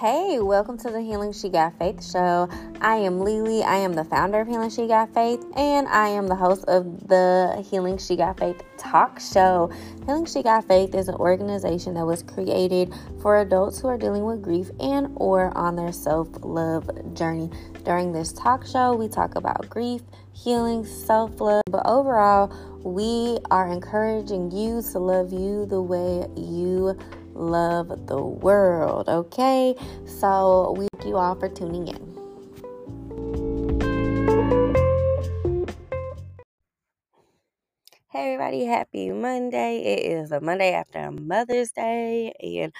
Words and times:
Hey, 0.00 0.38
welcome 0.38 0.78
to 0.78 0.90
the 0.90 1.00
Healing 1.00 1.32
She 1.32 1.48
Got 1.48 1.76
Faith 1.76 2.08
show. 2.08 2.48
I 2.80 2.98
am 2.98 3.18
Lily. 3.18 3.64
I 3.64 3.78
am 3.78 3.94
the 3.94 4.04
founder 4.04 4.40
of 4.40 4.46
Healing 4.46 4.70
She 4.70 4.86
Got 4.86 5.12
Faith, 5.12 5.44
and 5.56 5.88
I 5.88 6.06
am 6.06 6.28
the 6.28 6.36
host 6.36 6.64
of 6.68 7.08
the 7.08 7.66
Healing 7.68 7.98
She 7.98 8.14
Got 8.14 8.38
Faith 8.38 8.62
talk 8.76 9.18
show. 9.18 9.72
Healing 10.06 10.26
She 10.26 10.44
Got 10.44 10.68
Faith 10.68 10.94
is 10.94 11.08
an 11.08 11.16
organization 11.16 11.94
that 11.94 12.06
was 12.06 12.22
created 12.22 12.94
for 13.20 13.40
adults 13.40 13.80
who 13.80 13.88
are 13.88 13.98
dealing 13.98 14.24
with 14.24 14.40
grief 14.40 14.70
and 14.78 15.08
or 15.16 15.50
on 15.58 15.74
their 15.74 15.90
self-love 15.90 17.14
journey. 17.14 17.50
During 17.84 18.12
this 18.12 18.32
talk 18.32 18.64
show, 18.64 18.94
we 18.94 19.08
talk 19.08 19.34
about 19.34 19.68
grief, 19.68 20.02
healing, 20.32 20.86
self-love, 20.86 21.64
but 21.72 21.84
overall, 21.84 22.54
we 22.84 23.38
are 23.50 23.66
encouraging 23.66 24.52
you 24.52 24.80
to 24.92 24.98
love 25.00 25.32
you 25.32 25.66
the 25.66 25.82
way 25.82 26.24
you 26.36 26.96
love 27.38 28.06
the 28.06 28.20
world. 28.20 29.08
Okay, 29.08 29.74
so 30.06 30.74
we 30.76 30.88
thank 30.92 31.06
you 31.06 31.16
all 31.16 31.34
for 31.34 31.48
tuning 31.48 31.88
in. 31.88 32.08
Hey 38.10 38.32
everybody, 38.32 38.64
happy 38.64 39.10
Monday. 39.10 39.78
It 39.78 40.12
is 40.12 40.32
a 40.32 40.40
Monday 40.40 40.72
after 40.72 41.10
Mother's 41.12 41.70
Day, 41.70 42.32
and 42.40 42.72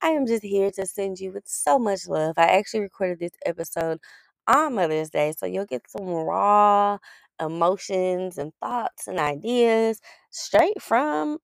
I 0.00 0.10
am 0.10 0.26
just 0.26 0.44
here 0.44 0.70
to 0.70 0.86
send 0.86 1.18
you 1.18 1.32
with 1.32 1.46
so 1.46 1.78
much 1.78 2.06
love. 2.08 2.34
I 2.38 2.56
actually 2.56 2.80
recorded 2.80 3.18
this 3.18 3.32
episode 3.44 3.98
on 4.46 4.76
Mother's 4.76 5.10
Day, 5.10 5.34
so 5.36 5.44
you'll 5.44 5.66
get 5.66 5.90
some 5.90 6.06
raw 6.06 6.98
emotions 7.40 8.38
and 8.38 8.52
thoughts 8.62 9.08
and 9.08 9.18
ideas 9.18 10.00
straight 10.30 10.80
from 10.80 11.38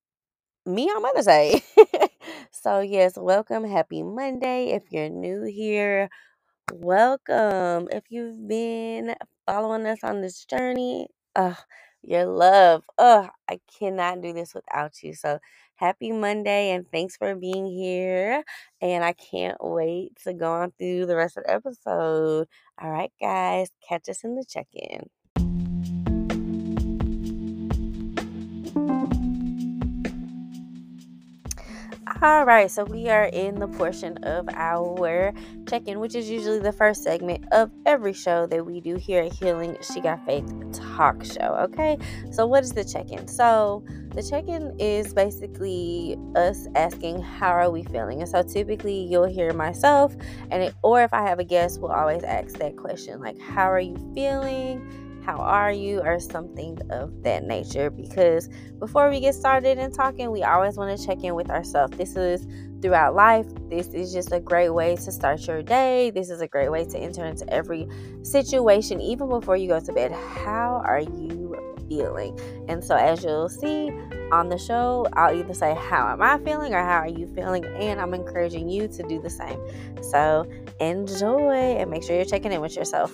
me 0.64 0.84
on 0.84 1.02
Mother's 1.02 1.26
Day. 1.26 1.62
so, 2.50 2.80
yes, 2.80 3.14
welcome. 3.16 3.64
Happy 3.64 4.02
Monday. 4.02 4.70
If 4.72 4.84
you're 4.90 5.08
new 5.08 5.44
here, 5.44 6.08
welcome. 6.72 7.88
If 7.92 8.04
you've 8.10 8.48
been 8.48 9.14
following 9.46 9.86
us 9.86 10.00
on 10.04 10.20
this 10.22 10.44
journey, 10.44 11.08
uh, 11.36 11.54
your 12.02 12.26
love. 12.26 12.84
Oh, 12.98 13.28
I 13.48 13.60
cannot 13.78 14.22
do 14.22 14.32
this 14.32 14.54
without 14.54 15.02
you. 15.02 15.14
So, 15.14 15.38
happy 15.76 16.12
Monday 16.12 16.70
and 16.72 16.86
thanks 16.92 17.16
for 17.16 17.34
being 17.36 17.66
here. 17.66 18.44
And 18.80 19.04
I 19.04 19.12
can't 19.14 19.58
wait 19.60 20.12
to 20.24 20.34
go 20.34 20.52
on 20.52 20.72
through 20.78 21.06
the 21.06 21.16
rest 21.16 21.36
of 21.38 21.44
the 21.44 21.52
episode. 21.52 22.48
All 22.80 22.90
right, 22.90 23.12
guys, 23.20 23.70
catch 23.88 24.08
us 24.08 24.24
in 24.24 24.36
the 24.36 24.44
check 24.48 24.68
in. 24.72 25.08
All 32.22 32.44
right, 32.44 32.70
so 32.70 32.84
we 32.84 33.08
are 33.08 33.24
in 33.24 33.58
the 33.58 33.66
portion 33.66 34.16
of 34.18 34.48
our 34.54 35.34
check 35.68 35.88
in, 35.88 35.98
which 35.98 36.14
is 36.14 36.30
usually 36.30 36.60
the 36.60 36.70
first 36.70 37.02
segment 37.02 37.44
of 37.50 37.72
every 37.84 38.12
show 38.12 38.46
that 38.46 38.64
we 38.64 38.80
do 38.80 38.94
here 38.94 39.24
at 39.24 39.32
Healing 39.32 39.76
She 39.80 40.00
Got 40.00 40.24
Faith 40.24 40.48
Talk 40.72 41.24
Show. 41.24 41.56
Okay, 41.62 41.98
so 42.30 42.46
what 42.46 42.62
is 42.62 42.70
the 42.70 42.84
check 42.84 43.10
in? 43.10 43.26
So, 43.26 43.84
the 44.10 44.22
check 44.22 44.46
in 44.46 44.72
is 44.78 45.12
basically 45.12 46.16
us 46.36 46.68
asking, 46.76 47.22
How 47.22 47.50
are 47.50 47.72
we 47.72 47.82
feeling? 47.82 48.20
And 48.20 48.28
so, 48.28 48.44
typically, 48.44 49.02
you'll 49.02 49.24
hear 49.24 49.52
myself, 49.52 50.14
and 50.52 50.62
it, 50.62 50.74
or 50.82 51.02
if 51.02 51.12
I 51.12 51.22
have 51.22 51.40
a 51.40 51.44
guest, 51.44 51.80
we'll 51.80 51.90
always 51.90 52.22
ask 52.22 52.56
that 52.58 52.76
question 52.76 53.18
like, 53.18 53.40
How 53.40 53.68
are 53.68 53.80
you 53.80 53.96
feeling? 54.14 55.11
How 55.24 55.36
are 55.36 55.72
you, 55.72 56.00
or 56.00 56.18
something 56.18 56.78
of 56.90 57.22
that 57.22 57.44
nature. 57.44 57.90
Because 57.90 58.48
before 58.78 59.10
we 59.10 59.20
get 59.20 59.34
started 59.34 59.78
and 59.78 59.94
talking, 59.94 60.30
we 60.30 60.42
always 60.42 60.76
want 60.76 60.98
to 60.98 61.06
check 61.06 61.22
in 61.22 61.34
with 61.34 61.50
ourselves. 61.50 61.96
This 61.96 62.16
is 62.16 62.46
throughout 62.80 63.14
life. 63.14 63.46
This 63.70 63.88
is 63.88 64.12
just 64.12 64.32
a 64.32 64.40
great 64.40 64.70
way 64.70 64.96
to 64.96 65.12
start 65.12 65.46
your 65.46 65.62
day. 65.62 66.10
This 66.10 66.28
is 66.28 66.40
a 66.40 66.48
great 66.48 66.70
way 66.70 66.84
to 66.84 66.98
enter 66.98 67.24
into 67.24 67.48
every 67.52 67.88
situation, 68.22 69.00
even 69.00 69.28
before 69.28 69.56
you 69.56 69.68
go 69.68 69.80
to 69.80 69.92
bed. 69.92 70.12
How 70.12 70.82
are 70.84 71.00
you 71.00 71.56
feeling? 71.88 72.38
And 72.68 72.82
so, 72.82 72.96
as 72.96 73.22
you'll 73.22 73.48
see 73.48 73.90
on 74.32 74.48
the 74.48 74.58
show, 74.58 75.06
I'll 75.12 75.34
either 75.34 75.54
say, 75.54 75.74
How 75.74 76.08
am 76.12 76.20
I 76.22 76.38
feeling? 76.38 76.74
or 76.74 76.82
How 76.82 76.98
are 76.98 77.08
you 77.08 77.26
feeling? 77.34 77.64
And 77.64 78.00
I'm 78.00 78.14
encouraging 78.14 78.68
you 78.68 78.88
to 78.88 79.02
do 79.04 79.20
the 79.20 79.30
same. 79.30 79.60
So, 80.02 80.46
enjoy 80.80 81.76
and 81.76 81.90
make 81.90 82.02
sure 82.02 82.16
you're 82.16 82.24
checking 82.24 82.52
in 82.52 82.60
with 82.60 82.76
yourself. 82.76 83.12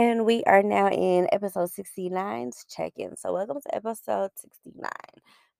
And 0.00 0.24
we 0.24 0.42
are 0.44 0.62
now 0.62 0.88
in 0.88 1.28
episode 1.30 1.68
69's 1.68 2.64
check 2.70 2.94
in. 2.96 3.18
So, 3.18 3.34
welcome 3.34 3.60
to 3.60 3.74
episode 3.74 4.30
69. 4.34 4.90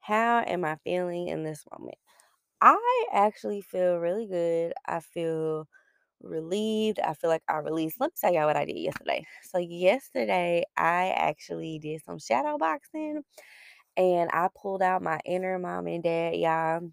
How 0.00 0.42
am 0.46 0.64
I 0.64 0.76
feeling 0.76 1.28
in 1.28 1.44
this 1.44 1.62
moment? 1.70 1.98
I 2.62 3.06
actually 3.12 3.60
feel 3.60 3.98
really 3.98 4.26
good. 4.26 4.72
I 4.88 5.00
feel 5.00 5.68
relieved. 6.22 7.00
I 7.00 7.12
feel 7.12 7.28
like 7.28 7.42
I 7.50 7.58
released. 7.58 8.00
Let 8.00 8.12
me 8.12 8.14
tell 8.18 8.32
y'all 8.32 8.46
what 8.46 8.56
I 8.56 8.64
did 8.64 8.78
yesterday. 8.78 9.26
So, 9.42 9.58
yesterday, 9.58 10.64
I 10.74 11.10
actually 11.10 11.78
did 11.78 12.02
some 12.06 12.18
shadow 12.18 12.56
boxing 12.56 13.22
and 13.98 14.30
I 14.32 14.48
pulled 14.56 14.80
out 14.80 15.02
my 15.02 15.20
inner 15.26 15.58
mom 15.58 15.86
and 15.86 16.02
dad, 16.02 16.36
y'all. 16.36 16.90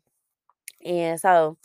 And 0.85 1.19
so, 1.19 1.57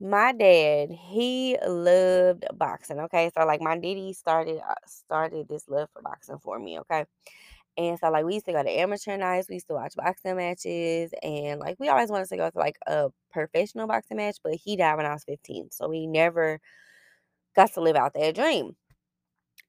my 0.00 0.32
dad, 0.32 0.90
he 0.90 1.56
loved 1.66 2.44
boxing, 2.54 3.00
okay? 3.00 3.30
So, 3.36 3.44
like, 3.46 3.60
my 3.60 3.74
daddy 3.76 4.12
started 4.14 4.58
uh, 4.68 4.74
started 4.86 5.48
this 5.48 5.68
love 5.68 5.88
for 5.92 6.02
boxing 6.02 6.38
for 6.38 6.58
me, 6.58 6.78
okay? 6.80 7.04
And 7.78 7.98
so, 7.98 8.10
like, 8.10 8.24
we 8.26 8.34
used 8.34 8.46
to 8.46 8.52
go 8.52 8.62
to 8.62 8.70
amateur 8.70 9.16
nights. 9.16 9.48
We 9.48 9.56
used 9.56 9.68
to 9.68 9.74
watch 9.74 9.94
boxing 9.96 10.36
matches, 10.36 11.12
and 11.22 11.60
like, 11.60 11.76
we 11.80 11.88
always 11.90 12.10
wanted 12.10 12.28
to 12.30 12.36
go 12.38 12.50
to 12.50 12.58
like 12.58 12.78
a 12.86 13.10
professional 13.32 13.86
boxing 13.88 14.18
match. 14.18 14.38
But 14.44 14.54
he 14.56 14.76
died 14.76 14.96
when 14.96 15.06
I 15.06 15.14
was 15.14 15.24
15, 15.24 15.70
so 15.72 15.88
we 15.88 16.06
never 16.06 16.60
got 17.56 17.72
to 17.74 17.80
live 17.82 17.96
out 17.96 18.14
that 18.14 18.34
dream. 18.36 18.76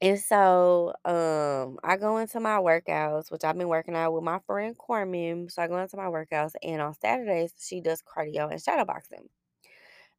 And 0.02 0.20
so, 0.20 0.94
um, 1.06 1.78
I 1.84 1.98
go 1.98 2.18
into 2.18 2.40
my 2.40 2.58
workouts, 2.60 3.32
which 3.32 3.44
I've 3.44 3.58
been 3.58 3.68
working 3.70 3.96
out 3.96 4.14
with 4.14 4.24
my 4.24 4.40
friend 4.48 4.78
Corman. 4.78 5.50
So 5.50 5.62
I 5.62 5.68
go 5.68 5.78
into 5.80 5.98
my 5.98 6.06
workouts, 6.08 6.54
and 6.64 6.82
on 6.82 6.94
Saturdays 6.96 7.54
she 7.60 7.82
does 7.82 8.02
cardio 8.04 8.52
and 8.52 8.62
shadow 8.62 8.86
boxing. 8.86 9.30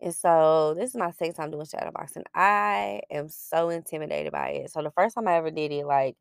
And 0.02 0.14
so 0.14 0.74
this 0.76 0.90
is 0.90 0.96
my 0.96 1.12
second 1.12 1.34
time 1.34 1.52
doing 1.52 1.66
shadow 1.66 1.92
boxing. 1.92 2.24
I 2.34 3.02
am 3.10 3.28
so 3.30 3.70
intimidated 3.70 4.32
by 4.32 4.50
it. 4.50 4.72
So 4.72 4.82
the 4.82 4.90
first 4.92 5.14
time 5.16 5.28
I 5.28 5.36
ever 5.36 5.50
did 5.52 5.72
it, 5.72 5.86
like 5.86 6.16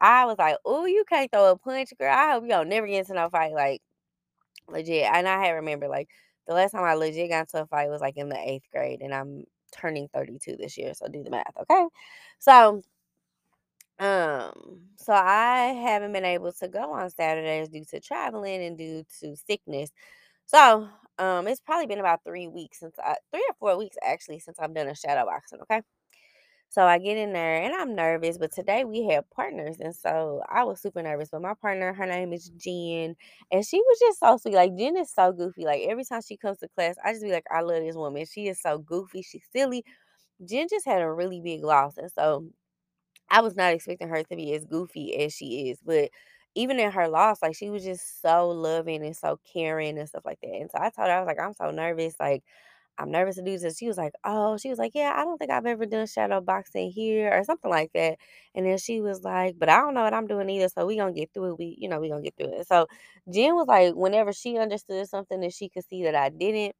I 0.00 0.26
was 0.26 0.38
like, 0.38 0.56
"Oh, 0.64 0.86
you 0.86 1.04
can't 1.08 1.30
throw 1.32 1.50
a 1.52 1.58
punch, 1.58 1.90
girl. 1.98 2.12
I 2.14 2.32
hope 2.32 2.44
you 2.44 2.50
don't 2.50 2.68
never 2.68 2.86
get 2.86 3.00
into 3.00 3.14
no 3.14 3.28
fight." 3.30 3.52
Like 3.54 3.82
legit. 4.68 5.04
And 5.12 5.28
I 5.28 5.44
had 5.44 5.52
remember 5.52 5.88
like 5.88 6.08
the 6.46 6.54
last 6.54 6.72
time 6.72 6.84
I 6.84 6.94
legit 6.94 7.30
got 7.30 7.40
into 7.42 7.62
a 7.62 7.66
fight 7.66 7.90
was 7.90 8.00
like 8.02 8.16
in 8.16 8.28
the 8.30 8.38
eighth 8.38 8.66
grade, 8.72 9.02
and 9.02 9.14
I'm 9.14 9.44
turning 9.72 10.08
32 10.14 10.56
this 10.56 10.78
year. 10.78 10.94
So 10.94 11.08
do 11.08 11.22
the 11.24 11.30
math, 11.30 11.56
okay? 11.62 11.86
So 12.40 12.82
um, 13.98 14.80
so 14.96 15.12
I 15.12 15.66
haven't 15.82 16.12
been 16.12 16.24
able 16.24 16.52
to 16.52 16.68
go 16.68 16.92
on 16.92 17.10
Saturdays 17.10 17.68
due 17.68 17.84
to 17.90 18.00
traveling 18.00 18.62
and 18.64 18.76
due 18.76 19.04
to 19.20 19.36
sickness. 19.36 19.90
So, 20.46 20.88
um, 21.18 21.46
it's 21.48 21.60
probably 21.60 21.86
been 21.86 22.00
about 22.00 22.20
three 22.24 22.48
weeks 22.48 22.80
since 22.80 22.96
I, 22.98 23.16
three 23.32 23.44
or 23.48 23.54
four 23.58 23.78
weeks 23.78 23.96
actually, 24.06 24.38
since 24.40 24.58
I've 24.58 24.74
done 24.74 24.88
a 24.88 24.94
shadow 24.94 25.24
boxing. 25.26 25.60
Okay. 25.62 25.82
So 26.70 26.82
I 26.82 26.98
get 26.98 27.16
in 27.16 27.32
there 27.32 27.62
and 27.62 27.72
I'm 27.72 27.94
nervous, 27.94 28.36
but 28.36 28.50
today 28.52 28.84
we 28.84 29.04
had 29.04 29.30
partners. 29.30 29.76
And 29.78 29.94
so 29.94 30.42
I 30.50 30.64
was 30.64 30.82
super 30.82 31.02
nervous. 31.02 31.28
But 31.30 31.42
my 31.42 31.54
partner, 31.54 31.92
her 31.92 32.06
name 32.06 32.32
is 32.32 32.48
Jen, 32.56 33.14
and 33.52 33.64
she 33.64 33.78
was 33.80 33.98
just 34.00 34.18
so 34.18 34.36
sweet. 34.38 34.54
Like, 34.54 34.76
Jen 34.76 34.96
is 34.96 35.12
so 35.12 35.30
goofy. 35.32 35.64
Like, 35.64 35.82
every 35.88 36.04
time 36.04 36.20
she 36.26 36.36
comes 36.36 36.58
to 36.58 36.68
class, 36.76 36.96
I 37.04 37.12
just 37.12 37.22
be 37.22 37.30
like, 37.30 37.44
I 37.50 37.60
love 37.60 37.82
this 37.84 37.94
woman. 37.94 38.26
She 38.26 38.48
is 38.48 38.60
so 38.60 38.78
goofy. 38.78 39.22
She's 39.22 39.44
silly. 39.52 39.84
Jen 40.48 40.68
just 40.70 40.86
had 40.86 41.02
a 41.02 41.10
really 41.12 41.40
big 41.40 41.64
loss. 41.64 41.96
And 41.98 42.10
so 42.12 42.46
I 43.30 43.40
was 43.40 43.56
not 43.56 43.72
expecting 43.72 44.08
her 44.08 44.22
to 44.22 44.36
be 44.36 44.54
as 44.54 44.64
goofy 44.64 45.16
as 45.24 45.32
she 45.34 45.70
is. 45.70 45.78
But 45.84 46.10
even 46.54 46.78
in 46.80 46.90
her 46.92 47.08
loss, 47.08 47.42
like 47.42 47.56
she 47.56 47.70
was 47.70 47.84
just 47.84 48.22
so 48.22 48.48
loving 48.50 49.04
and 49.04 49.16
so 49.16 49.40
caring 49.52 49.98
and 49.98 50.08
stuff 50.08 50.24
like 50.24 50.40
that. 50.42 50.48
And 50.50 50.70
so 50.70 50.78
I 50.80 50.90
told 50.90 51.08
her, 51.08 51.14
I 51.14 51.20
was 51.20 51.26
like, 51.26 51.40
I'm 51.40 51.54
so 51.54 51.70
nervous. 51.70 52.14
Like, 52.20 52.44
I'm 52.98 53.10
nervous 53.10 53.36
to 53.36 53.42
do 53.42 53.58
this. 53.58 53.78
She 53.78 53.88
was 53.88 53.98
like, 53.98 54.14
Oh, 54.24 54.56
she 54.58 54.70
was 54.70 54.78
like, 54.78 54.92
Yeah, 54.94 55.12
I 55.16 55.24
don't 55.24 55.38
think 55.38 55.50
I've 55.50 55.66
ever 55.66 55.86
done 55.86 56.06
shadow 56.06 56.40
boxing 56.40 56.90
here 56.92 57.30
or 57.32 57.44
something 57.44 57.70
like 57.70 57.92
that. 57.94 58.18
And 58.54 58.66
then 58.66 58.78
she 58.78 59.00
was 59.02 59.24
like, 59.24 59.56
But 59.58 59.68
I 59.68 59.78
don't 59.78 59.94
know 59.94 60.04
what 60.04 60.14
I'm 60.14 60.28
doing 60.28 60.48
either. 60.50 60.68
So 60.68 60.86
we 60.86 60.96
gonna 60.96 61.12
get 61.12 61.30
through 61.34 61.52
it. 61.54 61.58
We, 61.58 61.76
you 61.80 61.88
know, 61.88 62.00
we 62.00 62.08
gonna 62.10 62.22
get 62.22 62.36
through 62.38 62.58
it. 62.60 62.68
So 62.68 62.86
Jen 63.32 63.54
was 63.56 63.66
like, 63.68 63.94
whenever 63.94 64.32
she 64.32 64.58
understood 64.58 65.08
something 65.08 65.40
that 65.40 65.52
she 65.54 65.68
could 65.68 65.84
see 65.88 66.04
that 66.04 66.14
I 66.14 66.28
didn't, 66.30 66.76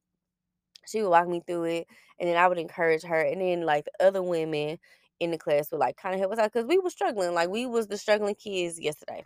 she 0.87 1.01
would 1.01 1.09
walk 1.09 1.27
me 1.27 1.41
through 1.45 1.65
it. 1.65 1.87
And 2.19 2.29
then 2.29 2.37
I 2.37 2.47
would 2.47 2.57
encourage 2.59 3.03
her. 3.03 3.21
And 3.21 3.41
then 3.41 3.63
like 3.63 3.85
the 3.85 4.07
other 4.07 4.23
women 4.23 4.77
in 5.19 5.31
the 5.31 5.37
class 5.37 5.71
would 5.71 5.79
like 5.79 5.97
kind 5.97 6.13
of 6.15 6.19
help 6.21 6.33
us 6.33 6.39
out 6.39 6.51
because 6.53 6.67
we 6.67 6.79
were 6.79 6.89
struggling. 6.89 7.33
Like 7.33 7.49
we 7.49 7.65
was 7.65 7.87
the 7.87 7.97
struggling 7.97 8.35
kids 8.35 8.79
yesterday. 8.79 9.25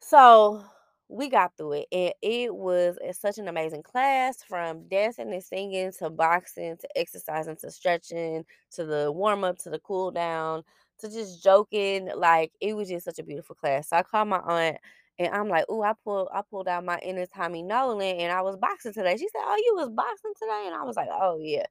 So 0.00 0.64
we 1.08 1.28
got 1.28 1.56
through 1.56 1.72
it, 1.74 1.86
and 1.92 2.12
it 2.22 2.54
was 2.54 2.98
such 3.12 3.38
an 3.38 3.48
amazing 3.48 3.82
class 3.82 4.42
from 4.42 4.88
dancing 4.88 5.32
and 5.32 5.42
singing 5.42 5.92
to 5.98 6.10
boxing 6.10 6.76
to 6.78 6.88
exercising 6.98 7.56
to 7.58 7.70
stretching 7.70 8.44
to 8.72 8.84
the 8.84 9.12
warm 9.12 9.44
up 9.44 9.58
to 9.58 9.70
the 9.70 9.78
cool 9.80 10.10
down 10.10 10.62
to 11.00 11.08
just 11.08 11.42
joking. 11.42 12.10
Like 12.14 12.52
it 12.60 12.76
was 12.76 12.88
just 12.88 13.04
such 13.04 13.18
a 13.18 13.22
beautiful 13.24 13.54
class. 13.54 13.88
So 13.90 13.96
I 13.96 14.02
called 14.02 14.28
my 14.28 14.38
aunt 14.38 14.78
And 15.18 15.32
I'm 15.34 15.48
like, 15.48 15.68
"Ooh, 15.70 15.82
I 15.82 15.92
pulled 16.04 16.28
I 16.34 16.42
pulled 16.50 16.68
out 16.68 16.84
my 16.84 16.98
inner 16.98 17.26
Tommy 17.26 17.62
Nolan 17.62 18.16
and 18.18 18.32
I 18.32 18.42
was 18.42 18.56
boxing 18.56 18.92
today." 18.92 19.16
She 19.16 19.28
said, 19.28 19.42
"Oh, 19.44 19.56
you 19.64 19.74
was 19.76 19.90
boxing 19.90 20.32
today?" 20.40 20.64
And 20.66 20.74
I 20.74 20.82
was 20.84 20.96
like, 20.96 21.08
"Oh, 21.10 21.38
yeah." 21.40 21.66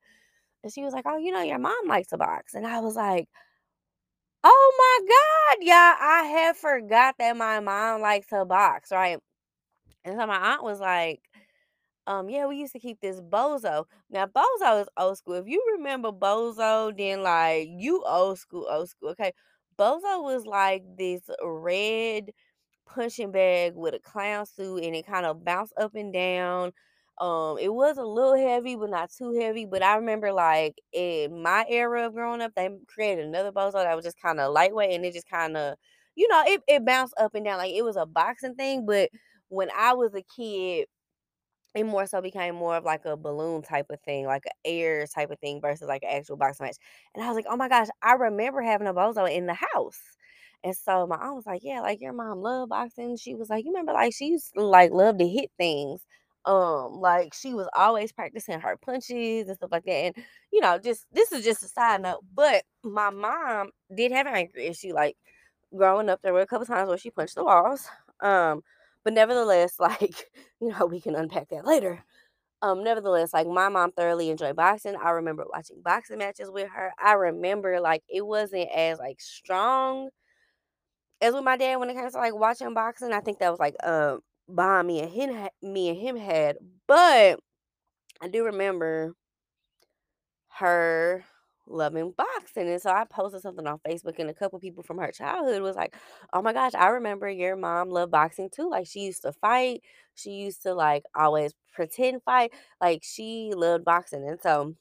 And 0.63 0.74
she 0.74 0.83
was 0.83 0.94
like, 0.94 1.06
"Oh, 1.07 1.18
you 1.18 1.31
know 1.31 1.42
your 1.42 1.60
mom 1.60 1.88
likes 1.88 2.10
to 2.10 2.18
box." 2.18 2.54
And 2.56 2.66
I 2.68 2.80
was 2.80 2.95
like, 2.95 3.27
"Oh 4.46 4.74
my 4.78 5.08
god, 5.58 5.66
yeah, 5.66 5.96
I 6.00 6.24
had 6.26 6.58
forgot 6.58 7.16
that 7.20 7.36
my 7.38 7.60
mom 7.60 8.02
likes 8.02 8.28
to 8.28 8.46
box, 8.46 8.92
right?" 8.92 9.20
And 10.06 10.20
so 10.20 10.28
my 10.28 10.38
aunt 10.54 10.64
was 10.64 10.80
like, 10.80 11.22
um, 12.08 12.30
yeah, 12.30 12.46
we 12.48 12.58
used 12.58 12.74
to 12.74 12.80
keep 12.80 13.02
this 13.02 13.22
bozo. 13.22 13.86
Now 14.10 14.28
bozo 14.28 14.82
is 14.82 14.90
old 14.98 15.18
school. 15.18 15.36
If 15.36 15.48
you 15.48 15.64
remember 15.78 16.12
bozo, 16.12 16.96
then 16.98 17.24
like 17.24 17.68
you 17.72 18.04
old 18.06 18.40
school, 18.40 18.68
old 18.70 18.90
school. 18.90 19.10
Okay. 19.12 19.34
Bozo 19.80 20.24
was 20.24 20.46
like 20.46 20.84
this 20.98 21.22
red 21.44 22.32
punching 22.88 23.32
bag 23.32 23.74
with 23.76 23.94
a 23.96 24.00
clown 24.00 24.46
suit 24.46 24.84
and 24.84 24.96
it 24.96 25.06
kind 25.08 25.26
of 25.26 25.44
bounced 25.46 25.74
up 25.80 25.96
and 25.96 26.14
down. 26.14 26.72
Um, 27.20 27.58
it 27.60 27.74
was 27.74 27.98
a 27.98 28.04
little 28.04 28.36
heavy, 28.36 28.76
but 28.76 28.90
not 28.90 29.10
too 29.12 29.34
heavy. 29.40 29.66
But 29.66 29.82
I 29.84 29.96
remember 29.96 30.34
like 30.34 30.76
in 30.94 31.42
my 31.42 31.66
era 31.70 32.08
of 32.08 32.14
growing 32.14 32.42
up, 32.42 32.54
they 32.56 32.70
created 32.88 33.26
another 33.26 33.52
bozo 33.52 33.74
that 33.74 33.96
was 33.96 34.06
just 34.06 34.22
kind 34.22 34.40
of 34.40 34.52
lightweight 34.54 34.94
and 34.94 35.06
it 35.06 35.14
just 35.14 35.30
kind 35.30 35.56
of, 35.56 35.76
you 36.16 36.28
know, 36.28 36.44
it, 36.46 36.62
it 36.68 36.86
bounced 36.86 37.14
up 37.20 37.34
and 37.36 37.46
down. 37.46 37.58
Like 37.58 37.74
it 37.74 37.84
was 37.84 37.96
a 37.96 38.06
boxing 38.06 38.56
thing. 38.56 38.86
But 38.86 39.10
when 39.50 39.70
I 39.78 39.94
was 39.94 40.14
a 40.14 40.24
kid, 40.36 40.88
it 41.76 41.84
more 41.86 42.06
so 42.08 42.22
became 42.22 42.56
more 42.56 42.78
of 42.78 42.86
like 42.86 43.04
a 43.06 43.18
balloon 43.18 43.62
type 43.62 43.88
of 43.90 44.00
thing, 44.02 44.26
like 44.26 44.46
an 44.46 44.52
air 44.64 45.06
type 45.08 45.30
of 45.32 45.40
thing 45.40 45.60
versus 45.62 45.88
like 45.88 46.04
an 46.04 46.10
actual 46.18 46.38
boxing 46.38 46.66
match. 46.68 46.78
And 47.14 47.24
I 47.24 47.28
was 47.28 47.36
like, 47.36 47.46
oh 47.50 47.58
my 47.58 47.68
gosh, 47.68 47.88
I 48.02 48.14
remember 48.14 48.62
having 48.62 48.88
a 48.88 48.94
bozo 48.94 49.30
in 49.30 49.46
the 49.46 49.56
house. 49.56 50.00
And 50.64 50.76
so 50.76 51.06
my 51.06 51.18
aunt 51.18 51.36
was 51.36 51.46
like, 51.46 51.62
yeah, 51.64 51.82
like 51.82 52.00
your 52.02 52.14
mom 52.14 52.40
loved 52.42 52.70
boxing. 52.70 53.18
She 53.18 53.36
was 53.36 53.50
like, 53.50 53.66
you 53.66 53.72
remember 53.72 53.94
like 53.94 54.14
she 54.16 54.28
used 54.28 54.54
to 54.56 54.64
like 54.64 54.92
love 54.92 55.18
to 55.18 55.28
hit 55.28 55.52
things. 55.58 56.02
Um, 56.46 57.00
like 57.00 57.34
she 57.34 57.54
was 57.56 57.68
always 57.76 58.12
practicing 58.12 58.60
her 58.60 58.78
punches 58.78 59.48
and 59.48 59.58
stuff 59.58 59.72
like 59.72 59.86
that. 59.86 59.92
And 59.92 60.16
you 60.52 60.62
know, 60.62 60.78
just 60.78 61.06
this 61.12 61.32
is 61.32 61.44
just 61.44 61.64
a 61.64 61.68
side 61.68 62.02
note, 62.04 62.22
but 62.34 62.64
my 62.84 63.10
mom 63.10 63.72
did 63.96 64.12
have 64.12 64.28
an 64.28 64.36
anger 64.36 64.60
issue. 64.60 64.94
Like 64.94 65.18
growing 65.76 66.10
up, 66.10 66.22
there 66.22 66.34
were 66.34 66.42
a 66.42 66.48
couple 66.48 66.66
times 66.66 66.90
where 66.90 66.98
she 66.98 67.12
punched 67.12 67.36
the 67.36 67.44
walls. 67.46 67.88
Um, 68.22 68.64
but 69.04 69.14
nevertheless, 69.14 69.76
like, 69.80 70.32
you 70.62 70.70
know, 70.70 70.86
we 70.88 71.02
can 71.02 71.16
unpack 71.16 71.50
that 71.50 71.66
later. 71.66 72.04
Um, 72.62 72.84
nevertheless, 72.84 73.34
like 73.34 73.48
my 73.48 73.70
mom 73.70 73.92
thoroughly 73.92 74.30
enjoyed 74.30 74.56
boxing. 74.56 74.96
I 74.96 75.12
remember 75.12 75.46
watching 75.52 75.82
boxing 75.84 76.18
matches 76.20 76.50
with 76.52 76.70
her. 76.70 76.94
I 77.04 77.14
remember 77.14 77.80
like 77.80 78.04
it 78.10 78.26
wasn't 78.26 78.70
as 78.76 79.00
like 79.00 79.22
strong 79.22 80.10
as 81.22 81.34
with 81.34 81.44
my 81.44 81.58
dad 81.58 81.78
when 81.78 81.90
it 81.90 81.96
comes 81.96 82.14
to 82.14 82.20
like 82.20 82.36
watching 82.36 82.74
boxing. 82.74 83.14
I 83.14 83.20
think 83.22 83.40
that 83.40 83.50
was 83.52 83.60
like 83.60 83.76
uh 83.84 84.18
bond 84.48 84.88
me 84.88 85.02
and 85.02 85.12
him 85.12 85.50
me 85.62 85.90
and 85.90 86.00
him 86.00 86.18
had. 86.18 86.58
But 86.88 87.40
I 88.22 88.28
do 88.30 88.46
remember 88.46 89.14
her 90.60 91.26
loving 91.68 92.14
boxing. 92.16 92.70
And 92.70 92.82
so 92.82 92.92
I 92.92 93.06
posted 93.06 93.42
something 93.42 93.66
on 93.68 93.80
Facebook, 93.88 94.20
and 94.20 94.30
a 94.30 94.34
couple 94.34 94.60
people 94.60 94.84
from 94.84 94.98
her 95.00 95.12
childhood 95.12 95.62
was 95.62 95.76
like, 95.76 95.96
Oh 96.34 96.42
my 96.42 96.54
gosh, 96.54 96.74
I 96.76 96.88
remember 96.90 97.30
your 97.30 97.56
mom 97.56 97.90
loved 97.90 98.12
boxing 98.12 98.50
too. 98.50 98.70
Like 98.70 98.88
she 98.88 99.02
used 99.02 99.24
to 99.24 99.34
fight, 99.34 99.82
she 100.16 100.32
used 100.32 100.64
to 100.64 100.74
like 100.74 101.04
always 101.16 101.54
pretend 101.74 102.24
fight. 102.24 102.54
Like 102.82 103.02
she 103.04 103.52
loved 103.56 103.86
boxing. 103.86 104.28
And 104.28 104.40
so 104.42 104.76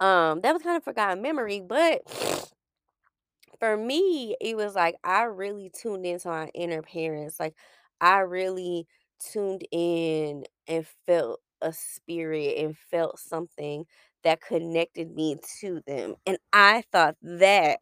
um 0.00 0.40
that 0.42 0.52
was 0.52 0.62
kind 0.62 0.76
of 0.76 0.84
forgotten 0.84 1.22
memory, 1.22 1.60
but 1.60 2.02
for 3.58 3.76
me, 3.76 4.36
it 4.40 4.56
was 4.56 4.74
like 4.74 4.96
I 5.04 5.22
really 5.24 5.70
tuned 5.70 6.04
into 6.06 6.28
my 6.28 6.48
inner 6.54 6.82
parents. 6.82 7.40
Like 7.40 7.54
I 8.00 8.20
really 8.20 8.86
tuned 9.20 9.66
in 9.70 10.44
and 10.68 10.86
felt 11.06 11.40
a 11.62 11.72
spirit 11.72 12.58
and 12.58 12.76
felt 12.90 13.18
something 13.18 13.86
that 14.24 14.40
connected 14.40 15.10
me 15.14 15.36
to 15.60 15.80
them. 15.86 16.14
And 16.26 16.38
I 16.52 16.82
thought 16.92 17.16
that 17.22 17.78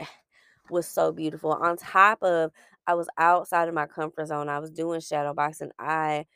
was 0.70 0.86
so 0.88 1.12
beautiful. 1.12 1.52
On 1.52 1.76
top 1.76 2.22
of 2.22 2.52
I 2.86 2.94
was 2.94 3.08
outside 3.18 3.68
of 3.68 3.74
my 3.74 3.86
comfort 3.86 4.26
zone. 4.28 4.48
I 4.48 4.58
was 4.58 4.70
doing 4.70 5.00
shadow 5.00 5.34
boxing. 5.34 5.70
I 5.78 6.26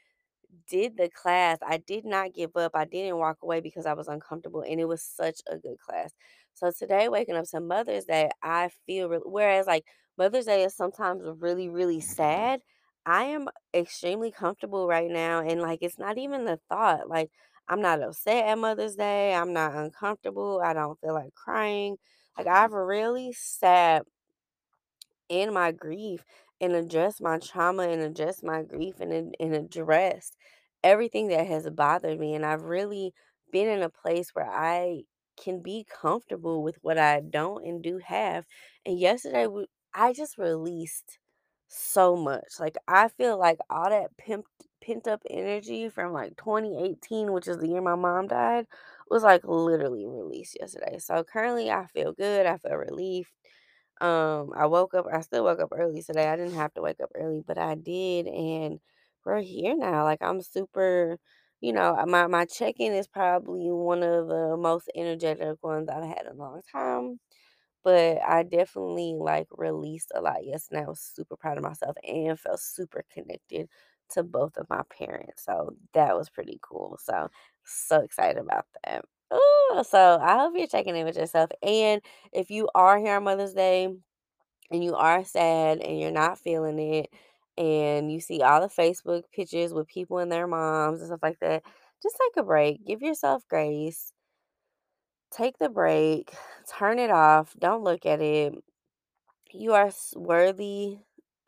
did 0.69 0.97
the 0.97 1.09
class. 1.11 1.59
I 1.67 1.79
did 1.79 2.05
not 2.05 2.35
give 2.35 2.57
up. 2.57 2.73
I 2.75 2.85
didn't 2.85 3.19
walk 3.19 3.39
away 3.43 3.61
because 3.61 3.87
I 3.87 3.95
was 3.95 4.09
uncomfortable, 4.09 4.63
and 4.69 4.81
it 4.81 4.87
was 4.87 5.03
such 5.03 5.41
a 5.51 5.57
good 5.59 5.79
class. 5.79 6.11
So 6.55 6.71
today, 6.77 7.09
waking 7.09 7.37
up 7.37 7.47
to 7.51 7.61
Mother's 7.61 8.05
Day, 8.05 8.31
I 8.43 8.71
feel 8.87 9.09
re- 9.09 9.21
whereas 9.25 9.67
like 9.67 9.85
Mother's 10.17 10.47
Day 10.47 10.65
is 10.65 10.75
sometimes 10.75 11.23
really 11.41 11.69
really 11.69 12.01
sad. 12.01 12.61
I 13.07 13.25
am 13.25 13.49
extremely 13.75 14.31
comfortable 14.31 14.87
right 14.87 15.11
now, 15.11 15.41
and 15.41 15.61
like 15.63 15.81
it's 15.83 15.99
not 15.99 16.19
even 16.19 16.45
the 16.45 16.61
thought. 16.69 17.09
Like 17.09 17.31
I'm 17.69 17.81
not 17.81 18.03
upset 18.03 18.47
at 18.47 18.59
Mother's 18.59 18.97
Day. 18.97 19.35
I'm 19.35 19.53
not 19.53 19.75
uncomfortable. 19.75 20.61
I 20.65 20.73
don't 20.73 21.01
feel 21.01 21.15
like 21.15 21.35
crying. 21.35 21.97
Like 22.37 22.47
I've 22.47 22.73
really 22.73 23.33
sat 23.33 24.05
in 25.29 25.53
my 25.53 25.73
grief 25.73 26.25
and 26.61 26.73
address 26.73 27.21
my 27.21 27.39
trauma 27.39 27.89
and 27.89 28.01
address 28.03 28.43
my 28.43 28.63
grief 28.63 29.01
and, 29.01 29.35
and 29.39 29.55
address 29.55 30.33
everything 30.83 31.29
that 31.29 31.47
has 31.47 31.69
bothered 31.71 32.19
me. 32.19 32.35
And 32.35 32.45
I've 32.45 32.63
really 32.63 33.13
been 33.53 33.69
in 33.69 33.83
a 33.83 33.91
place 33.91 34.31
where 34.35 34.51
I 34.51 35.03
can 35.43 35.63
be 35.63 35.87
comfortable 35.89 36.63
with 36.63 36.79
what 36.83 36.99
I 36.99 37.21
don't 37.21 37.65
and 37.65 37.83
do 37.83 38.01
have. 38.05 38.45
And 38.85 38.99
yesterday, 38.99 39.47
I 39.95 40.13
just 40.13 40.39
released 40.39 41.19
so 41.69 42.17
much. 42.17 42.59
Like, 42.61 42.77
I 42.89 43.09
feel 43.09 43.39
like 43.39 43.59
all 43.71 43.91
that 43.91 44.17
pent, 44.19 44.45
pent 44.83 45.07
up 45.09 45.23
energy 45.31 45.89
from 45.89 46.13
like 46.13 46.37
2018, 46.37 47.33
which 47.33 47.49
is 47.49 47.59
the 47.59 47.69
year 47.69 47.81
my 47.83 47.95
mom 47.97 48.29
died, 48.29 48.67
was 49.11 49.23
like 49.23 49.43
literally 49.45 50.07
released 50.07 50.57
yesterday. 50.61 50.99
So 50.99 51.25
currently, 51.25 51.71
I 51.71 51.87
feel 51.87 52.13
good. 52.13 52.47
I 52.47 52.59
feel 52.59 52.77
relief. 52.77 53.33
Um, 54.01 54.53
I 54.57 54.67
woke 54.67 54.95
up 54.95 55.07
I 55.13 55.21
still 55.23 55.45
woke 55.45 55.61
up 55.61 55.71
early 55.73 56.03
today. 56.03 56.29
I 56.29 56.37
didn't 56.37 56.55
have 56.55 56.73
to 56.75 56.83
wake 56.83 57.01
up 57.03 57.11
early, 57.17 57.43
but 57.47 57.59
I 57.59 57.75
did, 57.75 58.27
and 58.29 58.79
we're 59.25 59.41
here 59.41 59.77
now. 59.77 60.05
Like 60.05 60.23
I'm 60.23 60.41
super, 60.43 61.19
you 61.61 61.73
know, 61.73 61.97
uh, 61.99 62.07
my 62.07 62.27
my 62.29 62.45
check-in 62.45 62.93
is 62.95 63.09
probably 63.09 63.71
one 63.71 64.03
of 64.05 64.29
the 64.29 64.57
most 64.57 64.89
energetic 64.95 65.63
ones 65.65 65.89
I've 65.89 66.05
had 66.05 66.27
in 66.31 66.33
a 66.39 66.43
long 66.43 66.61
time. 66.73 67.19
But 67.85 68.19
I 68.27 68.43
definitely 68.43 69.15
like 69.19 69.49
released 69.57 70.13
a 70.15 70.21
lot 70.21 70.45
yesterday. 70.45 70.83
I 70.83 70.89
was 70.89 71.01
super 71.01 71.37
proud 71.37 71.59
of 71.59 71.65
myself 71.65 71.97
and 72.07 72.39
felt 72.39 72.61
super 72.61 73.05
connected 73.13 73.69
to 74.11 74.23
both 74.23 74.57
of 74.57 74.69
my 74.71 74.83
parents. 74.97 75.45
So 75.45 75.77
that 75.95 76.17
was 76.17 76.31
pretty 76.31 76.59
cool. 76.63 76.99
So 77.03 77.29
so 77.65 78.01
excited 78.01 78.39
about 78.41 78.67
that. 78.85 79.05
Ooh, 79.33 79.85
so 79.89 80.19
I 80.23 80.39
hope 80.39 80.55
you're 80.57 80.67
checking 80.67 80.97
in 80.97 81.05
with 81.07 81.17
yourself. 81.19 81.51
And 81.63 82.01
if 82.33 82.51
you 82.51 82.69
are 82.75 82.99
here 82.99 83.17
on 83.17 83.25
Mother's 83.25 83.53
Day 83.55 83.89
and 84.71 84.85
you 84.85 84.95
are 84.95 85.25
sad 85.25 85.81
and 85.81 85.99
you're 86.01 86.11
not 86.11 86.39
feeling 86.39 86.79
it, 86.79 87.11
and 87.57 88.13
you 88.13 88.21
see 88.21 88.41
all 88.43 88.61
the 88.61 88.69
Facebook 88.69 89.25
pictures 89.33 89.75
with 89.75 89.89
people 89.89 90.19
and 90.19 90.31
their 90.31 90.47
moms 90.47 91.01
and 91.01 91.09
stuff 91.09 91.21
like 91.23 91.39
that, 91.41 91.65
just 92.03 92.17
take 92.21 92.37
a 92.43 92.47
break. 92.47 92.85
Give 92.87 93.03
yourself 93.03 93.43
grace. 93.49 94.13
Take 95.31 95.59
the 95.59 95.69
break. 95.69 96.33
Turn 96.79 96.99
it 96.99 97.11
off. 97.11 97.55
Don't 97.59 97.85
look 97.85 98.07
at 98.07 98.21
it. 98.21 98.55
You 99.53 99.73
are 99.75 99.91
worthy 100.17 100.99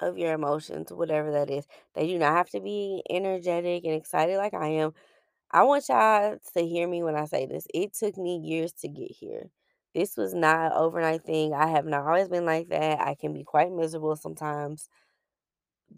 of 0.00 0.18
your 0.18 0.32
emotions, 0.34 0.92
whatever 0.92 1.32
that 1.32 1.50
is. 1.50 1.66
They 1.94 2.06
do 2.06 2.18
not 2.18 2.32
have 2.34 2.50
to 2.50 2.60
be 2.60 3.02
energetic 3.10 3.84
and 3.84 3.94
excited 3.94 4.36
like 4.38 4.54
I 4.54 4.68
am 4.68 4.92
I 5.52 5.64
want 5.64 5.88
y'all 5.88 6.38
to 6.54 6.62
hear 6.66 6.88
me 6.88 7.02
when 7.04 7.16
I 7.16 7.26
say 7.26 7.46
this. 7.46 7.66
It 7.74 7.94
took 7.94 8.18
me 8.18 8.38
years 8.38 8.72
to 8.82 8.88
get 8.88 9.10
here. 9.12 9.50
This 9.94 10.16
was 10.16 10.34
not 10.34 10.72
an 10.72 10.78
overnight 10.78 11.22
thing. 11.24 11.54
I 11.54 11.68
have 11.68 11.86
not 11.86 12.06
always 12.06 12.28
been 12.28 12.46
like 12.46 12.68
that. 12.70 13.00
I 13.00 13.16
can 13.16 13.32
be 13.34 13.44
quite 13.44 13.72
miserable 13.72 14.16
sometimes. 14.16 14.88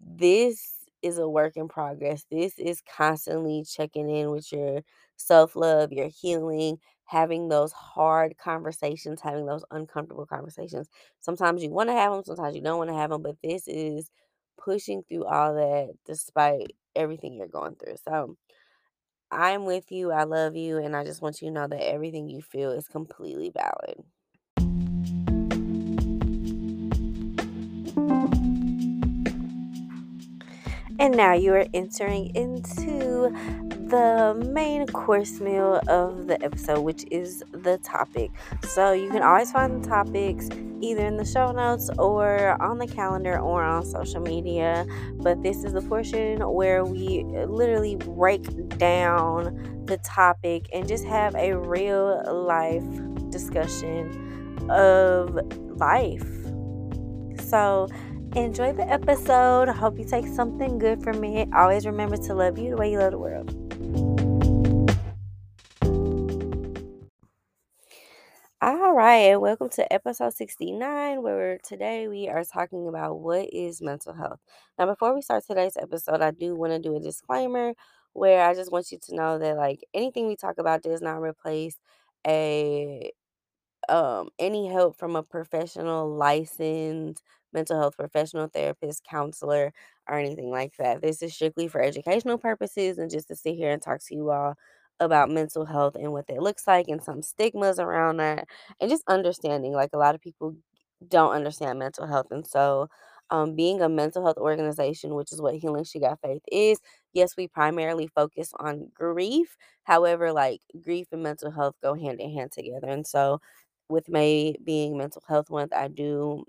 This 0.01 0.82
is 1.03 1.19
a 1.19 1.29
work 1.29 1.57
in 1.57 1.69
progress. 1.69 2.25
This 2.31 2.59
is 2.59 2.83
constantly 2.83 3.65
checking 3.65 4.09
in 4.11 4.31
with 4.31 4.53
your 4.53 4.83
self 5.17 5.57
love, 5.57 5.93
your 5.93 6.09
healing, 6.09 6.79
having 7.05 7.49
those 7.49 7.73
hard 7.73 8.37
conversations, 8.39 9.21
having 9.21 9.47
those 9.47 9.65
uncomfortable 9.71 10.27
conversations. 10.27 10.89
Sometimes 11.21 11.63
you 11.63 11.71
want 11.71 11.89
to 11.91 11.95
have 11.95 12.13
them, 12.13 12.25
sometimes 12.25 12.55
you 12.57 12.63
don't 12.63 12.79
want 12.79 12.91
to 12.91 12.97
have 12.97 13.11
them, 13.11 13.23
but 13.23 13.37
this 13.43 13.69
is 13.69 14.11
pushing 14.59 15.03
through 15.09 15.25
all 15.25 15.55
that 15.55 15.91
despite 16.07 16.73
everything 16.97 17.35
you're 17.35 17.49
going 17.49 17.75
through. 17.77 17.97
So, 18.09 18.37
I'm 19.31 19.65
with 19.65 19.91
you. 19.91 20.13
I 20.13 20.25
love 20.25 20.57
you. 20.57 20.79
And 20.79 20.95
I 20.97 21.05
just 21.05 21.23
want 21.23 21.41
you 21.43 21.49
to 21.49 21.55
know 21.55 21.67
that 21.69 21.83
everything 21.89 22.29
you 22.29 22.43
feel 22.43 22.71
is 22.73 22.87
completely 22.89 23.51
valid. 23.51 24.03
And 30.99 31.17
now 31.17 31.33
you 31.33 31.53
are 31.55 31.67
entering 31.75 32.35
into 32.35 33.31
the 33.89 34.35
main 34.53 34.87
course 34.87 35.41
meal 35.41 35.81
of 35.89 36.27
the 36.27 36.43
episode, 36.43 36.81
which 36.81 37.05
is 37.11 37.43
the 37.53 37.79
topic. 37.79 38.31
So 38.69 38.93
you 38.93 39.11
can 39.11 39.23
always 39.23 39.53
find 39.53 39.83
the 39.83 39.89
topics 39.89 40.49
either 40.81 41.05
in 41.07 41.17
the 41.17 41.25
show 41.25 41.53
notes 41.53 41.91
or 41.99 42.61
on 42.63 42.79
the 42.79 42.87
calendar 42.87 43.39
or 43.39 43.63
on 43.63 43.85
social 43.85 44.21
media. 44.21 44.87
But 45.15 45.43
this 45.43 45.65
is 45.65 45.73
the 45.73 45.83
portion 45.83 46.41
where 46.41 46.85
we 46.85 47.25
literally 47.25 47.97
break 47.97 48.43
down 48.79 49.85
the 49.87 49.99
topic 49.99 50.67
and 50.73 50.89
just 50.89 51.05
have 51.05 51.35
a 51.35 51.57
real 51.57 52.23
life 52.47 52.85
discussion 53.31 54.69
of 54.71 55.39
life. 55.79 56.27
So, 57.41 57.89
enjoy 58.37 58.73
the 58.73 58.89
episode. 58.89 59.69
I 59.69 59.73
hope 59.73 59.99
you 59.99 60.05
take 60.05 60.27
something 60.27 60.79
good 60.79 61.03
from 61.03 61.23
it. 61.25 61.49
Always 61.55 61.87
remember 61.87 62.17
to 62.17 62.35
love 62.35 62.59
you 62.59 62.71
the 62.71 62.77
way 62.77 62.91
you 62.91 62.99
love 62.99 63.13
the 63.13 63.19
world. 63.19 63.51
All 68.61 68.95
right, 68.95 69.35
welcome 69.37 69.69
to 69.71 69.93
episode 69.93 70.35
69, 70.35 71.23
where 71.23 71.59
today 71.65 72.07
we 72.07 72.29
are 72.29 72.45
talking 72.45 72.87
about 72.87 73.19
what 73.19 73.53
is 73.53 73.83
mental 73.83 74.13
health. 74.13 74.39
Now, 74.79 74.87
before 74.87 75.15
we 75.15 75.21
start 75.21 75.45
today's 75.45 75.77
episode, 75.77 76.23
I 76.23 76.31
do 76.31 76.55
want 76.55 76.73
to 76.73 76.79
do 76.79 76.95
a 76.95 77.01
disclaimer 77.01 77.75
where 78.13 78.47
I 78.47 78.55
just 78.55 78.71
want 78.71 78.93
you 78.93 78.99
to 79.03 79.15
know 79.17 79.39
that, 79.41 79.57
like, 79.57 79.81
anything 79.93 80.29
we 80.29 80.37
talk 80.37 80.59
about 80.59 80.83
does 80.83 81.03
not 81.03 81.21
replace 81.21 81.77
a 82.25 83.11
um, 83.89 84.29
any 84.39 84.69
help 84.69 84.97
from 84.97 85.17
a 85.17 85.25
professional, 85.25 86.09
licensed 86.09 87.23
mental 87.53 87.79
health 87.79 87.97
professional, 87.97 88.49
therapist, 88.49 89.05
counselor, 89.09 89.73
or 90.09 90.19
anything 90.19 90.51
like 90.51 90.75
that. 90.79 91.03
This 91.03 91.23
is 91.23 91.35
strictly 91.35 91.69
for 91.69 91.81
educational 91.83 92.39
purposes 92.39 92.99
and 92.99 93.11
just 93.11 93.29
to 93.29 93.37
sit 93.37 93.55
here 93.57 93.71
and 93.71 93.83
talk 93.83 94.01
to 94.09 94.15
you 94.15 94.31
all 94.31 94.55
about 95.01 95.31
mental 95.31 95.65
health 95.65 95.95
and 95.97 96.13
what 96.13 96.27
that 96.29 96.43
looks 96.43 96.67
like 96.67 96.87
and 96.89 97.03
some 97.03 97.23
stigmas 97.23 97.79
around 97.79 98.19
that 98.19 98.47
and 98.81 98.91
just 98.91 99.03
understanding. 99.09 99.73
Like 99.73 99.91
a 99.93 99.99
lot 99.99 100.15
of 100.15 100.21
people 100.21 100.55
don't 101.09 101.33
understand 101.33 101.79
mental 101.79 102.07
health. 102.07 102.27
And 102.31 102.47
so, 102.47 102.89
um, 103.31 103.55
being 103.57 103.81
a 103.81 103.89
mental 103.89 104.23
health 104.25 104.37
organization, 104.37 105.15
which 105.15 105.33
is 105.33 105.41
what 105.41 105.55
Healing 105.57 105.85
She 105.85 105.99
Got 106.01 106.21
Faith 106.21 106.43
is, 106.51 106.79
yes, 107.15 107.35
we 107.37 107.49
primarily 107.49 108.07
focus 108.09 108.53
on 108.61 108.91
grief. 108.95 109.57
However, 109.85 110.33
like 110.33 110.61
grief 110.85 111.07
and 111.13 111.23
mental 111.23 111.51
health 111.51 111.75
go 111.83 111.95
hand 111.95 112.21
in 112.21 112.33
hand 112.35 112.53
together. 112.53 112.89
And 112.89 113.07
so, 113.07 113.41
with 113.89 114.09
May 114.09 114.57
being 114.65 114.97
Mental 114.99 115.23
Health 115.29 115.51
Month, 115.51 115.73
I 115.75 115.89
do 115.89 116.45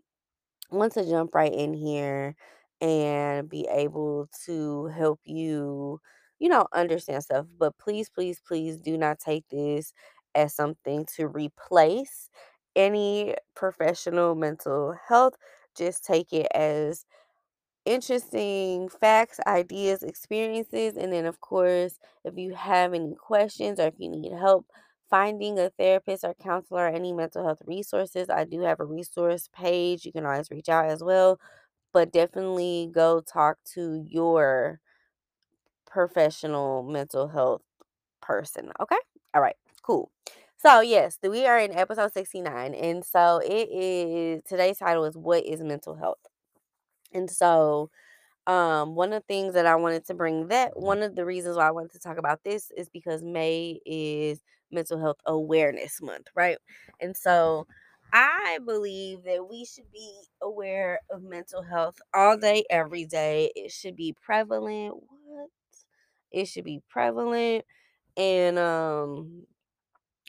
want 0.72 0.94
to 0.94 1.06
jump 1.08 1.34
right 1.36 1.54
in 1.54 1.74
here 1.74 2.36
and 2.82 3.50
be 3.50 3.68
able 3.72 4.30
to 4.46 4.88
help 4.88 5.20
you, 5.26 6.00
you 6.40 6.50
know, 6.50 6.68
understand 6.74 7.24
stuff. 7.24 7.46
But 7.58 7.78
please, 7.78 8.10
please, 8.10 8.42
please 8.46 8.78
do 8.78 8.98
not 8.98 9.20
take 9.20 9.46
this 9.50 9.94
as 10.36 10.54
something 10.56 11.06
to 11.16 11.28
replace 11.28 12.30
any 12.76 13.36
professional 13.56 14.36
mental 14.36 14.96
health. 15.08 15.36
Just 15.78 16.04
take 16.06 16.34
it 16.34 16.48
as 16.54 17.06
interesting 17.86 18.90
facts, 18.90 19.40
ideas, 19.48 20.04
experiences. 20.04 20.96
And 20.98 21.12
then, 21.12 21.26
of 21.26 21.40
course, 21.42 22.00
if 22.24 22.38
you 22.38 22.54
have 22.56 22.94
any 22.94 23.16
questions 23.16 23.80
or 23.80 23.88
if 23.88 23.96
you 23.98 24.10
need 24.10 24.32
help 24.34 24.66
finding 25.14 25.60
a 25.60 25.70
therapist 25.70 26.24
or 26.24 26.34
counselor 26.34 26.86
or 26.86 26.88
any 26.88 27.14
mental 27.14 27.46
health 27.46 27.62
resources, 27.68 28.32
I 28.32 28.46
do 28.46 28.62
have 28.62 28.80
a 28.80 28.84
resource 28.84 29.48
page. 29.54 30.08
You 30.08 30.12
can 30.12 30.26
always 30.26 30.50
reach 30.50 30.70
out 30.70 30.90
as 30.90 31.04
well. 31.04 31.40
But 31.94 32.12
definitely 32.12 32.90
go 32.92 33.22
talk 33.22 33.60
to 33.76 34.04
your 34.10 34.80
professional 35.86 36.82
mental 36.82 37.28
health 37.28 37.62
person. 38.24 38.72
Okay? 38.80 38.98
All 39.36 39.42
right, 39.42 39.56
cool. 39.84 40.10
So, 40.58 40.80
yes, 40.80 41.20
we 41.22 41.46
are 41.46 41.60
in 41.60 41.76
episode 41.76 42.12
69. 42.12 42.74
And 42.74 43.06
so 43.06 43.40
it 43.46 43.70
is 43.72 44.42
today's 44.50 44.80
title 44.80 45.06
is 45.06 45.16
What 45.16 45.46
is 45.46 45.62
Mental 45.62 45.94
Health? 45.94 46.26
And 47.14 47.30
so 47.30 47.92
um, 48.48 48.96
one 48.96 49.14
of 49.14 49.22
the 49.22 49.28
things 49.28 49.54
that 49.54 49.68
I 49.68 49.76
wanted 49.76 50.06
to 50.08 50.14
bring 50.16 50.48
that 50.48 50.76
one 50.76 51.04
of 51.04 51.16
the 51.16 51.24
reasons 51.24 51.56
why 51.56 51.68
I 51.68 51.72
wanted 51.72 51.92
to 51.92 52.00
talk 52.00 52.18
about 52.18 52.44
this 52.44 52.72
is 52.76 52.90
because 52.90 53.22
May 53.22 53.80
is 53.86 54.40
Mental 54.74 55.00
Health 55.00 55.18
Awareness 55.26 56.02
Month, 56.02 56.28
right? 56.36 56.58
And 57.00 57.16
so 57.16 57.68
I 58.14 58.60
believe 58.66 59.24
that 59.26 59.48
we 59.50 59.66
should 59.66 59.92
be 59.92 60.14
aware 60.42 61.00
of 61.12 61.24
mental 61.24 61.64
health 61.64 61.98
all 62.14 62.38
day, 62.38 62.66
every 62.70 63.06
day. 63.06 63.52
It 63.56 63.72
should 63.72 63.96
be 63.96 64.16
prevalent. 64.22 64.96
What? 65.26 65.50
It 66.32 66.46
should 66.46 66.66
be 66.66 66.82
prevalent. 66.90 67.66
And 68.18 68.60
um 68.60 69.46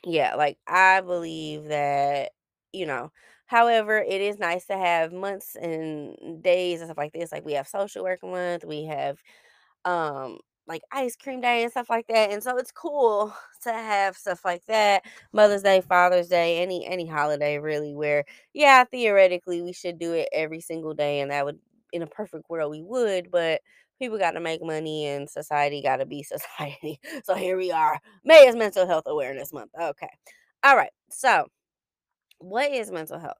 yeah, 0.05 0.35
like 0.35 0.59
I 0.67 1.01
believe 1.01 1.65
that, 1.67 2.33
you 2.73 2.87
know, 2.87 3.11
however, 3.47 3.99
it 3.99 4.21
is 4.21 4.39
nice 4.39 4.67
to 4.67 4.77
have 4.77 5.13
months 5.13 5.57
and 5.57 6.43
days 6.43 6.81
and 6.81 6.89
stuff 6.89 6.99
like 6.99 7.13
this. 7.13 7.33
Like 7.33 7.45
we 7.45 7.55
have 7.55 7.69
social 7.69 8.05
work 8.05 8.23
month, 8.23 8.65
we 8.65 8.85
have 8.85 9.19
um 9.85 10.39
like 10.67 10.83
ice 10.93 11.17
cream 11.17 11.41
day 11.41 11.63
and 11.63 11.71
stuff 11.71 11.91
like 11.91 12.07
that. 12.09 12.31
And 12.31 12.43
so 12.43 12.57
it's 12.57 12.73
cool 12.73 13.35
to 13.63 13.73
have 13.73 14.17
stuff 14.17 14.45
like 14.45 14.65
that. 14.67 15.03
Mother's 15.33 15.63
Day, 15.63 15.81
Father's 15.81 16.29
Day, 16.29 16.63
any 16.63 16.87
any 16.87 17.07
holiday 17.07 17.59
really 17.59 17.95
where 17.95 18.25
yeah, 18.55 18.85
theoretically 18.85 19.63
we 19.63 19.73
should 19.73 19.99
do 19.99 20.13
it 20.13 20.29
every 20.33 20.61
single 20.61 20.95
day 20.95 21.21
and 21.21 21.31
that 21.31 21.45
would 21.45 21.59
in 21.93 22.03
a 22.03 22.07
perfect 22.07 22.49
world 22.51 22.71
we 22.71 22.83
would, 22.83 23.31
but 23.31 23.61
people 23.99 24.19
got 24.19 24.33
to 24.33 24.41
make 24.41 24.63
money 24.63 25.07
and 25.07 25.31
society 25.31 25.83
got 25.83 25.97
to 25.97 26.07
be 26.07 26.23
society. 26.25 26.99
So 27.25 27.35
here 27.35 27.57
we 27.57 27.71
are. 27.71 27.99
May 28.25 28.47
is 28.49 28.57
Mental 28.57 28.87
Health 28.87 29.05
Awareness 29.07 29.53
Month. 29.53 29.71
Okay. 29.81 30.09
All 30.65 30.77
right. 30.77 30.91
So, 31.11 31.47
what 32.39 32.71
is 32.73 32.91
mental 32.91 33.19
health? 33.19 33.37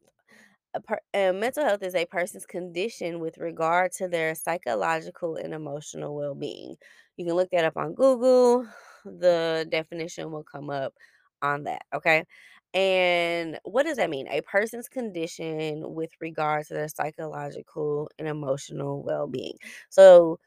A 0.75 0.81
per- 0.81 1.01
uh, 1.15 1.33
mental 1.33 1.65
health 1.65 1.83
is 1.83 1.95
a 1.95 2.07
person's 2.07 2.47
condition 2.47 3.21
with 3.21 3.39
regard 3.39 3.93
to 3.93 4.09
their 4.09 4.35
psychological 4.35 5.37
and 5.37 5.55
emotional 5.55 6.15
well 6.17 6.35
being. 6.35 6.77
You 7.17 7.25
can 7.27 7.35
look 7.35 7.51
that 7.51 7.65
up 7.65 7.77
on 7.77 7.95
Google. 7.95 8.67
The 9.05 9.67
definition 9.71 10.31
will 10.33 10.45
come 10.45 10.71
up 10.71 10.95
on 11.43 11.65
that. 11.65 11.83
Okay. 11.95 12.25
And 12.73 13.59
what 13.65 13.85
does 13.85 13.99
that 13.99 14.11
mean? 14.11 14.27
A 14.29 14.41
person's 14.43 14.89
condition 14.89 15.95
with 15.95 16.11
regard 16.21 16.67
to 16.67 16.75
their 16.75 16.89
psychological 16.89 18.11
and 18.19 18.27
emotional 18.27 19.03
well 19.05 19.29
being. 19.29 19.59
So, 19.91 20.41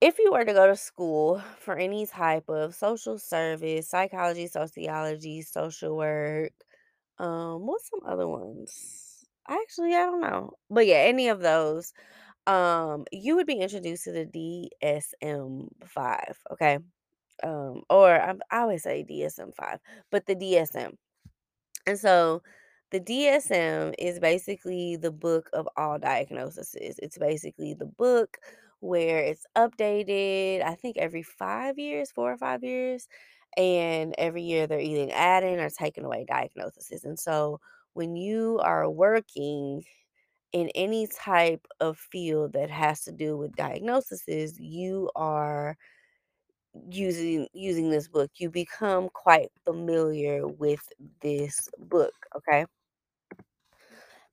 if 0.00 0.18
you 0.18 0.32
were 0.32 0.44
to 0.44 0.52
go 0.52 0.66
to 0.66 0.76
school 0.76 1.42
for 1.58 1.76
any 1.76 2.06
type 2.06 2.44
of 2.48 2.74
social 2.74 3.18
service, 3.18 3.88
psychology, 3.88 4.46
sociology, 4.46 5.42
social 5.42 5.96
work, 5.96 6.52
um, 7.18 7.66
what's 7.66 7.90
some 7.90 8.00
other 8.06 8.28
ones? 8.28 9.24
Actually, 9.48 9.94
I 9.94 10.04
don't 10.06 10.20
know. 10.20 10.52
But 10.70 10.86
yeah, 10.86 10.98
any 10.98 11.28
of 11.28 11.40
those, 11.40 11.92
um, 12.46 13.04
you 13.12 13.36
would 13.36 13.46
be 13.46 13.54
introduced 13.60 14.04
to 14.04 14.12
the 14.12 14.26
DSM-5, 14.82 16.34
okay? 16.52 16.78
Um, 17.42 17.82
or 17.90 18.20
I'm, 18.20 18.40
I 18.50 18.60
always 18.60 18.82
say 18.84 19.04
DSM-5, 19.08 19.78
but 20.10 20.26
the 20.26 20.36
DSM. 20.36 20.96
And 21.86 21.98
so 21.98 22.42
the 22.90 23.00
DSM 23.00 23.94
is 23.98 24.20
basically 24.20 24.96
the 24.96 25.10
book 25.10 25.48
of 25.52 25.68
all 25.76 25.98
diagnoses. 25.98 26.74
It's 26.80 27.18
basically 27.18 27.74
the 27.74 27.86
book 27.86 28.38
where 28.80 29.18
it's 29.18 29.46
updated, 29.56 30.62
I 30.62 30.74
think 30.74 30.96
every 30.98 31.22
five 31.22 31.78
years, 31.78 32.10
four 32.12 32.32
or 32.32 32.38
five 32.38 32.62
years. 32.62 33.08
And 33.56 34.14
every 34.18 34.42
year 34.42 34.66
they're 34.66 34.80
either 34.80 35.10
adding 35.14 35.58
or 35.58 35.70
taking 35.70 36.04
away 36.04 36.26
diagnoses. 36.28 37.04
And 37.04 37.18
so 37.18 37.60
when 37.94 38.14
you 38.16 38.60
are 38.62 38.88
working 38.90 39.82
in 40.56 40.70
any 40.74 41.06
type 41.06 41.66
of 41.80 41.98
field 41.98 42.54
that 42.54 42.70
has 42.70 43.02
to 43.02 43.12
do 43.12 43.36
with 43.36 43.54
diagnoses, 43.56 44.58
you 44.58 45.10
are 45.14 45.76
using 46.90 47.46
using 47.52 47.90
this 47.90 48.08
book. 48.08 48.30
You 48.38 48.50
become 48.50 49.08
quite 49.12 49.50
familiar 49.64 50.46
with 50.46 50.80
this 51.20 51.68
book, 51.78 52.14
okay? 52.36 52.64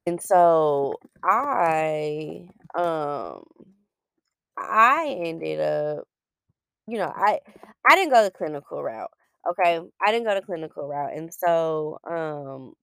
And 0.06 0.22
so 0.22 0.96
I 1.24 2.48
um 2.76 3.44
I 4.58 5.16
ended 5.20 5.60
up, 5.60 6.08
you 6.88 6.98
know, 7.00 7.12
I 7.16 7.40
I 7.90 7.96
didn't 7.96 8.14
go 8.14 8.24
the 8.24 8.32
clinical 8.32 8.84
route. 8.84 9.12
Okay. 9.50 9.80
I 10.06 10.12
didn't 10.12 10.26
go 10.28 10.36
the 10.36 10.42
clinical 10.42 10.88
route. 10.88 11.14
And 11.16 11.34
so 11.34 12.00
um 12.10 12.74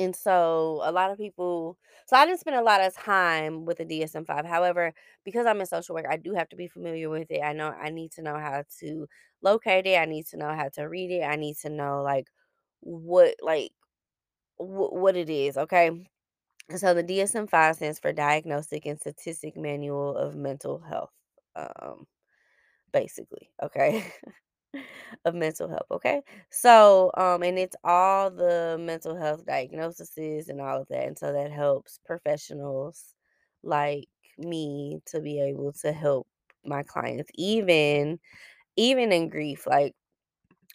and 0.00 0.16
so 0.16 0.80
a 0.84 0.92
lot 0.92 1.12
of 1.12 1.18
people 1.18 1.78
so 2.06 2.16
I 2.16 2.26
didn't 2.26 2.40
spend 2.40 2.56
a 2.56 2.62
lot 2.62 2.80
of 2.82 2.94
time 2.96 3.66
with 3.66 3.78
the 3.78 3.84
DSM-5. 3.86 4.46
However, 4.46 4.94
because 5.24 5.46
I'm 5.46 5.60
in 5.60 5.66
social 5.66 5.94
work, 5.94 6.06
I 6.10 6.16
do 6.18 6.34
have 6.34 6.48
to 6.50 6.56
be 6.56 6.68
familiar 6.68 7.10
with 7.10 7.30
it. 7.30 7.42
I 7.44 7.52
know 7.54 7.68
I 7.70 7.90
need 7.90 8.12
to 8.14 8.22
know 8.22 8.38
how 8.38 8.64
to 8.80 9.08
locate 9.42 9.86
it. 9.86 9.96
I 9.98 10.06
need 10.06 10.26
to 10.28 10.38
know 10.38 10.54
how 10.54 10.70
to 10.74 10.84
read 10.84 11.12
it. 11.12 11.22
I 11.24 11.36
need 11.36 11.56
to 11.62 11.70
know 11.70 12.02
like 12.02 12.28
what 12.80 13.36
like 13.42 13.72
wh- 14.58 14.92
what 14.92 15.16
it 15.16 15.30
is, 15.30 15.56
okay? 15.58 15.90
So 16.76 16.94
the 16.94 17.02
DSM-5 17.02 17.76
stands 17.76 18.00
for 18.00 18.12
Diagnostic 18.12 18.86
and 18.86 19.00
Statistic 19.00 19.56
Manual 19.56 20.16
of 20.16 20.36
Mental 20.36 20.80
Health, 20.80 21.12
um, 21.56 22.06
basically, 22.92 23.50
okay? 23.62 24.04
of 25.24 25.34
mental 25.34 25.68
health, 25.68 25.86
okay? 25.90 26.22
So, 26.50 27.10
um, 27.16 27.42
and 27.42 27.58
it's 27.58 27.76
all 27.84 28.30
the 28.30 28.76
mental 28.80 29.16
health 29.16 29.44
diagnoses 29.46 30.48
and 30.48 30.60
all 30.60 30.82
of 30.82 30.88
that. 30.88 31.06
And 31.06 31.18
so 31.18 31.32
that 31.32 31.50
helps 31.52 31.98
professionals 32.04 33.14
like 33.62 34.08
me 34.38 35.00
to 35.06 35.20
be 35.20 35.40
able 35.40 35.72
to 35.82 35.92
help 35.92 36.26
my 36.64 36.82
clients, 36.82 37.30
even 37.34 38.18
even 38.76 39.12
in 39.12 39.28
grief, 39.28 39.66
like 39.66 39.94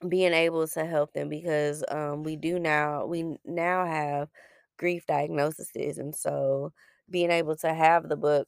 being 0.07 0.33
able 0.33 0.67
to 0.67 0.85
help 0.85 1.13
them 1.13 1.29
because 1.29 1.83
um 1.89 2.23
we 2.23 2.35
do 2.35 2.59
now 2.59 3.05
we 3.05 3.37
now 3.45 3.85
have 3.85 4.29
grief 4.77 5.05
diagnoses 5.07 5.97
and 5.97 6.15
so 6.15 6.71
being 7.09 7.31
able 7.31 7.55
to 7.55 7.73
have 7.73 8.09
the 8.09 8.15
book 8.17 8.47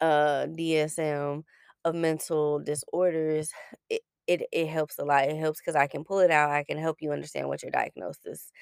uh 0.00 0.46
DSM 0.46 1.44
of 1.84 1.94
mental 1.94 2.58
disorders, 2.58 3.50
it 3.90 4.02
it, 4.28 4.42
it 4.52 4.68
helps 4.68 4.98
a 4.98 5.04
lot. 5.04 5.24
It 5.24 5.36
helps 5.36 5.58
because 5.58 5.74
I 5.74 5.86
can 5.88 6.04
pull 6.04 6.20
it 6.20 6.30
out. 6.30 6.50
I 6.50 6.62
can 6.62 6.78
help 6.78 6.98
you 7.00 7.10
understand 7.12 7.48
what 7.48 7.62
your 7.62 7.72
diagnosis 7.72 8.52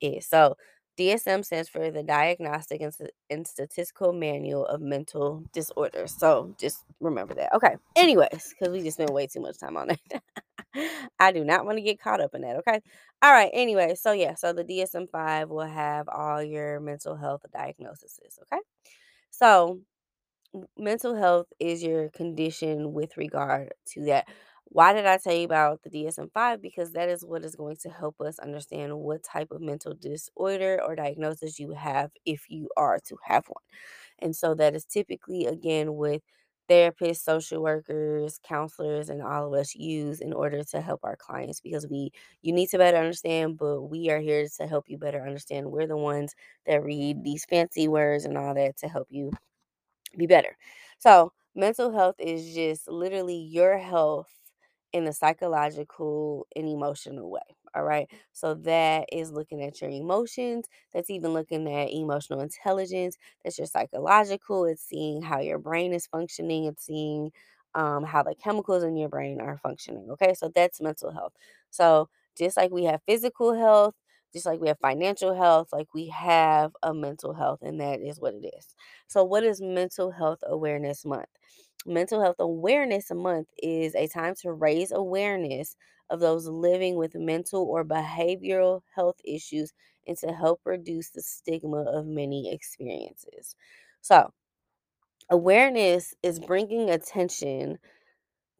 is. 0.00 0.26
So 0.26 0.56
DSM 0.96 1.44
stands 1.44 1.68
for 1.68 1.90
the 1.90 2.02
Diagnostic 2.02 2.80
and, 2.80 2.94
and 3.28 3.46
Statistical 3.46 4.12
Manual 4.12 4.64
of 4.66 4.80
Mental 4.80 5.44
Disorders. 5.52 6.14
So 6.16 6.54
just 6.58 6.84
remember 7.00 7.34
that. 7.34 7.52
Okay. 7.54 7.76
Anyways, 7.96 8.54
because 8.58 8.72
we 8.72 8.82
just 8.82 8.96
spent 8.96 9.10
way 9.10 9.26
too 9.26 9.40
much 9.40 9.58
time 9.58 9.76
on 9.76 9.90
it. 9.90 10.22
I 11.18 11.32
do 11.32 11.44
not 11.44 11.66
want 11.66 11.78
to 11.78 11.82
get 11.82 12.00
caught 12.00 12.20
up 12.20 12.34
in 12.34 12.42
that. 12.42 12.56
Okay. 12.56 12.80
All 13.20 13.32
right. 13.32 13.50
Anyway, 13.52 13.96
so 13.96 14.12
yeah, 14.12 14.34
so 14.36 14.52
the 14.52 14.64
DSM 14.64 15.10
5 15.10 15.50
will 15.50 15.66
have 15.66 16.08
all 16.08 16.42
your 16.42 16.80
mental 16.80 17.16
health 17.16 17.42
diagnoses. 17.52 18.18
Okay. 18.52 18.62
So 19.30 19.80
mental 20.78 21.14
health 21.14 21.46
is 21.58 21.82
your 21.82 22.10
condition 22.10 22.92
with 22.92 23.16
regard 23.16 23.72
to 23.92 24.04
that. 24.06 24.28
Why 24.68 24.92
did 24.92 25.06
I 25.06 25.16
tell 25.18 25.34
you 25.34 25.44
about 25.44 25.82
the 25.82 25.90
DSM 25.90 26.30
5? 26.34 26.60
Because 26.60 26.92
that 26.92 27.08
is 27.08 27.24
what 27.24 27.44
is 27.44 27.56
going 27.56 27.76
to 27.82 27.88
help 27.90 28.20
us 28.20 28.38
understand 28.38 28.98
what 28.98 29.22
type 29.22 29.50
of 29.50 29.60
mental 29.60 29.94
disorder 29.94 30.80
or 30.84 30.96
diagnosis 30.96 31.58
you 31.58 31.72
have 31.72 32.10
if 32.26 32.50
you 32.50 32.68
are 32.76 32.98
to 33.06 33.16
have 33.24 33.46
one. 33.48 33.62
And 34.18 34.34
so 34.36 34.54
that 34.56 34.74
is 34.74 34.84
typically, 34.84 35.46
again, 35.46 35.94
with 35.96 36.22
therapists, 36.68 37.18
social 37.22 37.62
workers, 37.62 38.40
counselors, 38.42 39.08
and 39.08 39.22
all 39.22 39.46
of 39.54 39.60
us 39.60 39.74
use 39.74 40.20
in 40.20 40.32
order 40.32 40.64
to 40.64 40.80
help 40.80 41.00
our 41.04 41.16
clients 41.16 41.60
because 41.60 41.86
we 41.88 42.10
you 42.42 42.52
need 42.52 42.68
to 42.70 42.78
better 42.78 42.98
understand, 42.98 43.58
but 43.58 43.82
we 43.82 44.10
are 44.10 44.20
here 44.20 44.46
to 44.58 44.66
help 44.66 44.86
you 44.88 44.98
better 44.98 45.22
understand. 45.26 45.70
We're 45.70 45.86
the 45.86 45.96
ones 45.96 46.34
that 46.66 46.82
read 46.84 47.22
these 47.24 47.44
fancy 47.46 47.88
words 47.88 48.24
and 48.24 48.36
all 48.38 48.54
that 48.54 48.76
to 48.78 48.88
help 48.88 49.08
you 49.10 49.32
be 50.16 50.26
better. 50.26 50.56
So, 50.98 51.32
mental 51.54 51.92
health 51.92 52.16
is 52.18 52.54
just 52.54 52.88
literally 52.88 53.36
your 53.36 53.78
health 53.78 54.28
in 54.96 55.06
a 55.06 55.12
psychological 55.12 56.46
and 56.56 56.68
emotional 56.68 57.30
way. 57.30 57.40
All 57.74 57.84
right. 57.84 58.08
So, 58.32 58.54
that 58.54 59.06
is 59.12 59.32
looking 59.32 59.62
at 59.62 59.80
your 59.82 59.90
emotions. 59.90 60.66
That's 60.94 61.10
even 61.10 61.32
looking 61.34 61.70
at 61.72 61.90
emotional 61.92 62.40
intelligence. 62.40 63.16
That's 63.44 63.58
your 63.58 63.66
psychological. 63.66 64.64
It's 64.64 64.82
seeing 64.82 65.22
how 65.22 65.40
your 65.40 65.58
brain 65.58 65.92
is 65.92 66.06
functioning. 66.06 66.64
It's 66.64 66.84
seeing 66.86 67.32
um, 67.74 68.04
how 68.04 68.22
the 68.22 68.34
chemicals 68.34 68.82
in 68.82 68.96
your 68.96 69.08
brain 69.10 69.40
are 69.40 69.58
functioning. 69.58 70.08
Okay. 70.12 70.34
So, 70.34 70.50
that's 70.54 70.80
mental 70.80 71.10
health. 71.12 71.32
So, 71.70 72.08
just 72.38 72.56
like 72.56 72.70
we 72.70 72.84
have 72.84 73.00
physical 73.06 73.54
health, 73.54 73.94
just 74.32 74.46
like 74.46 74.60
we 74.60 74.68
have 74.68 74.78
financial 74.80 75.34
health, 75.34 75.68
like 75.72 75.88
we 75.94 76.08
have 76.08 76.72
a 76.82 76.92
mental 76.94 77.32
health, 77.34 77.60
and 77.62 77.80
that 77.80 78.00
is 78.00 78.20
what 78.20 78.34
it 78.34 78.46
is. 78.58 78.74
So, 79.06 79.24
what 79.24 79.44
is 79.44 79.60
Mental 79.60 80.10
Health 80.10 80.40
Awareness 80.46 81.04
Month? 81.04 81.28
Mental 81.84 82.20
Health 82.20 82.36
Awareness 82.38 83.10
Month 83.12 83.48
is 83.58 83.94
a 83.94 84.08
time 84.08 84.34
to 84.42 84.52
raise 84.52 84.90
awareness 84.92 85.76
of 86.10 86.20
those 86.20 86.46
living 86.46 86.96
with 86.96 87.14
mental 87.14 87.64
or 87.64 87.84
behavioral 87.84 88.82
health 88.94 89.16
issues 89.24 89.72
and 90.06 90.16
to 90.18 90.28
help 90.32 90.60
reduce 90.64 91.10
the 91.10 91.22
stigma 91.22 91.82
of 91.82 92.06
many 92.06 92.52
experiences. 92.52 93.54
So, 94.00 94.32
awareness 95.30 96.14
is 96.22 96.38
bringing 96.40 96.90
attention 96.90 97.78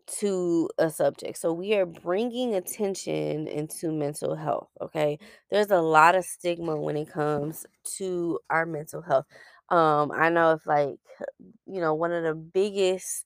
to 0.06 0.70
a 0.78 0.90
subject. 0.90 1.38
So 1.38 1.52
we 1.52 1.74
are 1.74 1.86
bringing 1.86 2.54
attention 2.54 3.48
into 3.48 3.92
mental 3.92 4.36
health, 4.36 4.68
okay? 4.80 5.18
There's 5.50 5.70
a 5.70 5.80
lot 5.80 6.14
of 6.14 6.24
stigma 6.24 6.76
when 6.80 6.96
it 6.96 7.10
comes 7.10 7.66
to 7.98 8.38
our 8.50 8.66
mental 8.66 9.02
health. 9.02 9.26
Um 9.70 10.12
I 10.12 10.30
know 10.30 10.52
if 10.52 10.66
like 10.66 10.98
you 11.66 11.80
know, 11.80 11.94
one 11.94 12.12
of 12.12 12.24
the 12.24 12.34
biggest 12.34 13.24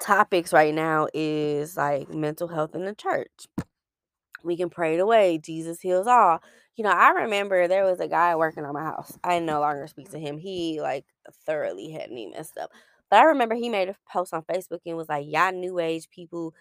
topics 0.00 0.52
right 0.52 0.74
now 0.74 1.08
is 1.14 1.76
like 1.76 2.08
mental 2.10 2.48
health 2.48 2.74
in 2.74 2.84
the 2.84 2.94
church 2.94 3.46
we 4.44 4.56
can 4.56 4.70
pray 4.70 4.94
it 4.94 5.00
away. 5.00 5.38
Jesus 5.38 5.80
heals 5.80 6.06
all. 6.06 6.40
You 6.76 6.84
know, 6.84 6.90
I 6.90 7.10
remember 7.10 7.68
there 7.68 7.84
was 7.84 8.00
a 8.00 8.08
guy 8.08 8.34
working 8.36 8.64
on 8.64 8.74
my 8.74 8.82
house. 8.84 9.18
I 9.24 9.38
no 9.40 9.60
longer 9.60 9.86
speak 9.86 10.10
to 10.12 10.18
him. 10.18 10.38
He 10.38 10.80
like 10.80 11.04
thoroughly 11.46 11.90
had 11.90 12.10
me 12.10 12.28
messed 12.28 12.56
up. 12.58 12.70
But 13.10 13.20
I 13.20 13.24
remember 13.24 13.54
he 13.54 13.68
made 13.68 13.88
a 13.88 13.96
post 14.10 14.32
on 14.32 14.42
Facebook 14.42 14.80
and 14.86 14.96
was 14.96 15.08
like, 15.08 15.26
Y'all 15.28 15.52
new 15.52 15.78
age 15.78 16.08
people 16.10 16.54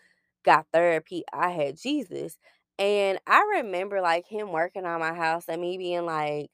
got 0.43 0.65
therapy. 0.73 1.23
I 1.31 1.49
had 1.51 1.77
Jesus. 1.79 2.37
And 2.79 3.19
I 3.27 3.41
remember 3.57 4.01
like 4.01 4.27
him 4.27 4.51
working 4.51 4.85
on 4.85 4.99
my 4.99 5.13
house 5.13 5.45
and 5.47 5.61
me 5.61 5.77
being 5.77 6.05
like, 6.05 6.49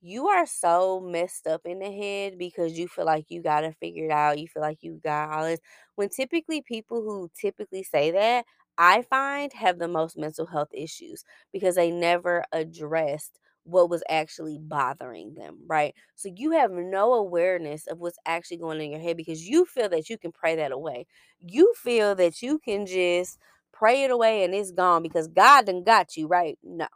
You 0.00 0.28
are 0.28 0.46
so 0.46 1.00
messed 1.00 1.46
up 1.46 1.62
in 1.64 1.80
the 1.80 1.90
head 1.90 2.38
because 2.38 2.78
you 2.78 2.86
feel 2.86 3.04
like 3.04 3.26
you 3.30 3.42
got 3.42 3.62
to 3.62 3.72
figure 3.72 4.04
it 4.06 4.12
out. 4.12 4.38
You 4.38 4.46
feel 4.46 4.62
like 4.62 4.78
you 4.82 5.00
got 5.02 5.30
all 5.30 5.44
this. 5.44 5.58
When 5.96 6.08
typically 6.08 6.62
people 6.62 7.02
who 7.02 7.30
typically 7.38 7.82
say 7.82 8.12
that 8.12 8.44
I 8.78 9.02
find 9.02 9.52
have 9.54 9.78
the 9.80 9.88
most 9.88 10.16
mental 10.16 10.46
health 10.46 10.68
issues 10.72 11.24
because 11.52 11.74
they 11.74 11.90
never 11.90 12.44
addressed 12.52 13.40
what 13.64 13.90
was 13.90 14.04
actually 14.08 14.58
bothering 14.60 15.34
them, 15.34 15.58
right? 15.66 15.94
So 16.14 16.30
you 16.34 16.52
have 16.52 16.70
no 16.70 17.14
awareness 17.14 17.86
of 17.88 17.98
what's 17.98 18.18
actually 18.24 18.58
going 18.58 18.78
on 18.78 18.84
in 18.84 18.92
your 18.92 19.00
head 19.00 19.16
because 19.16 19.42
you 19.46 19.64
feel 19.66 19.88
that 19.88 20.08
you 20.08 20.16
can 20.16 20.30
pray 20.30 20.54
that 20.56 20.70
away. 20.72 21.06
You 21.40 21.74
feel 21.76 22.14
that 22.14 22.40
you 22.40 22.60
can 22.60 22.86
just 22.86 23.36
pray 23.72 24.04
it 24.04 24.10
away 24.12 24.44
and 24.44 24.54
it's 24.54 24.70
gone 24.70 25.02
because 25.02 25.26
God 25.26 25.66
done 25.66 25.82
got 25.82 26.16
you, 26.16 26.28
right? 26.28 26.56
No, 26.62 26.86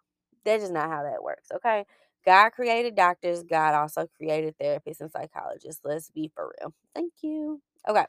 that's 0.44 0.62
just 0.62 0.72
not 0.72 0.88
how 0.88 1.02
that 1.02 1.22
works, 1.22 1.48
okay? 1.54 1.84
God 2.24 2.50
created 2.50 2.96
doctors, 2.96 3.42
God 3.42 3.74
also 3.74 4.06
created 4.16 4.54
therapists 4.60 5.00
and 5.00 5.10
psychologists. 5.12 5.80
Let's 5.84 6.10
be 6.10 6.30
for 6.34 6.52
real. 6.60 6.74
Thank 6.94 7.12
you. 7.22 7.60
Okay. 7.88 8.06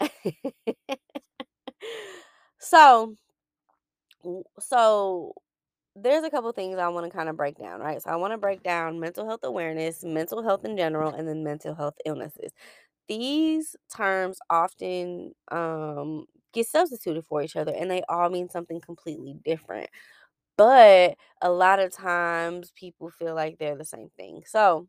so, 2.58 3.16
so 4.58 5.32
there's 5.96 6.24
a 6.24 6.30
couple 6.30 6.52
things 6.52 6.78
I 6.78 6.88
want 6.88 7.10
to 7.10 7.16
kind 7.16 7.28
of 7.28 7.36
break 7.36 7.58
down, 7.58 7.80
right? 7.80 8.02
So 8.02 8.10
I 8.10 8.16
want 8.16 8.32
to 8.34 8.38
break 8.38 8.62
down 8.62 9.00
mental 9.00 9.26
health 9.26 9.40
awareness, 9.44 10.04
mental 10.04 10.42
health 10.42 10.64
in 10.64 10.76
general, 10.76 11.12
and 11.14 11.28
then 11.28 11.44
mental 11.44 11.74
health 11.74 11.94
illnesses. 12.06 12.52
These 13.08 13.76
terms 13.94 14.38
often 14.50 15.32
um, 15.52 16.26
get 16.54 16.68
substituted 16.68 17.24
for 17.26 17.42
each 17.42 17.56
other, 17.56 17.72
and 17.76 17.90
they 17.90 18.02
all 18.08 18.30
mean 18.30 18.50
something 18.50 18.80
completely 18.80 19.36
different. 19.44 19.90
But 20.56 21.16
a 21.42 21.50
lot 21.50 21.80
of 21.80 21.92
times 21.92 22.72
people 22.76 23.10
feel 23.10 23.34
like 23.34 23.58
they're 23.58 23.76
the 23.76 23.84
same 23.84 24.10
thing. 24.16 24.42
So 24.46 24.86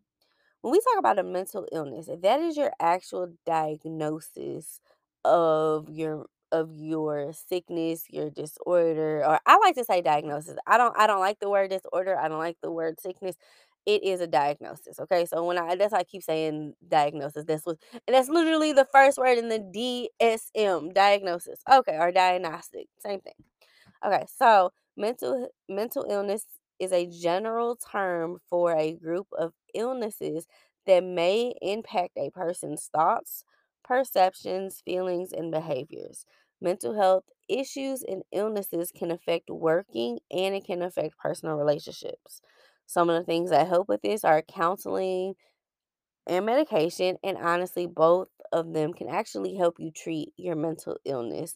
when 0.62 0.72
we 0.72 0.80
talk 0.80 1.00
about 1.00 1.20
a 1.20 1.24
mental 1.24 1.68
illness, 1.72 2.08
if 2.10 2.22
that 2.22 2.40
is 2.42 2.58
your 2.58 2.72
actual 2.80 3.30
diagnosis 3.46 4.80
of 5.24 5.90
your 5.90 6.26
of 6.52 6.74
your 6.76 7.34
sickness, 7.34 8.06
your 8.10 8.30
disorder, 8.30 9.24
or 9.26 9.40
I 9.46 9.58
like 9.58 9.76
to 9.76 9.84
say 9.84 10.02
diagnosis. 10.02 10.58
I 10.68 10.78
don't 10.78 10.98
I 10.98 11.08
don't 11.08 11.20
like 11.20 11.40
the 11.40 11.50
word 11.50 11.72
disorder. 11.72 12.18
I 12.18 12.28
don't 12.30 12.40
like 12.40 12.58
the 12.62 12.72
word 12.72 13.00
sickness. 13.00 13.36
It 13.86 14.04
is 14.04 14.22
a 14.22 14.28
diagnosis. 14.28 15.00
Okay. 15.00 15.26
So 15.26 15.44
when 15.46 15.58
I 15.60 15.76
that's 15.76 15.94
why 15.94 16.00
I 16.00 16.04
keep 16.04 16.24
saying 16.24 16.74
diagnosis. 16.88 17.46
That's 17.46 17.66
what 17.66 17.78
and 18.08 18.16
that's 18.16 18.30
literally 18.30 18.74
the 18.74 18.86
first 18.92 19.18
word 19.18 19.38
in 19.38 19.50
the 19.50 19.60
DSM 19.60 20.92
diagnosis. 20.94 21.60
Okay, 21.72 21.98
or 22.00 22.12
diagnostic. 22.12 22.88
Same 23.00 23.20
thing. 23.22 23.34
Okay, 24.06 24.26
so 24.38 24.72
mental 24.98 25.50
mental 25.70 26.06
illness 26.10 26.46
is 26.80 26.92
a 26.92 27.08
general 27.08 27.76
term 27.76 28.40
for 28.50 28.76
a 28.76 28.94
group 28.94 29.28
of 29.38 29.54
illnesses 29.74 30.46
that 30.86 31.04
may 31.04 31.54
impact 31.62 32.18
a 32.18 32.30
person's 32.30 32.90
thoughts, 32.94 33.44
perceptions, 33.84 34.82
feelings, 34.86 35.32
and 35.32 35.52
behaviors. 35.52 36.26
Mental 36.62 36.96
health 36.96 37.24
issues 37.48 38.04
and 38.04 38.24
illnesses 38.32 38.92
can 38.96 39.12
affect 39.12 39.50
working 39.50 40.20
and 40.32 40.56
it 40.56 40.66
can 40.66 40.82
affect 40.82 41.18
personal 41.18 41.56
relationships. 41.56 42.42
Some 42.86 43.10
of 43.10 43.18
the 43.18 43.26
things 43.26 43.50
that 43.50 43.68
help 43.68 43.88
with 43.88 44.02
this 44.02 44.24
are 44.24 44.42
counseling, 44.42 45.36
and 46.28 46.46
medication. 46.46 47.18
And 47.24 47.38
honestly, 47.38 47.86
both 47.86 48.30
of 48.52 48.74
them 48.74 48.94
can 48.94 49.10
actually 49.10 49.56
help 49.56 49.76
you 49.80 49.92
treat 49.92 50.34
your 50.38 50.56
mental 50.56 50.98
illness 51.06 51.56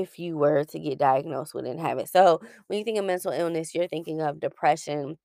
if 0.00 0.18
you 0.18 0.36
were 0.38 0.64
to 0.64 0.78
get 0.78 0.98
diagnosed 0.98 1.54
with 1.54 1.66
it 1.66 1.70
and 1.70 1.80
have 1.80 1.98
it. 1.98 2.08
So, 2.08 2.40
when 2.68 2.78
you 2.78 2.84
think 2.84 2.98
of 2.98 3.04
mental 3.04 3.32
illness, 3.32 3.74
you're 3.74 3.88
thinking 3.88 4.20
of 4.22 4.40
depression, 4.40 5.18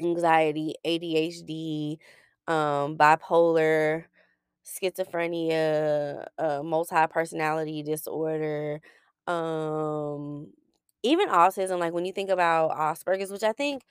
anxiety, 0.00 0.74
ADHD, 0.84 1.98
um, 2.48 2.96
bipolar, 2.96 4.04
schizophrenia, 4.66 6.26
uh, 6.38 6.62
multi 6.62 7.06
personality 7.10 7.82
disorder. 7.82 8.80
um, 9.28 10.48
even 11.04 11.28
autism, 11.28 11.78
like 11.80 11.92
when 11.92 12.04
you 12.04 12.12
think 12.12 12.30
about 12.30 12.70
Asperger's, 12.72 13.30
which 13.32 13.42
I 13.44 13.52
think 13.52 13.82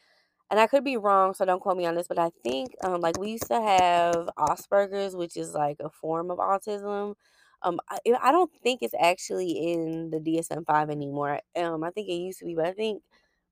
and 0.51 0.59
I 0.59 0.67
could 0.67 0.83
be 0.83 0.97
wrong, 0.97 1.33
so 1.33 1.45
don't 1.45 1.61
quote 1.61 1.77
me 1.77 1.85
on 1.87 1.95
this, 1.95 2.07
but 2.07 2.19
I 2.19 2.31
think 2.43 2.75
um, 2.83 3.01
like 3.01 3.19
we 3.19 3.31
used 3.31 3.47
to 3.47 3.61
have 3.61 4.29
Asperger's, 4.37 5.15
which 5.15 5.37
is 5.37 5.53
like 5.53 5.77
a 5.81 5.89
form 5.89 6.31
of 6.31 6.39
autism. 6.39 7.15
Um, 7.63 7.79
I, 7.89 7.99
I 8.21 8.31
don't 8.31 8.51
think 8.63 8.81
it's 8.81 8.95
actually 8.99 9.51
in 9.51 10.09
the 10.11 10.19
DSM 10.19 10.65
five 10.65 10.89
anymore. 10.89 11.39
Um, 11.55 11.83
I 11.83 11.91
think 11.91 12.09
it 12.09 12.13
used 12.13 12.39
to 12.39 12.45
be, 12.45 12.55
but 12.55 12.65
I 12.65 12.71
think 12.73 13.03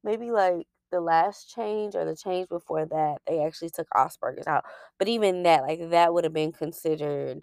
maybe 0.03 0.31
like 0.31 0.67
the 0.91 1.01
last 1.01 1.53
change 1.53 1.95
or 1.95 2.05
the 2.05 2.15
change 2.15 2.49
before 2.49 2.85
that, 2.87 3.17
they 3.27 3.43
actually 3.43 3.69
took 3.69 3.87
Asperger's 3.95 4.47
out. 4.47 4.63
But 4.97 5.07
even 5.07 5.43
that, 5.43 5.61
like 5.63 5.89
that 5.91 6.13
would 6.13 6.23
have 6.23 6.33
been 6.33 6.51
considered 6.51 7.41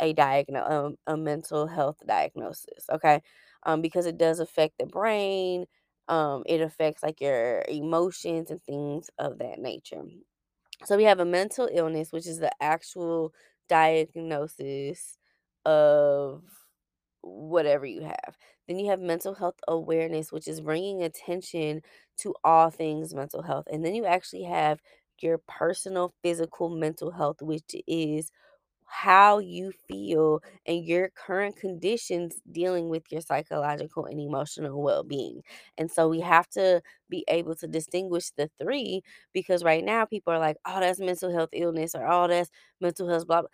a 0.00 0.12
diagno 0.14 0.68
um, 0.70 0.96
a 1.06 1.16
mental 1.16 1.66
health 1.66 1.96
diagnosis. 2.06 2.86
Okay, 2.90 3.20
um, 3.64 3.80
because 3.82 4.06
it 4.06 4.18
does 4.18 4.40
affect 4.40 4.74
the 4.78 4.86
brain 4.86 5.66
um, 6.08 6.42
it 6.46 6.60
affects 6.60 7.02
like 7.02 7.20
your 7.20 7.64
emotions 7.68 8.50
and 8.50 8.62
things 8.64 9.08
of 9.18 9.38
that 9.38 9.58
nature. 9.58 10.02
So 10.84 10.96
we 10.96 11.04
have 11.04 11.20
a 11.20 11.24
mental 11.24 11.68
illness, 11.72 12.12
which 12.12 12.26
is 12.26 12.38
the 12.38 12.50
actual 12.62 13.32
diagnosis 13.68 15.18
of 15.64 16.42
whatever 17.22 17.86
you 17.86 18.02
have. 18.02 18.36
Then 18.68 18.78
you 18.78 18.90
have 18.90 19.00
mental 19.00 19.34
health 19.34 19.56
awareness, 19.68 20.32
which 20.32 20.48
is 20.48 20.60
bringing 20.60 21.02
attention 21.02 21.82
to 22.18 22.34
all 22.44 22.70
things 22.70 23.14
mental 23.14 23.42
health. 23.42 23.66
And 23.70 23.84
then 23.84 23.94
you 23.94 24.04
actually 24.06 24.44
have 24.44 24.80
your 25.20 25.38
personal 25.48 26.14
physical 26.22 26.68
mental 26.68 27.10
health, 27.12 27.40
which 27.40 27.64
is 27.86 28.30
how 28.86 29.38
you 29.38 29.72
feel 29.88 30.40
and 30.66 30.84
your 30.84 31.10
current 31.16 31.56
conditions 31.56 32.36
dealing 32.52 32.88
with 32.88 33.02
your 33.10 33.20
psychological 33.20 34.04
and 34.06 34.20
emotional 34.20 34.82
well-being. 34.82 35.42
And 35.78 35.90
so 35.90 36.08
we 36.08 36.20
have 36.20 36.48
to 36.50 36.82
be 37.10 37.24
able 37.28 37.56
to 37.56 37.66
distinguish 37.66 38.30
the 38.36 38.50
three 38.60 39.02
because 39.32 39.64
right 39.64 39.84
now 39.84 40.04
people 40.04 40.32
are 40.32 40.38
like, 40.38 40.56
"Oh, 40.66 40.80
that's 40.80 41.00
mental 41.00 41.32
health 41.32 41.50
illness," 41.52 41.94
or 41.94 42.06
"Oh, 42.06 42.28
that's 42.28 42.50
mental 42.80 43.08
health 43.08 43.26
blah 43.26 43.42
blah." 43.42 43.48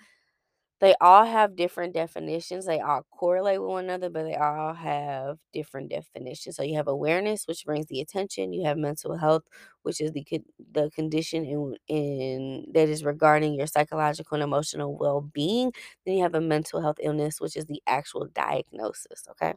They 0.81 0.95
all 1.01 1.25
have 1.27 1.57
different 1.57 1.93
definitions. 1.95 2.65
They 2.67 2.81
all 2.81 3.05
correlate 3.11 3.61
with 3.61 3.69
one 3.71 3.85
another, 3.85 4.09
but 4.09 4.25
they 4.25 4.35
all 4.35 4.73
have 4.73 5.37
different 5.53 5.91
definitions. 5.91 6.57
So 6.57 6.63
you 6.63 6.77
have 6.77 6.89
awareness, 6.89 7.47
which 7.47 7.65
brings 7.67 7.87
the 7.87 8.01
attention. 8.01 8.53
You 8.55 8.65
have 8.65 8.79
mental 8.79 9.17
health, 9.17 9.43
which 9.83 10.01
is 10.01 10.13
the 10.13 10.25
the 10.73 10.91
condition 10.91 11.45
in, 11.45 11.77
in 11.89 12.67
that 12.73 12.89
is 12.89 13.05
regarding 13.05 13.55
your 13.55 13.67
psychological 13.67 14.37
and 14.37 14.43
emotional 14.45 14.97
well 14.97 15.21
being. 15.21 15.73
Then 16.07 16.15
you 16.17 16.23
have 16.23 16.35
a 16.35 16.41
mental 16.41 16.81
health 16.81 16.97
illness, 17.03 17.41
which 17.41 17.57
is 17.57 17.67
the 17.67 17.83
actual 17.87 18.27
diagnosis. 18.35 19.25
Okay. 19.33 19.55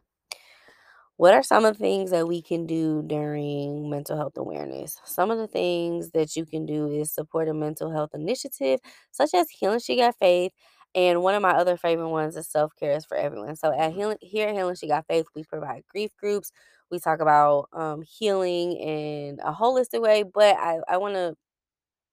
What 1.16 1.32
are 1.34 1.42
some 1.44 1.64
of 1.64 1.74
the 1.78 1.84
things 1.84 2.10
that 2.10 2.26
we 2.26 2.42
can 2.42 2.66
do 2.66 3.02
during 3.06 3.88
mental 3.88 4.16
health 4.16 4.36
awareness? 4.36 5.00
Some 5.04 5.30
of 5.30 5.38
the 5.38 5.46
things 5.46 6.10
that 6.10 6.34
you 6.34 6.44
can 6.44 6.66
do 6.66 6.90
is 6.90 7.12
support 7.12 7.48
a 7.48 7.54
mental 7.54 7.90
health 7.92 8.10
initiative, 8.14 8.80
such 9.12 9.32
as 9.32 9.48
Healing 9.50 9.78
She 9.78 9.96
Got 9.96 10.16
Faith. 10.18 10.52
And 10.94 11.22
one 11.22 11.34
of 11.34 11.42
my 11.42 11.52
other 11.52 11.76
favorite 11.76 12.08
ones 12.10 12.36
is 12.36 12.48
self 12.48 12.72
care 12.78 12.92
is 12.92 13.04
for 13.04 13.16
everyone. 13.16 13.56
So 13.56 13.72
at 13.76 13.92
Healing, 13.92 14.18
here 14.20 14.48
at 14.48 14.54
Healing 14.54 14.76
She 14.76 14.88
Got 14.88 15.06
Faith, 15.06 15.26
we 15.34 15.44
provide 15.44 15.84
grief 15.88 16.10
groups. 16.20 16.52
We 16.90 16.98
talk 17.00 17.20
about 17.20 17.68
um, 17.72 18.02
healing 18.02 18.72
in 18.74 19.40
a 19.42 19.52
holistic 19.52 20.00
way, 20.00 20.22
but 20.22 20.56
I, 20.56 20.78
I 20.88 20.98
want 20.98 21.14
to 21.14 21.34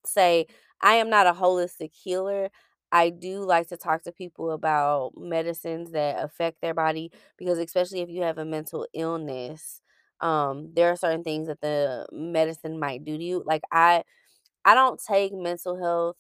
say 0.06 0.48
I 0.82 0.96
am 0.96 1.10
not 1.10 1.28
a 1.28 1.34
holistic 1.34 1.92
healer. 1.94 2.50
I 2.92 3.10
do 3.10 3.42
like 3.42 3.70
to 3.70 3.78
talk 3.78 4.04
to 4.04 4.12
people 4.12 4.52
about 4.52 5.14
medicines 5.18 5.92
that 5.92 6.24
affect 6.24 6.62
their 6.62 6.74
body 6.74 7.12
because 7.38 7.58
especially 7.58 8.02
if 8.02 8.10
you 8.10 8.24
have 8.24 8.38
a 8.38 8.46
mental 8.46 8.86
illness, 8.94 9.82
um, 10.20 10.72
there 10.76 10.90
are 10.92 10.96
certain 10.98 11.24
things 11.24 11.48
that 11.48 11.62
the 11.62 12.06
medicine 12.12 12.80
might 12.80 13.06
do 13.06 13.18
to 13.18 13.24
you. 13.24 13.44
Like 13.46 13.62
I 13.72 14.04
I 14.66 14.76
don't 14.76 15.02
take 15.08 15.34
mental 15.34 15.78
health 15.82 16.18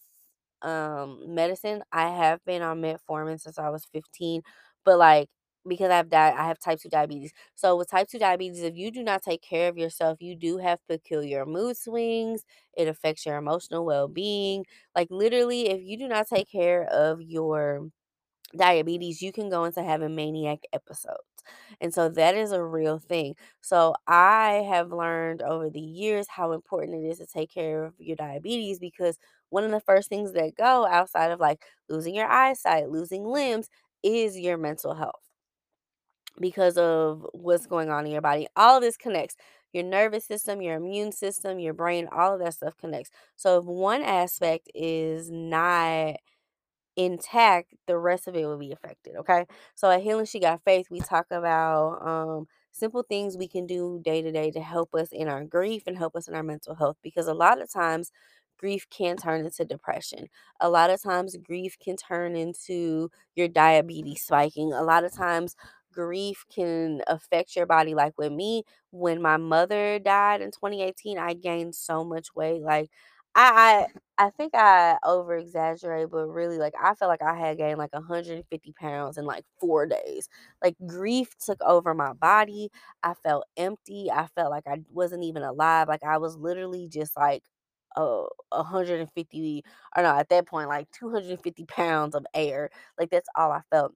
um 0.63 1.19
medicine. 1.35 1.83
I 1.91 2.09
have 2.09 2.43
been 2.45 2.61
on 2.61 2.81
metformin 2.81 3.39
since 3.39 3.57
I 3.59 3.69
was 3.69 3.85
15, 3.93 4.41
but 4.85 4.97
like 4.97 5.29
because 5.67 5.91
I've 5.91 6.09
di- 6.09 6.31
I 6.37 6.47
have 6.47 6.59
type 6.59 6.79
2 6.79 6.89
diabetes. 6.89 7.33
So 7.55 7.77
with 7.77 7.89
type 7.91 8.07
2 8.07 8.17
diabetes, 8.19 8.63
if 8.63 8.75
you 8.75 8.91
do 8.91 9.03
not 9.03 9.21
take 9.21 9.41
care 9.43 9.69
of 9.69 9.77
yourself, 9.77 10.17
you 10.21 10.35
do 10.35 10.57
have 10.57 10.79
peculiar 10.87 11.45
mood 11.45 11.77
swings. 11.77 12.43
It 12.75 12.87
affects 12.87 13.25
your 13.25 13.37
emotional 13.37 13.85
well-being. 13.85 14.65
Like 14.95 15.07
literally, 15.11 15.69
if 15.69 15.81
you 15.83 15.97
do 15.97 16.07
not 16.07 16.27
take 16.27 16.49
care 16.51 16.83
of 16.85 17.21
your 17.21 17.89
diabetes, 18.57 19.21
you 19.21 19.31
can 19.31 19.49
go 19.49 19.63
into 19.65 19.81
having 19.83 20.15
maniac 20.15 20.59
episodes. 20.73 21.17
And 21.79 21.93
so 21.93 22.09
that 22.09 22.35
is 22.35 22.51
a 22.51 22.63
real 22.63 22.99
thing. 22.99 23.35
So 23.61 23.95
I 24.07 24.65
have 24.69 24.91
learned 24.91 25.41
over 25.41 25.69
the 25.69 25.79
years 25.81 26.27
how 26.29 26.51
important 26.51 27.03
it 27.05 27.07
is 27.09 27.17
to 27.19 27.25
take 27.25 27.51
care 27.53 27.85
of 27.85 27.93
your 27.97 28.15
diabetes 28.15 28.79
because 28.79 29.17
one 29.51 29.63
of 29.65 29.71
the 29.71 29.81
first 29.81 30.09
things 30.09 30.33
that 30.33 30.55
go 30.57 30.87
outside 30.87 31.31
of 31.31 31.39
like 31.39 31.63
losing 31.89 32.15
your 32.15 32.27
eyesight, 32.27 32.89
losing 32.89 33.25
limbs 33.25 33.69
is 34.03 34.39
your 34.39 34.57
mental 34.57 34.95
health 34.95 35.21
because 36.39 36.77
of 36.77 37.25
what's 37.33 37.67
going 37.67 37.89
on 37.89 38.05
in 38.05 38.11
your 38.11 38.21
body. 38.21 38.47
All 38.55 38.77
of 38.77 38.81
this 38.83 38.97
connects. 38.97 39.35
Your 39.73 39.83
nervous 39.83 40.25
system, 40.25 40.61
your 40.61 40.75
immune 40.75 41.11
system, 41.13 41.59
your 41.59 41.73
brain, 41.73 42.07
all 42.11 42.33
of 42.33 42.39
that 42.41 42.53
stuff 42.55 42.75
connects. 42.77 43.09
So 43.37 43.59
if 43.59 43.65
one 43.65 44.01
aspect 44.01 44.69
is 44.75 45.29
not 45.31 46.15
intact, 46.97 47.73
the 47.87 47.97
rest 47.97 48.27
of 48.27 48.35
it 48.35 48.45
will 48.45 48.57
be 48.57 48.71
affected. 48.71 49.15
Okay. 49.17 49.45
So 49.75 49.91
at 49.91 50.01
Healing 50.03 50.25
She 50.25 50.39
Got 50.39 50.63
Faith, 50.63 50.87
we 50.91 51.01
talk 51.01 51.27
about 51.31 52.05
um 52.07 52.47
simple 52.71 53.03
things 53.03 53.37
we 53.37 53.47
can 53.47 53.67
do 53.67 54.01
day 54.03 54.21
to 54.21 54.31
day 54.31 54.51
to 54.51 54.61
help 54.61 54.95
us 54.95 55.09
in 55.11 55.27
our 55.29 55.43
grief 55.45 55.83
and 55.87 55.97
help 55.97 56.15
us 56.15 56.27
in 56.27 56.35
our 56.35 56.43
mental 56.43 56.75
health 56.75 56.97
because 57.03 57.27
a 57.27 57.33
lot 57.33 57.61
of 57.61 57.71
times 57.71 58.11
grief 58.61 58.87
can 58.91 59.17
turn 59.17 59.45
into 59.45 59.65
depression. 59.65 60.27
A 60.61 60.69
lot 60.69 60.91
of 60.91 61.01
times 61.01 61.37
grief 61.37 61.77
can 61.83 61.97
turn 61.97 62.35
into 62.35 63.09
your 63.35 63.47
diabetes 63.49 64.21
spiking. 64.23 64.73
A 64.73 64.83
lot 64.83 65.03
of 65.05 65.13
times 65.13 65.55
grief 65.93 66.45
can 66.53 67.01
affect 67.07 67.55
your 67.55 67.65
body 67.65 67.93
like 67.95 68.13
with 68.17 68.31
me 68.31 68.63
when 68.91 69.21
my 69.21 69.37
mother 69.37 69.99
died 69.99 70.41
in 70.41 70.51
2018 70.51 71.17
I 71.17 71.33
gained 71.33 71.75
so 71.75 72.03
much 72.05 72.33
weight 72.35 72.61
like 72.61 72.89
I 73.35 73.87
I 74.17 74.29
think 74.31 74.53
I 74.53 74.97
over 75.05 75.35
exaggerate, 75.37 76.09
but 76.11 76.27
really, 76.27 76.57
like, 76.59 76.73
I 76.81 76.93
felt 76.95 77.09
like 77.09 77.21
I 77.23 77.33
had 77.35 77.57
gained 77.57 77.79
like 77.79 77.93
150 77.93 78.73
pounds 78.73 79.17
in 79.17 79.25
like 79.25 79.45
four 79.59 79.85
days. 79.87 80.27
Like, 80.63 80.75
grief 80.85 81.29
took 81.43 81.59
over 81.61 81.93
my 81.95 82.13
body. 82.13 82.69
I 83.03 83.13
felt 83.15 83.45
empty. 83.57 84.09
I 84.13 84.27
felt 84.35 84.51
like 84.51 84.67
I 84.67 84.81
wasn't 84.91 85.23
even 85.23 85.43
alive. 85.43 85.87
Like, 85.87 86.03
I 86.03 86.17
was 86.17 86.35
literally 86.37 86.87
just 86.89 87.15
like 87.17 87.43
uh, 87.95 88.23
150, 88.51 89.63
or 89.95 90.03
no, 90.03 90.15
at 90.15 90.29
that 90.29 90.47
point, 90.47 90.69
like 90.69 90.89
250 90.91 91.65
pounds 91.65 92.15
of 92.15 92.25
air. 92.33 92.69
Like, 92.99 93.09
that's 93.11 93.29
all 93.35 93.51
I 93.51 93.61
felt 93.71 93.93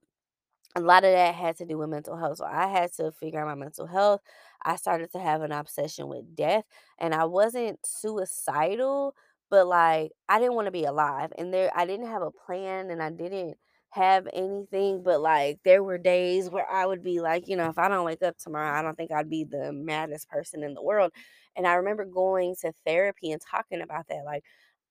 a 0.74 0.80
lot 0.80 1.04
of 1.04 1.12
that 1.12 1.34
had 1.34 1.56
to 1.56 1.66
do 1.66 1.78
with 1.78 1.88
mental 1.88 2.16
health. 2.16 2.38
So 2.38 2.44
I 2.44 2.66
had 2.66 2.92
to 2.94 3.10
figure 3.12 3.40
out 3.40 3.46
my 3.48 3.54
mental 3.54 3.86
health. 3.86 4.20
I 4.64 4.76
started 4.76 5.10
to 5.12 5.18
have 5.18 5.42
an 5.42 5.52
obsession 5.52 6.08
with 6.08 6.34
death, 6.34 6.64
and 6.98 7.14
I 7.14 7.24
wasn't 7.24 7.78
suicidal, 7.86 9.14
but 9.50 9.66
like 9.66 10.12
I 10.28 10.38
didn't 10.38 10.54
want 10.54 10.66
to 10.66 10.72
be 10.72 10.84
alive. 10.84 11.32
And 11.38 11.52
there, 11.52 11.70
I 11.74 11.86
didn't 11.86 12.06
have 12.08 12.22
a 12.22 12.30
plan, 12.30 12.90
and 12.90 13.02
I 13.02 13.10
didn't 13.10 13.56
have 13.90 14.28
anything. 14.32 15.02
But 15.02 15.20
like 15.20 15.58
there 15.64 15.82
were 15.82 15.98
days 15.98 16.50
where 16.50 16.68
I 16.70 16.86
would 16.86 17.02
be 17.02 17.20
like, 17.20 17.48
you 17.48 17.56
know, 17.56 17.68
if 17.70 17.78
I 17.78 17.88
don't 17.88 18.04
wake 18.04 18.22
up 18.22 18.36
tomorrow, 18.38 18.78
I 18.78 18.82
don't 18.82 18.96
think 18.96 19.12
I'd 19.12 19.30
be 19.30 19.44
the 19.44 19.72
maddest 19.72 20.28
person 20.28 20.62
in 20.62 20.74
the 20.74 20.82
world. 20.82 21.12
And 21.56 21.66
I 21.66 21.74
remember 21.74 22.04
going 22.04 22.54
to 22.62 22.72
therapy 22.86 23.32
and 23.32 23.40
talking 23.40 23.80
about 23.82 24.08
that. 24.08 24.24
Like, 24.24 24.44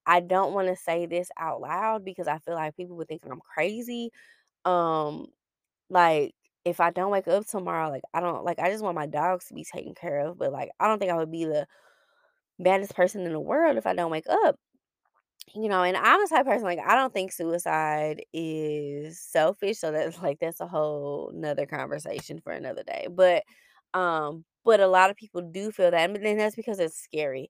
I 0.06 0.22
don't 0.22 0.54
want 0.54 0.70
to 0.70 0.76
say 0.76 1.06
this 1.08 1.30
out 1.40 1.62
loud 1.62 2.06
because 2.06 2.28
I 2.28 2.40
feel 2.40 2.56
like 2.56 2.76
people 2.78 2.98
would 2.98 3.08
think 3.10 3.24
I'm 3.30 3.42
crazy. 3.42 4.12
Um, 4.66 5.28
like, 5.90 6.36
if 6.66 6.80
I 6.82 6.92
don't 6.92 7.12
wake 7.12 7.28
up 7.28 7.48
tomorrow, 7.48 7.90
like, 7.90 8.04
I 8.14 8.20
don't 8.22 8.46
like, 8.46 8.60
I 8.60 8.72
just 8.72 8.84
want 8.84 8.96
my 8.96 9.08
dogs 9.08 9.46
to 9.48 9.54
be 9.56 9.66
taken 9.66 9.96
care 9.96 10.20
of, 10.28 10.38
but, 10.40 10.52
like, 10.54 10.70
I 10.80 10.88
don't 10.88 11.00
think 11.00 11.12
I 11.12 11.18
would 11.18 11.32
be 11.32 11.46
the 11.46 11.68
baddest 12.60 12.96
person 12.96 13.26
in 13.26 13.34
the 13.34 13.40
world 13.40 13.78
if 13.78 13.88
I 13.88 13.94
don't 13.94 14.12
wake 14.12 14.28
up, 14.30 14.58
you 15.54 15.70
know, 15.70 15.84
and 15.84 15.96
I'm 15.98 16.20
the 16.22 16.28
type 16.28 16.42
of 16.42 16.48
person, 16.48 16.64
like, 16.66 16.80
I 16.86 16.96
don't 16.96 17.14
think 17.14 17.32
suicide 17.32 18.24
is 18.34 19.20
selfish, 19.20 19.78
so 19.80 19.92
that's, 19.92 20.22
like, 20.22 20.40
that's 20.40 20.60
a 20.62 20.68
whole 20.68 21.30
whole 21.30 21.32
'nother 21.34 21.66
conversation 21.66 22.40
for 22.42 22.52
another 22.52 22.84
day, 22.84 23.08
but, 23.12 23.44
um, 23.94 24.44
but 24.66 24.80
a 24.80 24.88
lot 24.88 25.10
of 25.12 25.16
people 25.16 25.42
do 25.42 25.72
feel 25.72 25.92
that, 25.92 26.10
and 26.10 26.26
then 26.26 26.38
that's 26.38 26.56
because 26.56 26.80
it's 26.80 26.98
scary. 26.98 27.50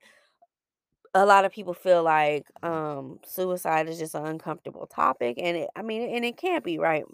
A 1.13 1.25
lot 1.25 1.45
of 1.45 1.51
people 1.53 1.73
feel 1.73 2.03
like, 2.03 2.45
um, 2.61 3.19
suicide 3.25 3.87
is 3.87 3.97
just 3.97 4.15
an 4.15 4.25
uncomfortable 4.25 4.85
topic, 4.87 5.37
and 5.39 5.55
it 5.57 5.69
I 5.75 5.81
mean, 5.81 6.13
and 6.13 6.25
it 6.25 6.35
can't 6.37 6.63
be, 6.63 6.77
right? 6.77 7.05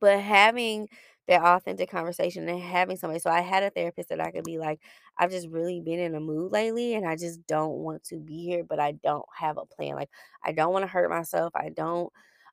But 0.00 0.20
having 0.20 0.88
that 1.30 1.42
authentic 1.42 1.90
conversation 1.90 2.48
and 2.48 2.60
having 2.62 2.96
somebody 2.98 3.20
so 3.20 3.30
I 3.30 3.40
had 3.42 3.62
a 3.64 3.70
therapist 3.70 4.10
that 4.10 4.20
I 4.20 4.32
could 4.32 4.44
be 4.44 4.58
like, 4.58 4.80
"I've 5.18 5.30
just 5.32 5.48
really 5.48 5.80
been 5.80 6.00
in 6.00 6.14
a 6.16 6.20
mood 6.20 6.52
lately 6.52 6.94
and 6.94 7.06
I 7.08 7.16
just 7.16 7.46
don't 7.48 7.78
want 7.78 8.04
to 8.06 8.18
be 8.18 8.44
here, 8.44 8.64
but 8.64 8.80
I 8.80 8.92
don't 8.92 9.26
have 9.38 9.58
a 9.58 9.66
plan. 9.66 9.96
Like, 9.96 10.10
I 10.44 10.52
don't 10.52 10.72
wanna 10.74 10.88
hurt 10.88 11.10
myself. 11.10 11.52
I 11.56 11.70
don't 11.70 12.12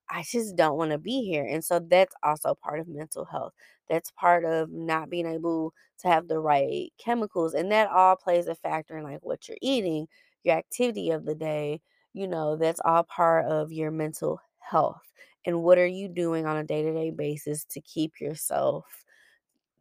I 0.09 0.23
just 0.23 0.55
don't 0.55 0.77
want 0.77 0.91
to 0.91 0.97
be 0.97 1.23
here. 1.23 1.45
And 1.45 1.63
so 1.63 1.79
that's 1.79 2.15
also 2.23 2.55
part 2.55 2.79
of 2.79 2.87
mental 2.87 3.25
health. 3.25 3.53
That's 3.89 4.11
part 4.11 4.45
of 4.45 4.69
not 4.71 5.09
being 5.09 5.25
able 5.25 5.73
to 5.99 6.07
have 6.07 6.27
the 6.27 6.39
right 6.39 6.91
chemicals. 6.97 7.53
And 7.53 7.71
that 7.71 7.89
all 7.91 8.15
plays 8.15 8.47
a 8.47 8.55
factor 8.55 8.97
in 8.97 9.03
like 9.03 9.19
what 9.23 9.47
you're 9.47 9.57
eating, 9.61 10.07
your 10.43 10.55
activity 10.57 11.11
of 11.11 11.25
the 11.25 11.35
day. 11.35 11.81
You 12.13 12.27
know, 12.27 12.55
that's 12.55 12.79
all 12.85 13.03
part 13.03 13.45
of 13.45 13.71
your 13.71 13.91
mental 13.91 14.39
health. 14.59 15.01
And 15.47 15.63
what 15.63 15.79
are 15.79 15.87
you 15.87 16.09
doing 16.09 16.45
on 16.45 16.57
a 16.57 16.63
day 16.63 16.83
to 16.83 16.93
day 16.93 17.09
basis 17.09 17.65
to 17.71 17.81
keep 17.81 18.21
yourself 18.21 18.85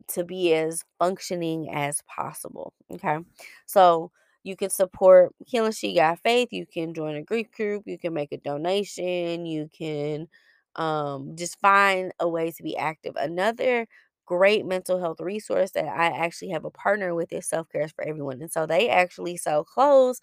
to 0.09 0.25
be 0.25 0.55
as 0.55 0.85
functioning 0.99 1.71
as 1.73 2.03
possible. 2.03 2.73
Okay. 2.93 3.19
So 3.67 4.11
you 4.45 4.57
can 4.57 4.71
support 4.71 5.35
Healing 5.47 5.73
She 5.73 5.95
Got 5.95 6.21
Faith. 6.21 6.49
You 6.53 6.67
can 6.67 6.95
join 6.95 7.17
a 7.17 7.23
grief 7.23 7.51
group. 7.51 7.83
You 7.87 7.99
can 7.99 8.15
make 8.15 8.33
a 8.33 8.39
donation. 8.39 9.47
You 9.47 9.69
can 9.77 10.29
um, 10.77 11.35
just 11.37 11.59
find 11.61 12.13
a 12.21 12.29
way 12.29 12.53
to 12.53 12.63
be 12.63 12.77
active. 12.77 13.15
Another 13.17 13.87
great 14.25 14.65
mental 14.67 15.01
health 15.01 15.21
resource 15.21 15.73
that 15.73 15.87
I 15.87 16.07
actually 16.07 16.51
have 16.51 16.65
a 16.65 16.71
partner 16.71 17.15
with 17.15 17.33
is 17.33 17.49
Self 17.49 17.69
Care 17.71 17.83
is 17.83 17.93
for 17.93 18.07
Everyone. 18.07 18.41
And 18.41 18.53
so 18.53 18.67
they 18.67 18.89
actually 18.89 19.37
sell 19.37 19.65
clothes. 19.65 20.21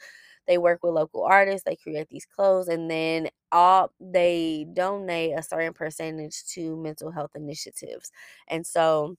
They 0.48 0.58
work 0.58 0.80
with 0.84 0.94
local 0.94 1.24
artists. 1.24 1.64
They 1.66 1.76
create 1.76 2.10
these 2.10 2.26
clothes, 2.26 2.68
and 2.68 2.90
then 2.92 3.30
all 3.52 3.92
they 4.00 4.66
donate 4.74 5.38
a 5.38 5.44
certain 5.44 5.74
percentage 5.74 6.46
to 6.54 6.76
mental 6.78 7.12
health 7.12 7.32
initiatives. 7.36 8.12
And 8.48 8.66
so 8.68 9.16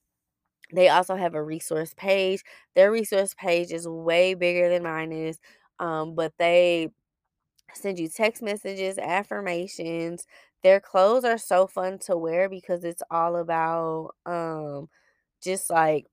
they 0.72 0.88
also 0.88 1.16
have 1.16 1.34
a 1.34 1.42
resource 1.42 1.94
page. 1.96 2.42
Their 2.74 2.90
resource 2.92 3.34
page 3.38 3.72
is 3.72 3.86
way 3.88 4.34
bigger 4.34 4.68
than 4.68 4.82
mine 4.82 5.12
is, 5.12 5.38
um, 5.78 6.14
but 6.14 6.32
they 6.38 6.90
send 7.74 7.98
you 7.98 8.08
text 8.08 8.42
messages, 8.42 8.98
affirmations. 8.98 10.26
Their 10.62 10.80
clothes 10.80 11.24
are 11.24 11.38
so 11.38 11.66
fun 11.66 11.98
to 12.00 12.16
wear 12.16 12.48
because 12.48 12.84
it's 12.84 13.02
all 13.10 13.36
about 13.36 14.14
um, 14.26 14.88
just 15.42 15.70
like 15.70 16.06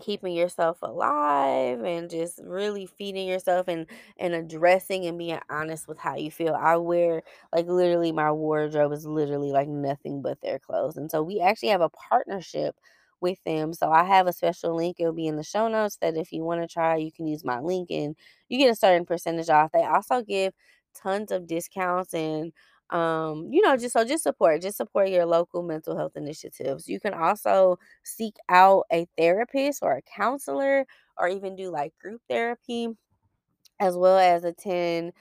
keeping 0.00 0.34
yourself 0.34 0.78
alive 0.82 1.82
and 1.84 2.10
just 2.10 2.40
really 2.44 2.86
feeding 2.86 3.26
yourself 3.28 3.68
and 3.68 3.86
and 4.18 4.34
addressing 4.34 5.06
and 5.06 5.18
being 5.18 5.38
honest 5.50 5.88
with 5.88 5.98
how 5.98 6.16
you 6.16 6.30
feel. 6.30 6.54
I 6.54 6.76
wear 6.76 7.22
like 7.54 7.66
literally 7.66 8.12
my 8.12 8.30
wardrobe 8.32 8.92
is 8.92 9.06
literally 9.06 9.52
like 9.52 9.68
nothing 9.68 10.22
but 10.22 10.40
their 10.42 10.58
clothes. 10.58 10.96
And 10.96 11.10
so 11.10 11.22
we 11.22 11.40
actually 11.40 11.70
have 11.70 11.80
a 11.80 11.88
partnership 11.90 12.76
with 13.20 13.42
them. 13.44 13.72
So 13.72 13.90
I 13.90 14.04
have 14.04 14.26
a 14.26 14.32
special 14.32 14.76
link. 14.76 14.96
It'll 14.98 15.12
be 15.12 15.26
in 15.26 15.36
the 15.36 15.42
show 15.42 15.68
notes 15.68 15.96
that 16.00 16.16
if 16.16 16.32
you 16.32 16.44
want 16.44 16.60
to 16.62 16.68
try, 16.68 16.96
you 16.96 17.10
can 17.12 17.26
use 17.26 17.44
my 17.44 17.60
link 17.60 17.90
and 17.90 18.14
you 18.48 18.58
get 18.58 18.70
a 18.70 18.76
certain 18.76 19.06
percentage 19.06 19.48
off. 19.48 19.72
They 19.72 19.84
also 19.84 20.22
give 20.22 20.52
tons 20.94 21.30
of 21.30 21.46
discounts 21.46 22.14
and 22.14 22.52
um 22.90 23.48
you 23.50 23.60
know 23.62 23.76
just 23.76 23.92
so 23.94 24.04
just 24.04 24.22
support 24.22 24.62
just 24.62 24.76
support 24.76 25.08
your 25.08 25.26
local 25.26 25.62
mental 25.62 25.96
health 25.96 26.12
initiatives 26.16 26.88
you 26.88 27.00
can 27.00 27.12
also 27.14 27.76
seek 28.04 28.34
out 28.48 28.84
a 28.92 29.06
therapist 29.18 29.80
or 29.82 29.92
a 29.96 30.02
counselor 30.02 30.86
or 31.18 31.28
even 31.28 31.56
do 31.56 31.70
like 31.70 31.92
group 32.00 32.20
therapy 32.28 32.88
as 33.80 33.96
well 33.96 34.18
as 34.18 34.44
attend 34.44 35.12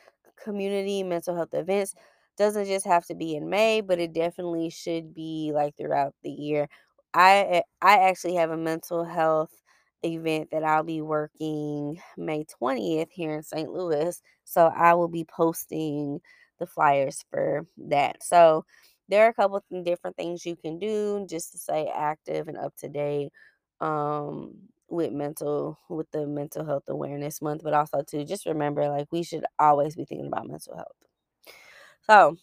community 0.41 1.04
mental 1.04 1.36
health 1.36 1.54
events. 1.54 1.93
Doesn't 2.38 2.65
just 2.65 2.86
have 2.86 3.06
to 3.08 3.15
be 3.15 3.36
in 3.36 3.49
May, 3.49 3.82
but 3.82 3.99
it 3.99 4.13
definitely 4.13 4.69
should 4.69 5.13
be 5.13 5.51
like 5.54 5.78
throughout 5.78 6.13
the 6.23 6.30
year. 6.32 6.67
I 7.13 7.63
I 7.82 7.99
actually 8.10 8.36
have 8.36 8.51
a 8.51 8.58
mental 8.58 9.06
health 9.06 9.51
event 10.04 10.49
that 10.51 10.63
I'll 10.63 10.84
be 10.84 11.01
working 11.01 12.01
May 12.17 12.43
20th 12.45 13.10
here 13.12 13.34
in 13.34 13.43
St. 13.43 13.71
Louis. 13.71 14.21
So 14.43 14.65
I 14.67 14.93
will 14.95 15.08
be 15.08 15.23
posting 15.25 16.19
the 16.59 16.67
flyers 16.67 17.23
for 17.31 17.65
that. 17.77 18.23
So 18.23 18.65
there 19.09 19.25
are 19.25 19.29
a 19.29 19.33
couple 19.33 19.57
of 19.57 19.83
different 19.85 20.15
things 20.17 20.45
you 20.45 20.55
can 20.55 20.79
do 20.79 21.25
just 21.29 21.51
to 21.51 21.57
stay 21.57 21.87
active 21.93 22.47
and 22.47 22.57
up 22.57 22.75
to 22.77 22.89
date 22.89 23.31
um 23.81 24.53
with 24.89 25.11
mental 25.11 25.77
with 25.89 26.09
the 26.11 26.25
mental 26.25 26.65
health 26.65 26.83
awareness 26.87 27.41
month 27.41 27.61
but 27.63 27.73
also 27.73 28.01
to 28.07 28.23
just 28.23 28.45
remember 28.45 28.87
like 28.87 29.07
we 29.11 29.21
should 29.23 29.43
always 29.59 29.95
be 29.95 30.05
thinking 30.05 30.27
about 30.27 30.47
mental 30.47 30.75
health 30.75 30.95
so 32.01 32.37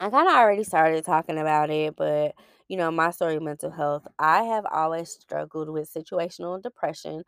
i 0.00 0.08
kind 0.10 0.28
of 0.28 0.34
already 0.34 0.64
started 0.64 1.04
talking 1.04 1.38
about 1.38 1.70
it 1.70 1.94
but 1.96 2.34
you 2.68 2.76
know 2.76 2.90
my 2.90 3.10
story 3.10 3.38
mental 3.38 3.70
health 3.70 4.06
i 4.18 4.42
have 4.42 4.64
always 4.70 5.10
struggled 5.10 5.68
with 5.68 5.92
situational 5.92 6.62
depression 6.62 7.22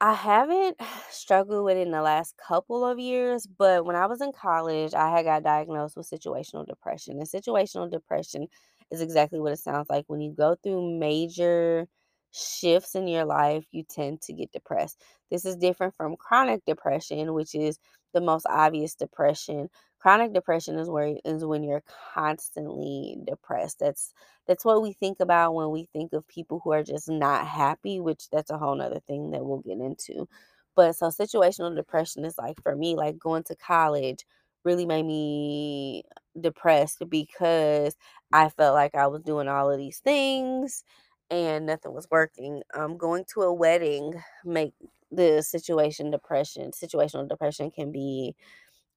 I 0.00 0.14
haven't 0.14 0.76
struggled 1.10 1.64
with 1.64 1.76
it 1.76 1.86
in 1.86 1.90
the 1.92 2.02
last 2.02 2.36
couple 2.36 2.84
of 2.84 2.98
years, 2.98 3.46
but 3.46 3.84
when 3.84 3.96
I 3.96 4.06
was 4.06 4.20
in 4.20 4.32
college, 4.32 4.94
I 4.94 5.10
had 5.10 5.24
got 5.24 5.42
diagnosed 5.42 5.96
with 5.96 6.08
situational 6.10 6.66
depression. 6.66 7.18
And 7.18 7.28
situational 7.28 7.90
depression 7.90 8.48
is 8.90 9.00
exactly 9.00 9.40
what 9.40 9.52
it 9.52 9.58
sounds 9.58 9.88
like. 9.90 10.04
When 10.08 10.20
you 10.20 10.32
go 10.32 10.56
through 10.62 10.98
major 10.98 11.86
shifts 12.32 12.94
in 12.94 13.08
your 13.08 13.24
life, 13.24 13.64
you 13.72 13.82
tend 13.88 14.20
to 14.22 14.32
get 14.32 14.52
depressed. 14.52 15.02
This 15.30 15.44
is 15.44 15.56
different 15.56 15.94
from 15.96 16.16
chronic 16.16 16.64
depression, 16.64 17.34
which 17.34 17.54
is 17.54 17.78
the 18.14 18.20
most 18.20 18.46
obvious 18.48 18.94
depression. 18.94 19.68
Chronic 20.00 20.32
depression 20.32 20.78
is 20.78 20.88
where 20.88 21.16
is 21.24 21.44
when 21.44 21.62
you're 21.64 21.82
constantly 22.14 23.16
depressed. 23.24 23.80
That's 23.80 24.12
that's 24.46 24.64
what 24.64 24.82
we 24.82 24.92
think 24.92 25.20
about 25.20 25.54
when 25.54 25.70
we 25.70 25.88
think 25.92 26.12
of 26.12 26.26
people 26.28 26.60
who 26.64 26.72
are 26.72 26.84
just 26.84 27.08
not 27.08 27.46
happy, 27.46 28.00
which 28.00 28.30
that's 28.30 28.50
a 28.50 28.58
whole 28.58 28.76
nother 28.76 29.00
thing 29.06 29.30
that 29.32 29.44
we'll 29.44 29.58
get 29.58 29.78
into. 29.80 30.28
But 30.76 30.94
so 30.96 31.08
situational 31.08 31.74
depression 31.74 32.24
is 32.24 32.38
like 32.38 32.62
for 32.62 32.76
me, 32.76 32.94
like 32.96 33.18
going 33.18 33.42
to 33.44 33.56
college 33.56 34.24
really 34.64 34.86
made 34.86 35.04
me 35.04 36.04
depressed 36.40 37.02
because 37.08 37.96
I 38.32 38.48
felt 38.50 38.74
like 38.74 38.94
I 38.94 39.06
was 39.08 39.22
doing 39.22 39.48
all 39.48 39.70
of 39.70 39.78
these 39.78 39.98
things 39.98 40.84
and 41.30 41.66
nothing 41.66 41.92
was 41.94 42.08
working. 42.10 42.62
Um, 42.74 42.96
going 42.96 43.24
to 43.34 43.42
a 43.42 43.52
wedding 43.52 44.14
make 44.44 44.72
the 45.10 45.42
situation 45.42 46.10
depression, 46.10 46.70
situational 46.72 47.28
depression 47.28 47.70
can 47.70 47.90
be 47.92 48.34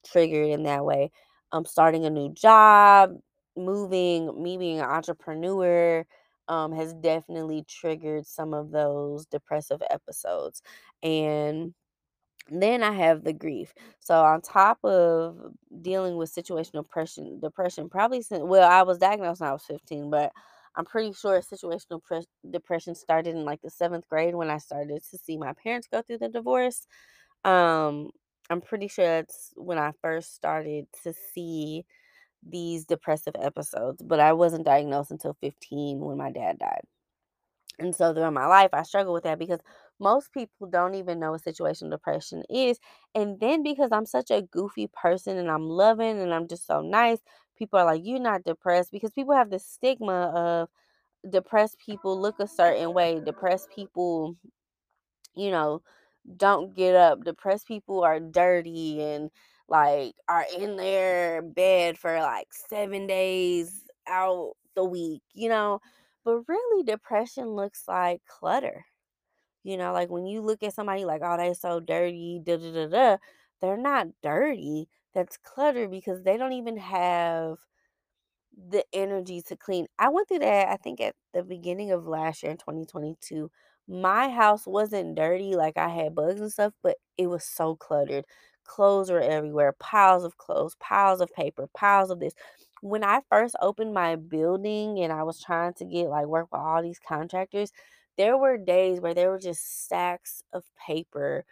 triggered 0.06 0.50
in 0.50 0.64
that 0.64 0.86
way. 0.86 1.12
Um, 1.52 1.66
starting 1.66 2.06
a 2.06 2.10
new 2.10 2.34
job, 2.34 3.18
moving, 3.58 4.42
me 4.42 4.58
being 4.58 4.80
an 4.80 4.86
entrepreneur, 4.86 6.06
um, 6.48 6.72
has 6.74 6.94
definitely 6.96 7.64
triggered 7.68 8.26
some 8.26 8.54
of 8.54 8.72
those 8.72 9.26
depressive 9.26 9.82
episodes. 9.90 10.62
And 11.04 11.74
then 12.50 12.84
I 12.84 12.92
have 12.92 13.24
the 13.24 13.34
grief. 13.34 13.74
So 14.00 14.16
on 14.24 14.42
top 14.42 14.80
of 14.84 15.38
dealing 15.82 16.18
with 16.18 16.34
situational 16.34 16.84
depression, 16.84 17.40
depression 17.40 17.90
probably 17.90 18.22
since 18.22 18.44
well, 18.44 18.70
I 18.70 18.84
was 18.84 18.98
diagnosed 18.98 19.42
when 19.42 19.50
I 19.50 19.54
was 19.54 19.64
15, 19.64 20.10
but 20.10 20.32
I'm 20.76 20.86
pretty 20.86 21.14
sure 21.14 21.40
situational 21.42 22.04
pre- 22.04 22.26
depression 22.50 22.96
started 22.96 23.36
in 23.36 23.46
like 23.46 23.62
the 23.62 23.70
seventh 23.70 24.08
grade 24.10 24.36
when 24.36 24.50
I 24.50 24.58
started 24.58 25.02
to 25.12 25.18
see 25.18 25.38
my 25.38 25.54
parents 25.54 25.88
go 25.92 26.02
through 26.02 26.20
the 26.20 26.30
divorce. 26.30 26.88
Um, 27.46 28.12
I'm 28.52 28.62
pretty 28.62 28.90
sure 28.90 29.06
that's 29.06 29.54
when 29.58 29.80
I 29.80 29.94
first 30.04 30.36
started 30.36 30.88
to 31.04 31.14
see 31.14 31.86
these 32.48 32.86
depressive 32.86 33.36
episodes, 33.42 34.02
but 34.04 34.20
I 34.20 34.34
wasn't 34.34 34.66
diagnosed 34.66 35.12
until 35.12 35.36
15 35.42 36.00
when 36.02 36.18
my 36.18 36.32
dad 36.32 36.60
died. 36.60 36.84
And 37.80 37.96
so 37.96 38.14
throughout 38.14 38.34
my 38.34 38.46
life, 38.48 38.70
I 38.74 38.84
struggle 38.84 39.14
with 39.14 39.24
that 39.24 39.40
because 39.40 39.60
most 40.00 40.34
people 40.34 40.68
don't 40.68 40.96
even 40.96 41.20
know 41.20 41.32
what 41.32 41.44
situational 41.44 41.92
depression 41.92 42.44
is. 42.50 42.80
And 43.16 43.40
then 43.40 43.64
because 43.64 43.92
I'm 43.92 44.06
such 44.06 44.32
a 44.32 44.42
goofy 44.44 44.88
person 44.94 45.38
and 45.38 45.50
I'm 45.50 45.68
loving 45.70 46.20
and 46.22 46.34
I'm 46.34 46.48
just 46.48 46.68
so 46.68 46.82
nice, 46.82 47.20
people 47.58 47.80
are 47.80 47.86
like, 47.86 48.02
You're 48.06 48.20
not 48.20 48.44
depressed 48.44 48.92
because 48.92 49.12
people 49.12 49.36
have 49.36 49.50
this 49.50 49.66
stigma 49.66 50.32
of 50.36 50.70
depressed 51.32 51.80
people 51.80 52.20
look 52.20 52.40
a 52.40 52.48
certain 52.48 52.94
way. 52.94 53.22
Depressed 53.26 53.70
people, 53.76 54.38
you 55.36 55.52
know, 55.52 55.82
don't 56.38 56.76
get 56.76 56.96
up. 56.96 57.24
Depressed 57.24 57.68
people 57.68 58.04
are 58.04 58.20
dirty 58.20 59.02
and 59.02 59.32
like 59.70 60.14
are 60.30 60.46
in 60.58 60.76
their 60.78 61.42
bed 61.42 61.98
for 61.98 62.20
like 62.20 62.48
seven 62.70 63.08
days 63.08 63.84
out 64.08 64.54
the 64.76 64.84
week, 64.86 65.22
you 65.34 65.50
know. 65.50 65.80
But 66.26 66.44
really, 66.48 66.84
depression 66.84 67.50
looks 67.56 67.84
like 67.88 68.22
clutter. 68.28 68.86
You 69.64 69.78
know, 69.78 69.94
like 69.94 70.10
when 70.10 70.26
you 70.26 70.42
look 70.42 70.64
at 70.64 70.74
somebody 70.74 71.06
like, 71.06 71.22
oh, 71.24 71.38
they're 71.38 71.54
so 71.56 71.80
dirty, 71.80 72.42
da 72.44 72.58
da 72.58 72.72
da 72.74 72.88
da, 72.88 73.18
they're 73.62 73.78
not 73.78 74.08
dirty. 74.24 74.88
That's 75.14 75.38
clutter 75.38 75.88
because 75.88 76.24
they 76.24 76.38
don't 76.38 76.54
even 76.54 76.78
have 76.78 77.58
the 78.70 78.84
energy 78.94 79.42
to 79.42 79.56
clean. 79.58 79.88
I 80.00 80.10
went 80.10 80.28
through 80.28 80.40
that, 80.40 80.68
I 80.70 80.78
think, 80.78 81.02
at 81.02 81.16
the 81.34 81.44
beginning 81.44 81.92
of 81.92 82.06
last 82.08 82.44
year 82.44 82.52
in 82.52 82.58
2022. 82.58 83.50
My 83.92 84.30
house 84.30 84.66
wasn't 84.66 85.16
dirty, 85.16 85.56
like 85.56 85.78
I 85.78 85.90
had 85.90 86.16
bugs 86.16 86.42
and 86.42 86.52
stuff, 86.52 86.74
but 86.82 86.98
it 87.18 87.28
was 87.28 87.44
so 87.44 87.76
cluttered. 87.76 88.26
Clothes 88.64 89.12
were 89.12 89.22
everywhere, 89.22 89.74
piles 89.74 90.24
of 90.24 90.38
clothes, 90.38 90.76
piles 90.80 91.22
of 91.22 91.34
paper, 91.34 91.68
piles 91.76 92.10
of 92.10 92.20
this. 92.20 92.34
When 92.82 93.04
I 93.04 93.22
first 93.30 93.56
opened 93.62 93.94
my 93.94 94.16
building 94.16 95.00
and 95.00 95.12
I 95.14 95.24
was 95.24 95.40
trying 95.42 95.74
to 95.76 95.86
get 95.86 96.10
like 96.10 96.26
work 96.28 96.48
with 96.52 96.62
all 96.62 96.82
these 96.82 97.00
contractors, 97.00 97.72
there 98.18 98.38
were 98.38 98.58
days 98.58 99.00
where 99.02 99.14
there 99.14 99.30
were 99.30 99.40
just 99.40 99.84
stacks 99.84 100.44
of 100.54 100.64
paper 100.88 101.46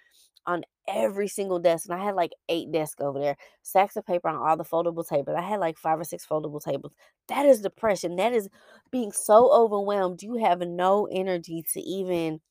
on 0.49 0.63
every 0.87 1.27
single 1.27 1.59
desk. 1.59 1.87
And 1.89 1.99
I 1.99 2.03
had 2.03 2.15
like 2.15 2.31
eight 2.49 2.71
desks 2.71 3.01
over 3.01 3.19
there, 3.19 3.37
sacks 3.61 3.95
of 3.95 4.05
paper 4.05 4.27
on 4.27 4.35
all 4.35 4.57
the 4.57 4.65
foldable 4.65 5.07
tables. 5.07 5.37
I 5.37 5.41
had 5.41 5.59
like 5.59 5.77
five 5.77 5.99
or 5.99 6.03
six 6.03 6.25
foldable 6.25 6.61
tables. 6.63 6.93
That 7.27 7.45
is 7.45 7.61
depression. 7.61 8.15
That 8.15 8.33
is 8.33 8.49
being 8.91 9.11
so 9.11 9.51
overwhelmed. 9.53 10.23
You 10.23 10.35
have 10.35 10.59
no 10.61 11.07
energy 11.11 11.63
to 11.73 11.81
even 11.81 12.41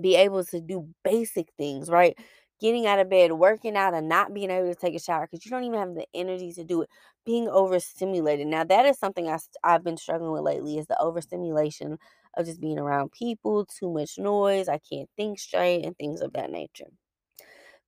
be 0.00 0.16
able 0.16 0.44
to 0.44 0.60
do 0.60 0.88
basic 1.04 1.48
things, 1.56 1.88
right? 1.88 2.16
Getting 2.60 2.86
out 2.86 2.98
of 2.98 3.10
bed, 3.10 3.32
working 3.32 3.76
out, 3.76 3.94
and 3.94 4.08
not 4.08 4.34
being 4.34 4.50
able 4.50 4.68
to 4.68 4.74
take 4.74 4.94
a 4.94 5.00
shower 5.00 5.26
because 5.26 5.44
you 5.44 5.50
don't 5.50 5.64
even 5.64 5.78
have 5.78 5.94
the 5.94 6.06
energy 6.14 6.52
to 6.52 6.64
do 6.64 6.82
it. 6.82 6.88
Being 7.24 7.48
overstimulated. 7.48 8.46
Now, 8.46 8.64
that 8.64 8.86
is 8.86 8.98
something 8.98 9.28
I, 9.28 9.38
I've 9.62 9.84
been 9.84 9.96
struggling 9.96 10.32
with 10.32 10.42
lately 10.42 10.78
is 10.78 10.86
the 10.86 11.00
overstimulation 11.00 11.98
of 12.36 12.46
just 12.46 12.60
being 12.60 12.78
around 12.78 13.12
people, 13.12 13.64
too 13.66 13.90
much 13.90 14.18
noise, 14.18 14.68
I 14.68 14.78
can't 14.78 15.08
think 15.16 15.38
straight, 15.38 15.84
and 15.84 15.96
things 15.96 16.20
of 16.20 16.32
that 16.34 16.50
nature. 16.50 16.86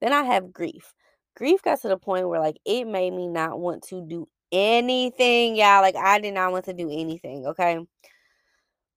Then 0.01 0.13
I 0.13 0.23
have 0.25 0.53
grief. 0.53 0.95
Grief 1.37 1.63
got 1.63 1.81
to 1.83 1.89
the 1.89 1.99
point 1.99 2.29
where 2.29 2.41
like 2.41 2.59
it 2.65 2.87
made 2.87 3.13
me 3.13 3.29
not 3.29 3.59
want 3.61 3.83
to 3.89 4.01
do 4.01 4.29
anything, 4.53 5.57
y'all. 5.57 5.83
Like 5.83 5.97
I 5.97 6.19
did 6.19 6.35
not 6.35 6.53
want 6.53 6.65
to 6.67 6.73
do 6.73 6.91
anything, 6.91 7.47
okay? 7.47 7.79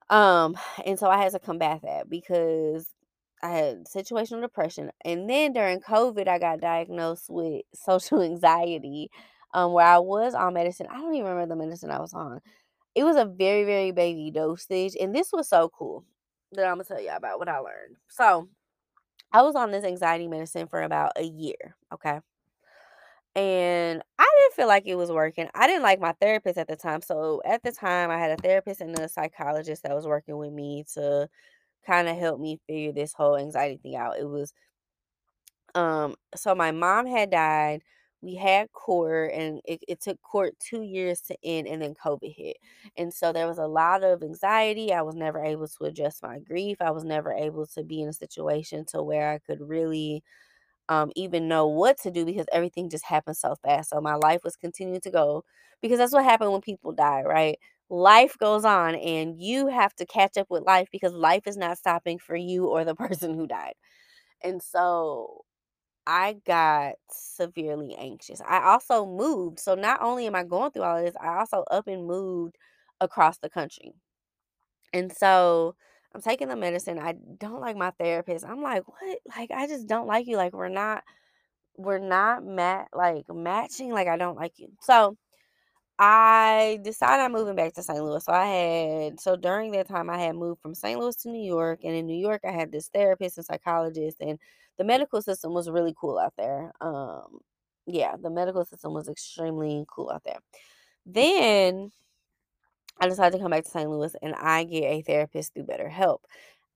Um, 0.10 0.58
and 0.86 0.98
so 0.98 1.08
I 1.08 1.18
had 1.18 1.32
to 1.34 1.40
combat 1.40 1.82
that 1.84 2.10
because 2.10 2.88
I 3.44 3.50
had 3.50 3.86
situational 3.86 4.42
depression. 4.42 4.92
And 5.06 5.30
then 5.30 5.54
during 5.54 5.80
COVID, 5.82 6.28
I 6.28 6.40
got 6.40 6.62
diagnosed 6.62 7.30
with 7.30 7.64
social 7.74 8.22
anxiety, 8.22 9.10
um, 9.54 9.74
where 9.74 9.86
I 9.86 10.00
was 10.00 10.34
on 10.34 10.54
medicine. 10.54 10.88
I 10.90 10.98
don't 10.98 11.14
even 11.16 11.28
remember 11.28 11.56
the 11.56 11.60
medicine 11.62 11.92
I 11.92 12.00
was 12.00 12.14
on. 12.14 12.40
It 12.96 13.04
was 13.04 13.18
a 13.18 13.26
very, 13.26 13.64
very 13.66 13.92
baby 13.92 14.32
dosage. 14.32 14.96
And 15.00 15.16
this 15.16 15.32
was 15.32 15.48
so 15.48 15.70
cool 15.70 16.06
that 16.54 16.66
I'm 16.66 16.76
gonna 16.76 16.86
tell 16.86 17.02
y'all 17.02 17.18
about 17.18 17.40
what 17.40 17.50
I 17.50 17.60
learned. 17.60 17.98
So 18.10 18.50
I 19.32 19.42
was 19.44 19.56
on 19.56 19.72
this 19.72 19.84
anxiety 19.86 20.28
medicine 20.28 20.68
for 20.68 20.82
about 20.82 21.14
a 21.18 21.24
year, 21.24 21.76
okay? 21.94 22.20
And 23.36 24.02
I 24.18 24.30
didn't 24.40 24.56
feel 24.56 24.68
like 24.68 24.84
it 24.88 24.96
was 24.96 25.12
working. 25.12 25.48
I 25.54 25.68
didn't 25.68 25.84
like 25.84 26.00
my 26.00 26.14
therapist 26.14 26.58
at 26.58 26.68
the 26.68 26.76
time. 26.76 27.02
So 27.02 27.42
at 27.46 27.64
the 27.64 27.72
time, 27.72 28.10
I 28.10 28.18
had 28.18 28.32
a 28.32 28.38
therapist 28.38 28.82
and 28.82 28.98
a 29.00 29.08
psychologist 29.08 29.84
that 29.84 29.96
was 29.96 30.08
working 30.08 30.38
with 30.38 30.52
me 30.52 30.84
to 30.96 31.30
kind 31.86 32.08
of 32.10 32.18
help 32.18 32.40
me 32.40 32.60
figure 32.68 32.94
this 32.94 33.14
whole 33.14 33.38
anxiety 33.38 33.78
thing 33.78 33.98
out. 33.98 34.20
It 34.20 34.30
was 34.30 34.54
um 35.76 36.16
so 36.36 36.56
my 36.56 36.72
mom 36.72 37.06
had 37.06 37.30
died. 37.32 37.82
We 38.22 38.36
had 38.36 38.72
court 38.74 39.32
and 39.34 39.62
it, 39.66 39.82
it 39.88 40.02
took 40.02 40.22
court 40.22 40.54
two 40.60 40.82
years 40.82 41.22
to 41.22 41.38
end 41.44 41.68
and 41.68 41.82
then 41.82 41.94
COVID 41.96 42.34
hit. 42.36 42.58
And 42.98 43.14
so 43.14 43.32
there 43.32 43.48
was 43.48 43.58
a 43.60 43.68
lot 43.68 44.04
of 44.04 44.24
anxiety. 44.24 44.94
I 44.94 45.02
was 45.04 45.16
never 45.16 45.44
able 45.44 45.68
to 45.68 45.86
adjust 45.86 46.22
my 46.24 46.40
grief. 46.40 46.78
I 46.82 46.92
was 46.92 47.06
never 47.06 47.32
able 47.32 47.66
to 47.68 47.84
be 47.84 48.02
in 48.02 48.10
a 48.10 48.14
situation 48.14 48.86
to 48.90 49.02
where 49.04 49.32
I 49.32 49.40
could 49.40 49.62
really 49.62 50.24
um, 50.90 51.12
even 51.16 51.48
know 51.48 51.68
what 51.68 51.98
to 52.00 52.12
do 52.12 52.26
because 52.26 52.48
everything 52.52 52.90
just 52.90 53.06
happened 53.06 53.38
so 53.38 53.56
fast. 53.64 53.92
So 53.92 54.02
my 54.02 54.16
life 54.16 54.42
was 54.44 54.56
continuing 54.56 55.02
to 55.02 55.12
go 55.12 55.44
because 55.82 56.00
that's 56.00 56.14
what 56.14 56.24
happened 56.24 56.52
when 56.52 56.62
people 56.62 56.92
die, 56.92 57.22
right? 57.24 57.58
Life 57.90 58.38
goes 58.40 58.66
on 58.66 58.96
and 58.96 59.40
you 59.40 59.68
have 59.68 59.94
to 59.96 60.06
catch 60.06 60.38
up 60.38 60.48
with 60.50 60.64
life 60.64 60.88
because 60.92 61.14
life 61.14 61.44
is 61.48 61.58
not 61.58 61.78
stopping 61.78 62.18
for 62.20 62.36
you 62.36 62.68
or 62.68 62.86
the 62.86 62.96
person 62.96 63.36
who 63.36 63.48
died. 63.48 63.74
And 64.44 64.62
so 64.62 65.44
I 66.12 66.38
got 66.46 66.96
severely 67.12 67.96
anxious. 67.96 68.42
I 68.42 68.64
also 68.64 69.06
moved. 69.06 69.60
So 69.60 69.76
not 69.76 70.02
only 70.02 70.26
am 70.26 70.34
I 70.34 70.44
going 70.44 70.72
through 70.72 70.82
all 70.82 70.98
of 70.98 71.06
this, 71.06 71.16
I 71.22 71.38
also 71.38 71.64
up 71.70 71.88
and 71.88 72.08
moved 72.08 72.58
across 73.00 73.38
the 73.38 73.50
country. 73.50 73.94
And 74.92 75.12
so 75.12 75.76
I'm 76.16 76.22
taking 76.22 76.48
the 76.48 76.56
medicine. 76.56 76.98
I 77.00 77.14
don't 77.38 77.62
like 77.62 77.78
my 77.78 77.92
therapist. 77.92 78.44
I'm 78.44 78.64
like, 78.64 78.88
what? 78.88 79.20
Like, 79.38 79.52
I 79.52 79.68
just 79.68 79.88
don't 79.88 80.08
like 80.08 80.26
you. 80.28 80.36
Like, 80.38 80.54
we're 80.54 80.70
not, 80.70 81.04
we're 81.78 82.00
not 82.00 82.44
mat 82.44 82.88
like 82.94 83.26
matching. 83.34 83.92
Like, 83.92 84.08
I 84.08 84.18
don't 84.18 84.36
like 84.38 84.54
you. 84.58 84.70
So 84.82 85.16
I 86.00 86.80
decided 86.84 87.24
I'm 87.24 87.34
moving 87.34 87.56
back 87.56 87.74
to 87.74 87.84
St. 87.84 88.04
Louis. 88.04 88.24
So 88.24 88.32
I 88.34 88.46
had 88.46 89.20
so 89.20 89.36
during 89.36 89.72
that 89.74 89.88
time 89.88 90.10
I 90.10 90.18
had 90.20 90.36
moved 90.36 90.62
from 90.62 90.76
St. 90.76 91.00
Louis 91.00 91.16
to 91.18 91.30
New 91.30 91.44
York, 91.44 91.82
and 91.84 91.96
in 91.96 92.06
New 92.08 92.18
York 92.18 92.42
I 92.48 92.52
had 92.52 92.72
this 92.72 92.88
therapist 92.90 93.38
and 93.38 93.46
psychologist, 93.46 94.18
and 94.22 94.40
the 94.80 94.86
medical 94.86 95.22
system 95.24 95.54
was 95.54 95.70
really 95.72 95.96
cool 96.00 96.20
out 96.20 96.36
there. 96.38 96.74
Um, 96.82 97.42
yeah, 97.88 98.18
the 98.22 98.32
medical 98.32 98.66
system 98.66 98.94
was 98.96 99.10
extremely 99.10 99.86
cool 99.90 100.12
out 100.12 100.24
there. 100.26 100.40
Then 101.06 101.92
I 103.00 103.08
decided 103.08 103.38
to 103.38 103.44
come 103.44 103.52
back 103.52 103.64
to 103.64 103.70
St. 103.70 103.90
Louis, 103.90 104.16
and 104.22 104.36
I 104.36 104.64
get 104.66 104.84
a 104.84 105.02
therapist 105.02 105.54
through 105.54 105.64
BetterHelp. 105.64 106.20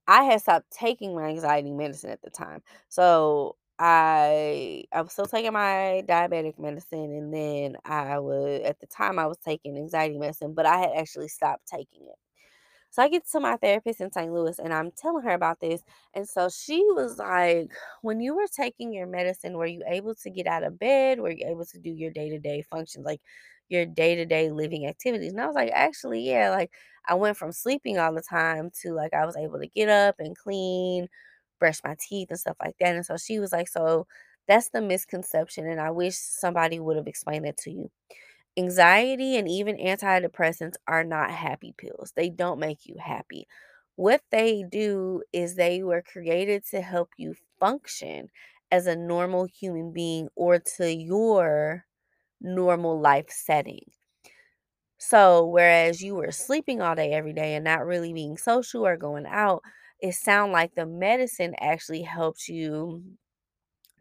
I 0.07 0.23
had 0.25 0.41
stopped 0.41 0.71
taking 0.71 1.15
my 1.15 1.25
anxiety 1.29 1.71
medicine 1.71 2.11
at 2.11 2.21
the 2.23 2.29
time. 2.31 2.63
So 2.89 3.57
I 3.79 4.85
I 4.93 5.01
was 5.01 5.13
still 5.13 5.25
taking 5.27 5.53
my 5.53 6.03
diabetic 6.07 6.59
medicine 6.59 7.11
and 7.13 7.33
then 7.33 7.77
I 7.85 8.19
was 8.19 8.61
at 8.65 8.79
the 8.79 8.87
time 8.87 9.19
I 9.19 9.27
was 9.27 9.37
taking 9.39 9.77
anxiety 9.77 10.17
medicine, 10.19 10.53
but 10.53 10.65
I 10.67 10.79
had 10.79 10.91
actually 10.97 11.29
stopped 11.29 11.67
taking 11.67 12.03
it. 12.07 12.17
So 12.93 13.01
I 13.03 13.09
get 13.09 13.27
to 13.31 13.39
my 13.39 13.57
therapist 13.57 14.01
in 14.01 14.11
St. 14.11 14.31
Louis 14.31 14.59
and 14.59 14.73
I'm 14.73 14.91
telling 14.91 15.23
her 15.23 15.33
about 15.33 15.59
this. 15.59 15.81
And 16.13 16.29
so 16.29 16.49
she 16.49 16.77
was 16.91 17.17
like, 17.17 17.71
When 18.03 18.21
you 18.21 18.35
were 18.35 18.47
taking 18.55 18.93
your 18.93 19.07
medicine, 19.07 19.57
were 19.57 19.65
you 19.65 19.83
able 19.87 20.15
to 20.15 20.29
get 20.29 20.47
out 20.47 20.63
of 20.63 20.79
bed? 20.79 21.19
Were 21.19 21.31
you 21.31 21.47
able 21.47 21.65
to 21.65 21.79
do 21.79 21.89
your 21.91 22.11
day 22.11 22.29
to 22.29 22.39
day 22.39 22.61
functions, 22.69 23.05
like 23.05 23.21
your 23.69 23.85
day 23.85 24.15
to 24.15 24.25
day 24.25 24.51
living 24.51 24.85
activities? 24.87 25.31
And 25.33 25.41
I 25.41 25.47
was 25.47 25.55
like, 25.55 25.71
Actually, 25.73 26.21
yeah. 26.21 26.51
Like 26.51 26.71
I 27.07 27.15
went 27.15 27.37
from 27.37 27.51
sleeping 27.51 27.97
all 27.99 28.13
the 28.13 28.21
time 28.21 28.69
to 28.83 28.93
like 28.93 29.13
I 29.15 29.25
was 29.25 29.37
able 29.37 29.59
to 29.59 29.67
get 29.67 29.89
up 29.89 30.15
and 30.19 30.37
clean, 30.37 31.07
brush 31.59 31.79
my 31.83 31.95
teeth 31.99 32.27
and 32.31 32.39
stuff 32.39 32.57
like 32.63 32.75
that. 32.79 32.95
And 32.95 33.05
so 33.05 33.17
she 33.17 33.39
was 33.39 33.51
like, 33.51 33.67
So 33.69 34.07
that's 34.47 34.69
the 34.69 34.81
misconception. 34.81 35.67
And 35.67 35.81
I 35.81 35.91
wish 35.91 36.15
somebody 36.17 36.79
would 36.79 36.97
have 36.97 37.07
explained 37.07 37.45
that 37.45 37.57
to 37.59 37.71
you. 37.71 37.89
Anxiety 38.57 39.35
and 39.37 39.47
even 39.47 39.77
antidepressants 39.77 40.75
are 40.87 41.03
not 41.03 41.31
happy 41.31 41.73
pills. 41.77 42.13
They 42.15 42.29
don't 42.29 42.59
make 42.59 42.85
you 42.85 42.95
happy. 42.99 43.47
What 43.95 44.21
they 44.31 44.63
do 44.63 45.23
is 45.31 45.55
they 45.55 45.83
were 45.83 46.01
created 46.01 46.65
to 46.71 46.81
help 46.81 47.09
you 47.17 47.35
function 47.59 48.29
as 48.71 48.87
a 48.87 48.95
normal 48.95 49.45
human 49.45 49.91
being 49.93 50.29
or 50.35 50.59
to 50.77 50.91
your 50.93 51.85
normal 52.41 52.99
life 52.99 53.29
setting. 53.29 53.85
So, 54.97 55.45
whereas 55.45 56.01
you 56.01 56.15
were 56.15 56.31
sleeping 56.31 56.81
all 56.81 56.95
day 56.95 57.11
every 57.13 57.33
day 57.33 57.55
and 57.55 57.63
not 57.65 57.85
really 57.85 58.13
being 58.13 58.37
social 58.37 58.85
or 58.85 58.95
going 58.97 59.25
out, 59.25 59.61
it 59.99 60.13
sound 60.15 60.51
like 60.51 60.75
the 60.75 60.85
medicine 60.85 61.55
actually 61.59 62.03
helps 62.03 62.47
you 62.47 63.03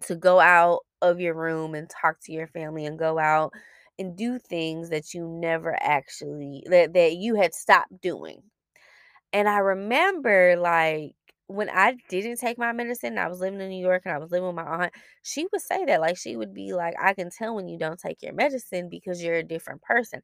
to 0.02 0.16
go 0.16 0.40
out 0.40 0.80
of 1.02 1.20
your 1.20 1.34
room 1.34 1.74
and 1.74 1.88
talk 1.90 2.18
to 2.24 2.32
your 2.32 2.48
family 2.48 2.86
and 2.86 2.98
go 2.98 3.18
out 3.18 3.52
and 3.98 4.16
do 4.16 4.38
things 4.38 4.90
that 4.90 5.14
you 5.14 5.26
never 5.28 5.76
actually 5.80 6.64
that, 6.68 6.92
that 6.94 7.14
you 7.16 7.36
had 7.36 7.54
stopped 7.54 8.00
doing. 8.00 8.42
And 9.32 9.48
I 9.48 9.58
remember 9.58 10.56
like 10.56 11.14
when 11.46 11.68
I 11.70 11.96
didn't 12.08 12.38
take 12.38 12.58
my 12.58 12.72
medicine, 12.72 13.18
I 13.18 13.28
was 13.28 13.40
living 13.40 13.60
in 13.60 13.68
New 13.68 13.80
York 13.84 14.02
and 14.04 14.14
I 14.14 14.18
was 14.18 14.30
living 14.30 14.46
with 14.46 14.56
my 14.56 14.64
aunt, 14.84 14.94
she 15.22 15.46
would 15.52 15.60
say 15.60 15.84
that. 15.86 16.00
Like 16.00 16.16
she 16.16 16.36
would 16.36 16.54
be 16.54 16.72
like, 16.74 16.94
I 17.00 17.14
can 17.14 17.30
tell 17.30 17.54
when 17.54 17.68
you 17.68 17.78
don't 17.78 17.98
take 18.00 18.22
your 18.22 18.32
medicine 18.34 18.88
because 18.88 19.22
you're 19.22 19.36
a 19.36 19.42
different 19.42 19.82
person. 19.82 20.20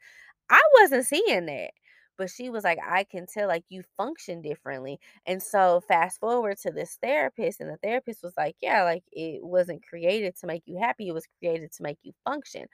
I 0.50 0.60
wasn't 0.80 1.06
seeing 1.06 1.46
that. 1.46 1.70
But 2.16 2.30
she 2.30 2.50
was 2.50 2.64
like, 2.64 2.78
I 2.84 3.04
can 3.04 3.26
tell 3.26 3.46
like 3.46 3.64
you 3.68 3.82
function 3.96 4.42
differently. 4.42 4.98
And 5.24 5.40
so 5.42 5.80
fast 5.86 6.18
forward 6.18 6.58
to 6.62 6.72
this 6.72 6.98
therapist, 7.00 7.60
and 7.60 7.70
the 7.70 7.76
therapist 7.76 8.22
was 8.24 8.34
like, 8.36 8.56
Yeah, 8.60 8.82
like 8.82 9.04
it 9.12 9.44
wasn't 9.44 9.86
created 9.86 10.34
to 10.40 10.46
make 10.48 10.62
you 10.66 10.78
happy, 10.78 11.08
it 11.08 11.12
was 11.14 11.28
created 11.38 11.70
to 11.72 11.82
make 11.84 11.98
you 12.02 12.12
function 12.24 12.66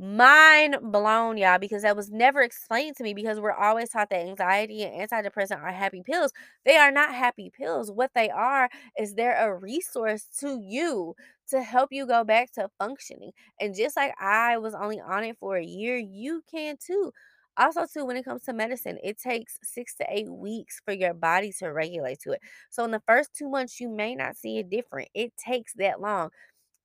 mind 0.00 0.76
blown, 0.82 1.36
y'all, 1.38 1.58
because 1.58 1.82
that 1.82 1.96
was 1.96 2.10
never 2.10 2.42
explained 2.42 2.96
to 2.96 3.04
me 3.04 3.14
because 3.14 3.40
we're 3.40 3.52
always 3.52 3.90
taught 3.90 4.10
that 4.10 4.26
anxiety 4.26 4.82
and 4.84 5.08
antidepressant 5.10 5.62
are 5.62 5.72
happy 5.72 6.02
pills. 6.04 6.32
They 6.64 6.76
are 6.76 6.90
not 6.90 7.14
happy 7.14 7.50
pills. 7.56 7.92
What 7.92 8.12
they 8.14 8.30
are 8.30 8.70
is 8.98 9.14
they're 9.14 9.36
a 9.36 9.54
resource 9.56 10.26
to 10.40 10.58
you 10.62 11.14
to 11.50 11.62
help 11.62 11.90
you 11.92 12.06
go 12.06 12.24
back 12.24 12.52
to 12.54 12.70
functioning. 12.78 13.32
And 13.60 13.74
just 13.74 13.96
like 13.96 14.14
I 14.20 14.58
was 14.58 14.74
only 14.74 15.00
on 15.00 15.24
it 15.24 15.36
for 15.38 15.56
a 15.56 15.64
year, 15.64 15.96
you 15.98 16.42
can 16.50 16.76
too. 16.84 17.12
Also, 17.56 17.84
too, 17.92 18.06
when 18.06 18.16
it 18.16 18.24
comes 18.24 18.44
to 18.44 18.52
medicine, 18.54 18.98
it 19.02 19.18
takes 19.18 19.58
six 19.62 19.94
to 19.96 20.06
eight 20.08 20.30
weeks 20.30 20.80
for 20.84 20.94
your 20.94 21.12
body 21.12 21.52
to 21.58 21.66
regulate 21.68 22.18
to 22.20 22.32
it. 22.32 22.40
So, 22.70 22.84
in 22.84 22.90
the 22.90 23.02
first 23.06 23.34
two 23.34 23.50
months, 23.50 23.80
you 23.80 23.88
may 23.90 24.14
not 24.14 24.36
see 24.36 24.58
it 24.58 24.70
different. 24.70 25.08
It 25.14 25.32
takes 25.36 25.74
that 25.74 26.00
long. 26.00 26.30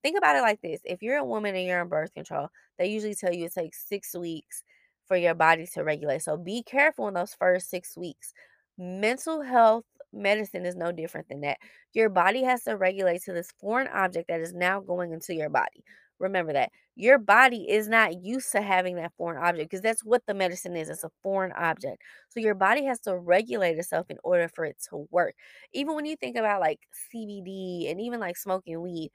Think 0.06 0.20
about 0.20 0.36
it 0.36 0.44
like 0.44 0.62
this 0.62 0.82
if 0.86 1.02
you're 1.02 1.18
a 1.18 1.26
woman 1.26 1.56
and 1.56 1.66
you're 1.66 1.82
on 1.82 1.90
birth 1.90 2.14
control, 2.14 2.50
they 2.78 2.86
usually 2.86 3.16
tell 3.16 3.34
you 3.34 3.46
it 3.46 3.56
takes 3.56 3.90
six 3.90 4.14
weeks 4.16 4.64
for 5.08 5.18
your 5.18 5.34
body 5.34 5.66
to 5.74 5.84
regulate. 5.84 6.22
So 6.22 6.38
be 6.38 6.62
careful 6.62 7.08
in 7.08 7.16
those 7.16 7.34
first 7.34 7.72
six 7.72 7.98
weeks. 7.98 8.32
Mental 8.78 9.42
health 9.42 9.86
medicine 10.14 10.64
is 10.64 10.76
no 10.76 10.92
different 10.92 11.28
than 11.28 11.42
that. 11.42 11.58
Your 11.94 12.10
body 12.10 12.44
has 12.44 12.62
to 12.66 12.78
regulate 12.78 13.24
to 13.24 13.34
this 13.34 13.50
foreign 13.60 13.88
object 13.88 14.28
that 14.28 14.42
is 14.42 14.54
now 14.54 14.80
going 14.80 15.12
into 15.12 15.34
your 15.34 15.50
body. 15.50 15.84
Remember 16.20 16.54
that. 16.54 16.70
Your 16.96 17.18
body 17.18 17.66
is 17.68 17.90
not 17.90 18.24
used 18.24 18.52
to 18.52 18.62
having 18.62 18.98
that 18.98 19.14
foreign 19.18 19.44
object 19.44 19.72
because 19.72 19.82
that's 19.82 20.06
what 20.06 20.22
the 20.28 20.36
medicine 20.36 20.76
is. 20.76 20.88
It's 20.88 21.04
a 21.04 21.10
foreign 21.24 21.52
object. 21.54 22.04
So 22.30 22.40
your 22.40 22.54
body 22.54 22.86
has 22.86 23.00
to 23.02 23.18
regulate 23.18 23.80
itself 23.80 24.06
in 24.12 24.18
order 24.24 24.50
for 24.50 24.66
it 24.66 24.78
to 24.92 25.08
work. 25.10 25.34
Even 25.74 25.96
when 25.96 26.06
you 26.06 26.16
think 26.16 26.38
about 26.38 26.62
like 26.62 26.82
CBD 27.12 27.90
and 27.90 28.00
even 28.00 28.20
like 28.20 28.38
smoking 28.38 28.80
weed, 28.84 29.12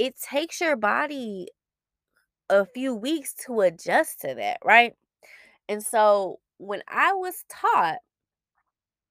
it 0.00 0.16
takes 0.20 0.60
your 0.62 0.76
body 0.76 1.48
a 2.48 2.66
few 2.66 2.94
weeks 2.94 3.34
to 3.46 3.60
adjust 3.60 4.20
to 4.22 4.34
that, 4.34 4.58
right? 4.64 4.94
And 5.68 5.82
so 5.84 6.40
when 6.58 6.82
I 6.88 7.12
was 7.14 7.44
taught, 7.50 7.98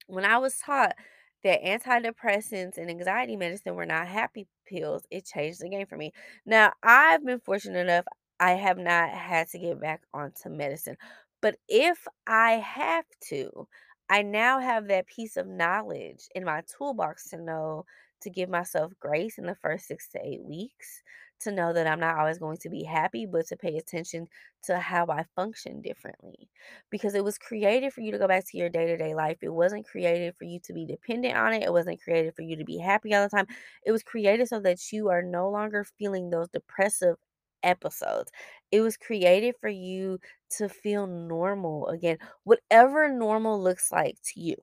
when 0.07 0.25
I 0.25 0.37
was 0.37 0.57
taught 0.57 0.95
that 1.43 1.63
antidepressants 1.63 2.77
and 2.77 2.89
anxiety 2.89 3.35
medicine 3.37 3.75
were 3.75 3.85
not 3.85 4.07
happy 4.07 4.47
pills, 4.67 5.03
it 5.11 5.25
changed 5.25 5.61
the 5.61 5.69
game 5.69 5.87
for 5.87 5.97
me. 5.97 6.11
Now, 6.45 6.73
I've 6.83 7.25
been 7.25 7.39
fortunate 7.39 7.79
enough, 7.79 8.05
I 8.39 8.51
have 8.51 8.77
not 8.77 9.09
had 9.11 9.47
to 9.49 9.59
get 9.59 9.79
back 9.79 10.01
onto 10.13 10.49
medicine. 10.49 10.97
But 11.41 11.55
if 11.69 12.05
I 12.27 12.53
have 12.53 13.05
to, 13.29 13.67
I 14.09 14.23
now 14.23 14.59
have 14.59 14.87
that 14.87 15.07
piece 15.07 15.37
of 15.37 15.47
knowledge 15.47 16.27
in 16.35 16.43
my 16.43 16.63
toolbox 16.77 17.29
to 17.29 17.37
know 17.37 17.85
to 18.21 18.29
give 18.29 18.49
myself 18.49 18.93
grace 18.99 19.37
in 19.37 19.45
the 19.45 19.55
first 19.55 19.87
six 19.87 20.09
to 20.09 20.19
eight 20.25 20.43
weeks, 20.43 21.03
to 21.41 21.51
know 21.51 21.71
that 21.73 21.87
I'm 21.87 21.99
not 22.01 22.17
always 22.17 22.37
going 22.37 22.57
to 22.57 22.69
be 22.69 22.83
happy, 22.83 23.25
but 23.25 23.47
to 23.47 23.57
pay 23.57 23.77
attention 23.77 24.27
to 24.63 24.77
how 24.79 25.05
I 25.07 25.23
function 25.35 25.81
differently 25.81 26.49
because 26.89 27.15
it 27.15 27.23
was 27.23 27.37
created 27.37 27.93
for 27.93 28.01
you 28.01 28.11
to 28.11 28.17
go 28.17 28.27
back 28.27 28.45
to 28.49 28.57
your 28.57 28.69
day 28.69 28.87
to 28.87 28.97
day 28.97 29.15
life. 29.15 29.37
It 29.41 29.49
wasn't 29.53 29.87
created 29.87 30.35
for 30.35 30.43
you 30.45 30.59
to 30.61 30.73
be 30.73 30.85
dependent 30.85 31.37
on 31.37 31.53
it. 31.53 31.63
It 31.63 31.71
wasn't 31.71 32.01
created 32.01 32.35
for 32.35 32.41
you 32.41 32.57
to 32.57 32.65
be 32.65 32.77
happy 32.77 33.13
all 33.13 33.23
the 33.23 33.29
time. 33.29 33.47
It 33.85 33.91
was 33.91 34.03
created 34.03 34.47
so 34.47 34.59
that 34.61 34.91
you 34.91 35.09
are 35.09 35.21
no 35.21 35.49
longer 35.49 35.83
feeling 35.97 36.29
those 36.29 36.49
depressive 36.49 37.15
episodes. 37.63 38.31
It 38.71 38.81
was 38.81 38.97
created 38.97 39.55
for 39.59 39.69
you 39.69 40.19
to 40.57 40.69
feel 40.69 41.07
normal 41.07 41.87
again, 41.87 42.17
whatever 42.43 43.09
normal 43.11 43.61
looks 43.61 43.91
like 43.91 44.17
to 44.33 44.39
you. 44.39 44.55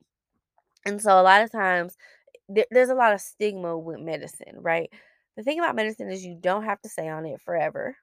And 0.84 1.00
so 1.02 1.20
a 1.20 1.22
lot 1.22 1.42
of 1.42 1.50
times 1.50 1.96
there, 2.48 2.66
there's 2.70 2.88
a 2.90 2.94
lot 2.94 3.12
of 3.14 3.20
stigma 3.20 3.78
with 3.78 4.00
medicine, 4.00 4.56
right? 4.60 4.90
The 5.36 5.42
thing 5.42 5.58
about 5.58 5.76
medicine 5.76 6.10
is 6.10 6.24
you 6.24 6.36
don't 6.40 6.64
have 6.64 6.80
to 6.82 6.88
stay 6.88 7.08
on 7.08 7.26
it 7.26 7.40
forever 7.42 7.96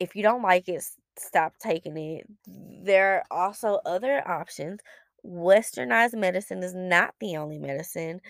if 0.00 0.16
you 0.16 0.22
don't 0.22 0.42
like 0.42 0.68
it, 0.68 0.82
stop 1.18 1.52
taking 1.58 1.96
it. 1.96 2.26
There 2.46 3.16
are 3.16 3.24
also 3.30 3.80
other 3.84 4.26
options. 4.26 4.80
Westernized 5.24 6.14
medicine 6.14 6.62
is 6.62 6.74
not 6.74 7.14
the 7.20 7.36
only 7.36 7.58
medicine. 7.58 8.20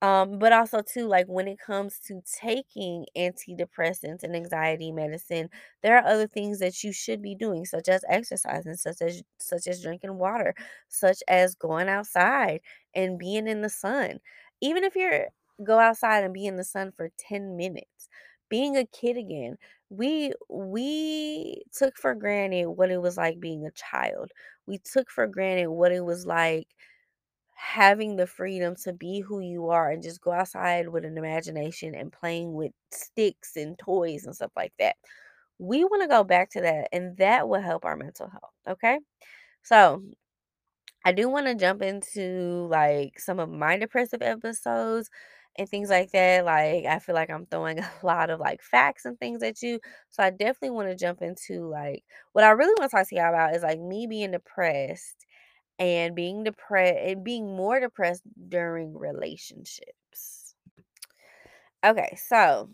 Um, 0.00 0.38
but 0.38 0.52
also 0.52 0.80
too, 0.82 1.06
like 1.08 1.26
when 1.26 1.48
it 1.48 1.58
comes 1.58 1.98
to 2.06 2.22
taking 2.40 3.04
antidepressants 3.16 4.22
and 4.22 4.36
anxiety 4.36 4.92
medicine, 4.92 5.50
there 5.82 5.96
are 5.98 6.06
other 6.06 6.28
things 6.28 6.60
that 6.60 6.84
you 6.84 6.92
should 6.92 7.20
be 7.20 7.34
doing, 7.34 7.64
such 7.64 7.88
as 7.88 8.04
exercising, 8.08 8.74
such 8.76 9.02
as 9.02 9.22
such 9.38 9.66
as 9.66 9.82
drinking 9.82 10.16
water, 10.18 10.54
such 10.88 11.20
as 11.26 11.56
going 11.56 11.88
outside 11.88 12.60
and 12.94 13.18
being 13.18 13.48
in 13.48 13.60
the 13.62 13.68
sun. 13.68 14.20
Even 14.60 14.84
if 14.84 14.94
you're 14.94 15.26
go 15.64 15.80
outside 15.80 16.22
and 16.22 16.32
be 16.32 16.46
in 16.46 16.54
the 16.56 16.64
sun 16.64 16.92
for 16.92 17.10
10 17.18 17.56
minutes, 17.56 18.08
being 18.48 18.76
a 18.76 18.86
kid 18.86 19.16
again. 19.16 19.56
We 19.90 20.32
we 20.48 21.62
took 21.76 21.96
for 21.96 22.14
granted 22.14 22.66
what 22.68 22.90
it 22.90 22.98
was 22.98 23.16
like 23.16 23.40
being 23.40 23.66
a 23.66 23.70
child. 23.72 24.30
We 24.66 24.78
took 24.78 25.10
for 25.10 25.26
granted 25.26 25.68
what 25.70 25.92
it 25.92 26.04
was 26.04 26.24
like 26.26 26.68
having 27.58 28.16
the 28.16 28.26
freedom 28.26 28.76
to 28.76 28.92
be 28.92 29.20
who 29.20 29.40
you 29.40 29.68
are 29.70 29.90
and 29.90 30.02
just 30.02 30.20
go 30.20 30.32
outside 30.32 30.88
with 30.88 31.04
an 31.04 31.18
imagination 31.18 31.94
and 31.94 32.12
playing 32.12 32.54
with 32.54 32.72
sticks 32.92 33.56
and 33.56 33.78
toys 33.78 34.24
and 34.26 34.34
stuff 34.34 34.52
like 34.56 34.72
that. 34.78 34.96
We 35.58 35.84
want 35.84 36.02
to 36.02 36.08
go 36.08 36.24
back 36.24 36.50
to 36.52 36.60
that, 36.62 36.88
and 36.92 37.16
that 37.18 37.48
will 37.48 37.60
help 37.62 37.84
our 37.84 37.96
mental 37.96 38.28
health. 38.28 38.52
Okay. 38.68 38.98
So, 39.64 40.02
I 41.04 41.12
do 41.12 41.28
want 41.28 41.46
to 41.46 41.54
jump 41.54 41.82
into 41.82 42.66
like 42.70 43.18
some 43.20 43.38
of 43.40 43.48
my 43.48 43.76
depressive 43.78 44.22
episodes 44.22 45.10
and 45.56 45.68
things 45.68 45.90
like 45.90 46.10
that. 46.12 46.44
Like, 46.44 46.84
I 46.86 46.98
feel 46.98 47.14
like 47.14 47.30
I'm 47.30 47.46
throwing 47.46 47.78
a 47.80 47.90
lot 48.02 48.30
of 48.30 48.40
like 48.40 48.62
facts 48.62 49.04
and 49.04 49.18
things 49.18 49.42
at 49.42 49.62
you. 49.62 49.80
So, 50.10 50.22
I 50.22 50.30
definitely 50.30 50.70
want 50.70 50.88
to 50.88 50.96
jump 50.96 51.22
into 51.22 51.68
like 51.68 52.04
what 52.32 52.44
I 52.44 52.50
really 52.50 52.74
want 52.78 52.90
to 52.90 52.96
talk 52.96 53.08
to 53.08 53.14
y'all 53.16 53.28
about 53.30 53.54
is 53.56 53.62
like 53.62 53.80
me 53.80 54.06
being 54.06 54.32
depressed 54.32 55.26
and 55.78 56.14
being 56.14 56.44
depressed 56.44 56.98
and 56.98 57.24
being 57.24 57.56
more 57.56 57.80
depressed 57.80 58.22
during 58.48 58.96
relationships. 58.96 60.54
Okay, 61.84 62.16
so 62.16 62.70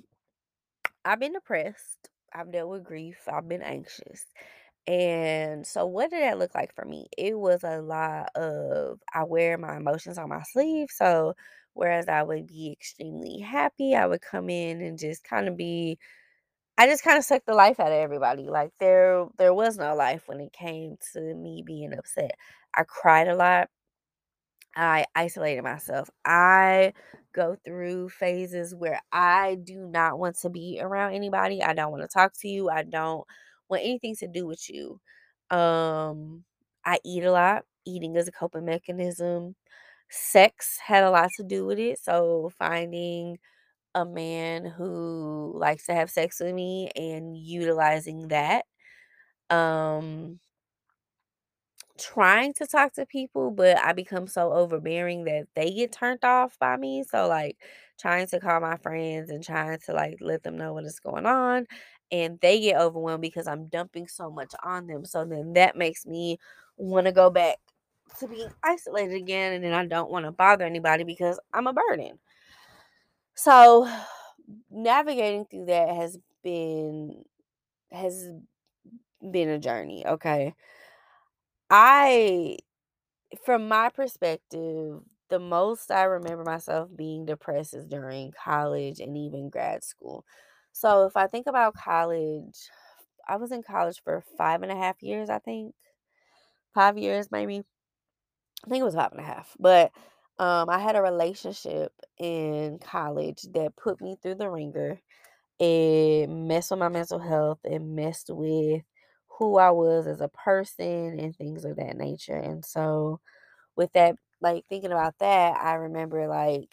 I've 1.05 1.21
been 1.21 1.33
depressed. 1.33 2.11
I've 2.33 2.51
dealt 2.51 2.71
with 2.71 2.85
grief. 2.85 3.29
I've 3.29 3.49
been 3.49 3.63
anxious. 3.63 4.25
And 4.87 5.67
so, 5.67 5.87
what 5.87 6.11
did 6.11 6.23
that 6.23 6.39
look 6.39 6.55
like 6.55 6.75
for 6.75 6.85
me? 6.87 7.09
It 7.19 7.39
was 7.39 7.65
a 7.65 7.81
lot 7.83 8.31
of 8.37 9.01
I 9.15 9.25
wear 9.25 9.59
my 9.59 9.77
emotions 9.77 10.19
on 10.19 10.31
my 10.31 10.43
sleeve. 10.43 10.91
So, 10.91 11.35
whereas 11.75 12.09
I 12.09 12.23
would 12.23 12.47
be 12.47 12.73
extremely 12.73 13.41
happy, 13.41 13.95
I 13.97 14.07
would 14.07 14.23
come 14.23 14.51
in 14.51 14.81
and 14.83 14.99
just 14.99 15.25
kind 15.25 15.49
of 15.49 15.57
be, 15.57 15.99
I 16.77 16.87
just 16.89 17.05
kind 17.05 17.19
of 17.19 17.25
sucked 17.25 17.47
the 17.47 17.55
life 17.55 17.79
out 17.79 17.93
of 17.93 17.99
everybody. 17.99 18.45
Like 18.49 18.73
there, 18.81 19.27
there 19.39 19.55
was 19.55 19.77
no 19.79 19.95
life 19.95 20.25
when 20.27 20.41
it 20.41 20.53
came 20.53 20.97
to 21.13 21.21
me 21.35 21.63
being 21.65 21.93
upset. 21.97 22.33
I 22.75 22.83
cried 22.85 23.29
a 23.29 23.37
lot. 23.37 23.69
I 24.77 25.07
isolated 25.15 25.63
myself. 25.63 26.11
I 26.25 26.93
go 27.33 27.57
through 27.65 28.09
phases 28.11 28.75
where 28.75 29.01
I 29.13 29.57
do 29.63 29.87
not 29.89 30.19
want 30.19 30.37
to 30.41 30.51
be 30.51 30.81
around 30.83 31.15
anybody. 31.15 31.63
I 31.63 31.75
don't 31.75 31.93
want 31.93 32.03
to 32.03 32.09
talk 32.09 32.33
to 32.41 32.49
you. 32.49 32.69
I 32.71 32.83
don't 32.83 33.25
want 33.69 33.83
anything 33.83 34.17
to 34.17 34.27
do 34.29 34.47
with 34.47 34.69
you. 34.69 35.01
Um, 35.57 36.45
I 36.85 36.99
eat 37.05 37.25
a 37.25 37.31
lot. 37.33 37.65
Eating 37.87 38.17
is 38.17 38.29
a 38.29 38.33
coping 38.33 38.65
mechanism. 38.65 39.55
Sex 40.11 40.79
had 40.85 41.05
a 41.05 41.11
lot 41.11 41.31
to 41.37 41.45
do 41.45 41.67
with 41.67 41.79
it. 41.79 41.99
So 42.01 42.51
finding 42.59 43.39
a 43.95 44.05
man 44.05 44.65
who 44.65 45.53
likes 45.57 45.87
to 45.87 45.95
have 45.95 46.11
sex 46.11 46.41
with 46.41 46.55
me 46.55 46.91
and 46.97 47.37
utilizing 47.37 48.29
that. 48.29 48.65
Um, 49.51 50.41
trying 51.99 52.53
to 52.55 52.67
talk 52.67 52.93
to 52.95 53.07
people, 53.07 53.51
but 53.51 53.79
I 53.79 53.93
become 53.93 54.27
so 54.27 54.53
overbearing 54.53 55.25
that 55.25 55.47
they 55.55 55.71
get 55.71 55.93
turned 55.93 56.25
off 56.25 56.59
by 56.59 56.77
me. 56.77 57.05
So 57.09 57.29
like 57.29 57.57
trying 57.99 58.27
to 58.29 58.41
call 58.41 58.61
my 58.61 58.77
friends 58.79 59.31
and 59.31 59.45
trying 59.45 59.79
to 59.87 59.93
like 59.93 60.17
let 60.21 60.43
them 60.43 60.57
know 60.57 60.73
what 60.73 60.85
is 60.85 60.99
going 60.99 61.27
on 61.27 61.67
and 62.11 62.39
they 62.41 62.61
get 62.61 62.81
overwhelmed 62.81 63.23
because 63.23 63.47
I'm 63.47 63.69
dumping 63.69 64.09
so 64.09 64.31
much 64.31 64.53
on 64.65 64.87
them. 64.87 65.05
So 65.05 65.25
then 65.25 65.53
that 65.55 65.77
makes 65.77 66.05
me 66.07 66.39
want 66.77 67.07
to 67.07 67.13
go 67.13 67.31
back 67.31 67.59
to 68.19 68.29
being 68.29 68.51
isolated 68.65 69.15
again 69.15 69.53
and 69.55 69.65
then 69.65 69.73
I 69.73 69.87
don't 69.87 70.11
want 70.11 70.25
to 70.27 70.33
bother 70.33 70.65
anybody 70.65 71.05
because 71.05 71.39
I'm 71.53 71.67
a 71.69 71.73
burden. 71.73 72.19
So 73.35 73.89
navigating 74.71 75.47
through 75.47 75.67
that 75.67 75.89
has 75.89 76.19
been 76.43 77.25
has 77.93 78.29
been 79.31 79.49
a 79.49 79.59
journey, 79.59 80.07
okay? 80.07 80.55
I 81.71 82.59
From 83.45 83.69
my 83.69 83.91
perspective, 83.91 85.03
the 85.31 85.41
most 85.41 85.91
I 85.91 86.05
remember 86.05 86.45
myself 86.45 86.91
being 86.97 87.27
depressed 87.27 87.75
is 87.75 87.87
during 87.87 88.33
college 88.33 89.01
and 89.01 89.17
even 89.19 89.51
grad 89.51 89.85
school. 89.85 90.25
So 90.73 91.07
if 91.07 91.17
I 91.17 91.27
think 91.29 91.47
about 91.49 91.75
college, 91.77 92.71
I 93.29 93.37
was 93.37 93.53
in 93.53 93.63
college 93.65 94.03
for 94.05 94.23
five 94.39 94.63
and 94.63 94.73
a 94.73 94.77
half 94.77 95.03
years, 95.03 95.31
I 95.31 95.41
think. 95.41 95.75
Five 96.75 96.99
years, 96.99 97.31
maybe. 97.31 97.65
I 98.65 98.69
think 98.69 98.81
it 98.81 98.85
was 98.85 98.95
five 98.95 99.13
and 99.13 99.21
a 99.21 99.25
half. 99.25 99.57
But 99.59 99.93
um, 100.39 100.69
I 100.69 100.79
had 100.79 100.97
a 100.97 101.03
relationship 101.03 101.93
in 102.19 102.79
college 102.81 103.43
that 103.55 103.77
put 103.77 104.01
me 104.01 104.17
through 104.23 104.37
the 104.37 104.51
ringer. 104.51 105.01
It 105.61 106.29
messed 106.29 106.71
with 106.71 106.81
my 106.81 106.89
mental 106.91 107.21
health. 107.21 107.61
It 107.65 107.81
messed 107.81 108.31
with 108.31 108.83
who 109.39 109.59
I 109.59 109.71
was 109.73 110.07
as 110.07 110.21
a 110.21 110.29
person 110.29 111.19
and 111.21 111.37
things 111.37 111.65
of 111.65 111.77
that 111.77 111.97
nature. 111.97 112.37
And 112.37 112.65
so 112.65 113.21
with 113.77 113.93
that, 113.95 114.17
like 114.43 114.65
thinking 114.69 114.93
about 114.93 115.15
that, 115.21 115.57
I 115.61 115.75
remember 115.75 116.29
like 116.29 116.71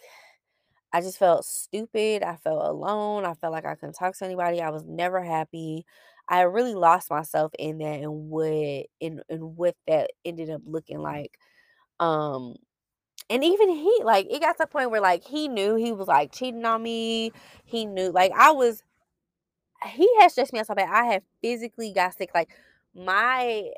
I 0.93 1.01
just 1.01 1.17
felt 1.17 1.45
stupid. 1.45 2.23
I 2.23 2.35
felt 2.37 2.65
alone. 2.65 3.25
I 3.25 3.33
felt 3.35 3.53
like 3.53 3.65
I 3.65 3.75
couldn't 3.75 3.93
talk 3.95 4.17
to 4.17 4.25
anybody. 4.25 4.61
I 4.61 4.69
was 4.71 4.85
never 4.85 5.21
happy. 5.23 5.85
I 6.27 6.41
really 6.41 6.75
lost 6.75 7.09
myself 7.09 7.51
in 7.57 7.77
that 7.79 7.99
and 8.01 8.29
what 8.29 8.85
in 8.99 9.21
and 9.29 9.55
what 9.57 9.75
that 9.87 10.11
ended 10.25 10.49
up 10.49 10.61
looking 10.65 10.99
like. 10.99 11.37
Um 11.99 12.55
and 13.31 13.43
even 13.43 13.69
he 13.69 14.01
like 14.03 14.27
it 14.29 14.41
got 14.41 14.53
to 14.53 14.63
the 14.63 14.67
point 14.67 14.91
where 14.91 15.01
like 15.01 15.23
he 15.23 15.47
knew 15.47 15.75
he 15.75 15.91
was 15.91 16.07
like 16.07 16.31
cheating 16.31 16.65
on 16.65 16.83
me. 16.83 17.31
He 17.65 17.85
knew 17.85 18.11
like 18.11 18.31
I 18.37 18.51
was 18.51 18.83
he 19.87 20.09
has 20.19 20.33
stressed 20.33 20.53
me 20.53 20.59
out 20.59 20.67
so 20.67 20.75
bad. 20.75 20.89
I 20.91 21.05
have 21.13 21.23
physically 21.41 21.91
got 21.93 22.15
sick. 22.15 22.31
Like 22.35 22.49
my 22.95 23.69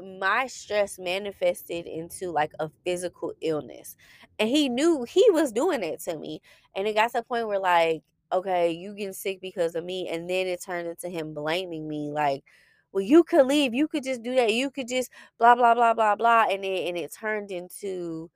my 0.00 0.46
stress 0.46 0.98
manifested 0.98 1.86
into 1.86 2.30
like 2.30 2.52
a 2.60 2.70
physical 2.84 3.32
illness. 3.40 3.96
And 4.38 4.48
he 4.48 4.68
knew 4.68 5.04
he 5.04 5.24
was 5.30 5.52
doing 5.52 5.82
it 5.84 6.00
to 6.02 6.18
me. 6.18 6.40
And 6.74 6.88
it 6.88 6.94
got 6.94 7.12
to 7.12 7.18
the 7.18 7.24
point 7.24 7.48
where 7.48 7.60
like 7.60 8.02
okay, 8.32 8.70
you 8.72 8.94
getting 8.94 9.12
sick 9.12 9.40
because 9.40 9.74
of 9.74 9.84
me. 9.84 10.08
And 10.08 10.28
then 10.28 10.46
it 10.46 10.62
turned 10.62 10.88
into 10.88 11.08
him 11.08 11.34
blaming 11.34 11.86
me, 11.86 12.10
like, 12.10 12.44
well, 12.92 13.02
you 13.02 13.24
could 13.24 13.46
leave. 13.46 13.74
You 13.74 13.88
could 13.88 14.04
just 14.04 14.22
do 14.22 14.34
that. 14.36 14.52
You 14.52 14.70
could 14.70 14.88
just 14.88 15.10
blah, 15.38 15.54
blah, 15.54 15.74
blah, 15.74 15.94
blah, 15.94 16.16
blah. 16.16 16.46
And 16.50 16.64
it, 16.64 16.88
and 16.88 16.96
it 16.96 17.12
turned 17.12 17.50
into, 17.50 18.30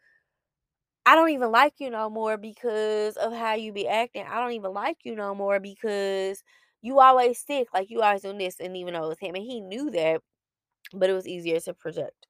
I 1.06 1.14
don't 1.16 1.30
even 1.30 1.52
like 1.52 1.74
you 1.78 1.90
no 1.90 2.10
more 2.10 2.36
because 2.36 3.16
of 3.16 3.32
how 3.32 3.54
you 3.54 3.72
be 3.72 3.88
acting. 3.88 4.26
I 4.28 4.40
don't 4.40 4.52
even 4.52 4.72
like 4.72 4.98
you 5.04 5.16
no 5.16 5.34
more 5.34 5.60
because 5.60 6.42
you 6.82 7.00
always 7.00 7.38
sick. 7.40 7.68
Like, 7.72 7.90
you 7.90 8.02
always 8.02 8.22
doing 8.22 8.38
this. 8.38 8.60
And 8.60 8.76
even 8.76 8.94
though 8.94 9.04
it 9.04 9.08
was 9.10 9.18
him, 9.20 9.36
and 9.36 9.44
he 9.44 9.60
knew 9.60 9.90
that, 9.92 10.22
but 10.94 11.10
it 11.10 11.14
was 11.14 11.28
easier 11.28 11.60
to 11.60 11.74
project. 11.74 12.26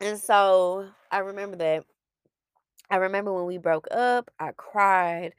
And 0.00 0.18
so 0.18 0.88
I 1.10 1.18
remember 1.18 1.56
that. 1.56 1.84
I 2.90 2.96
remember 2.96 3.32
when 3.32 3.46
we 3.46 3.58
broke 3.58 3.88
up, 3.90 4.30
I 4.38 4.52
cried 4.52 5.34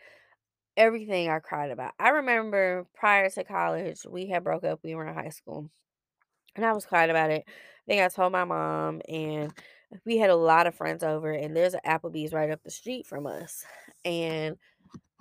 everything 0.78 1.30
I 1.30 1.40
cried 1.40 1.72
about. 1.72 1.94
I 2.00 2.10
remember 2.10 2.88
prior 2.96 3.30
to 3.32 3.44
college, 3.46 4.06
we 4.10 4.28
had 4.28 4.44
broke 4.44 4.64
up, 4.66 4.82
we 4.84 4.96
were 4.96 5.08
in 5.08 5.16
high 5.16 5.30
school, 5.30 5.70
and 6.56 6.66
I 6.66 6.74
was 6.74 6.86
crying 6.86 7.12
about 7.12 7.32
it. 7.32 7.46
I 7.48 7.52
think 7.88 8.02
I 8.04 8.10
told 8.10 8.34
my 8.34 8.46
mom, 8.46 9.02
and 9.10 9.54
we 10.06 10.18
had 10.18 10.30
a 10.30 10.36
lot 10.36 10.68
of 10.68 10.76
friends 10.76 11.04
over, 11.04 11.32
and 11.32 11.56
there's 11.56 11.74
an 11.74 11.82
Applebee's 11.86 12.34
right 12.34 12.50
up 12.50 12.64
the 12.64 12.72
street 12.72 13.06
from 13.06 13.28
us. 13.28 13.64
And 14.04 14.58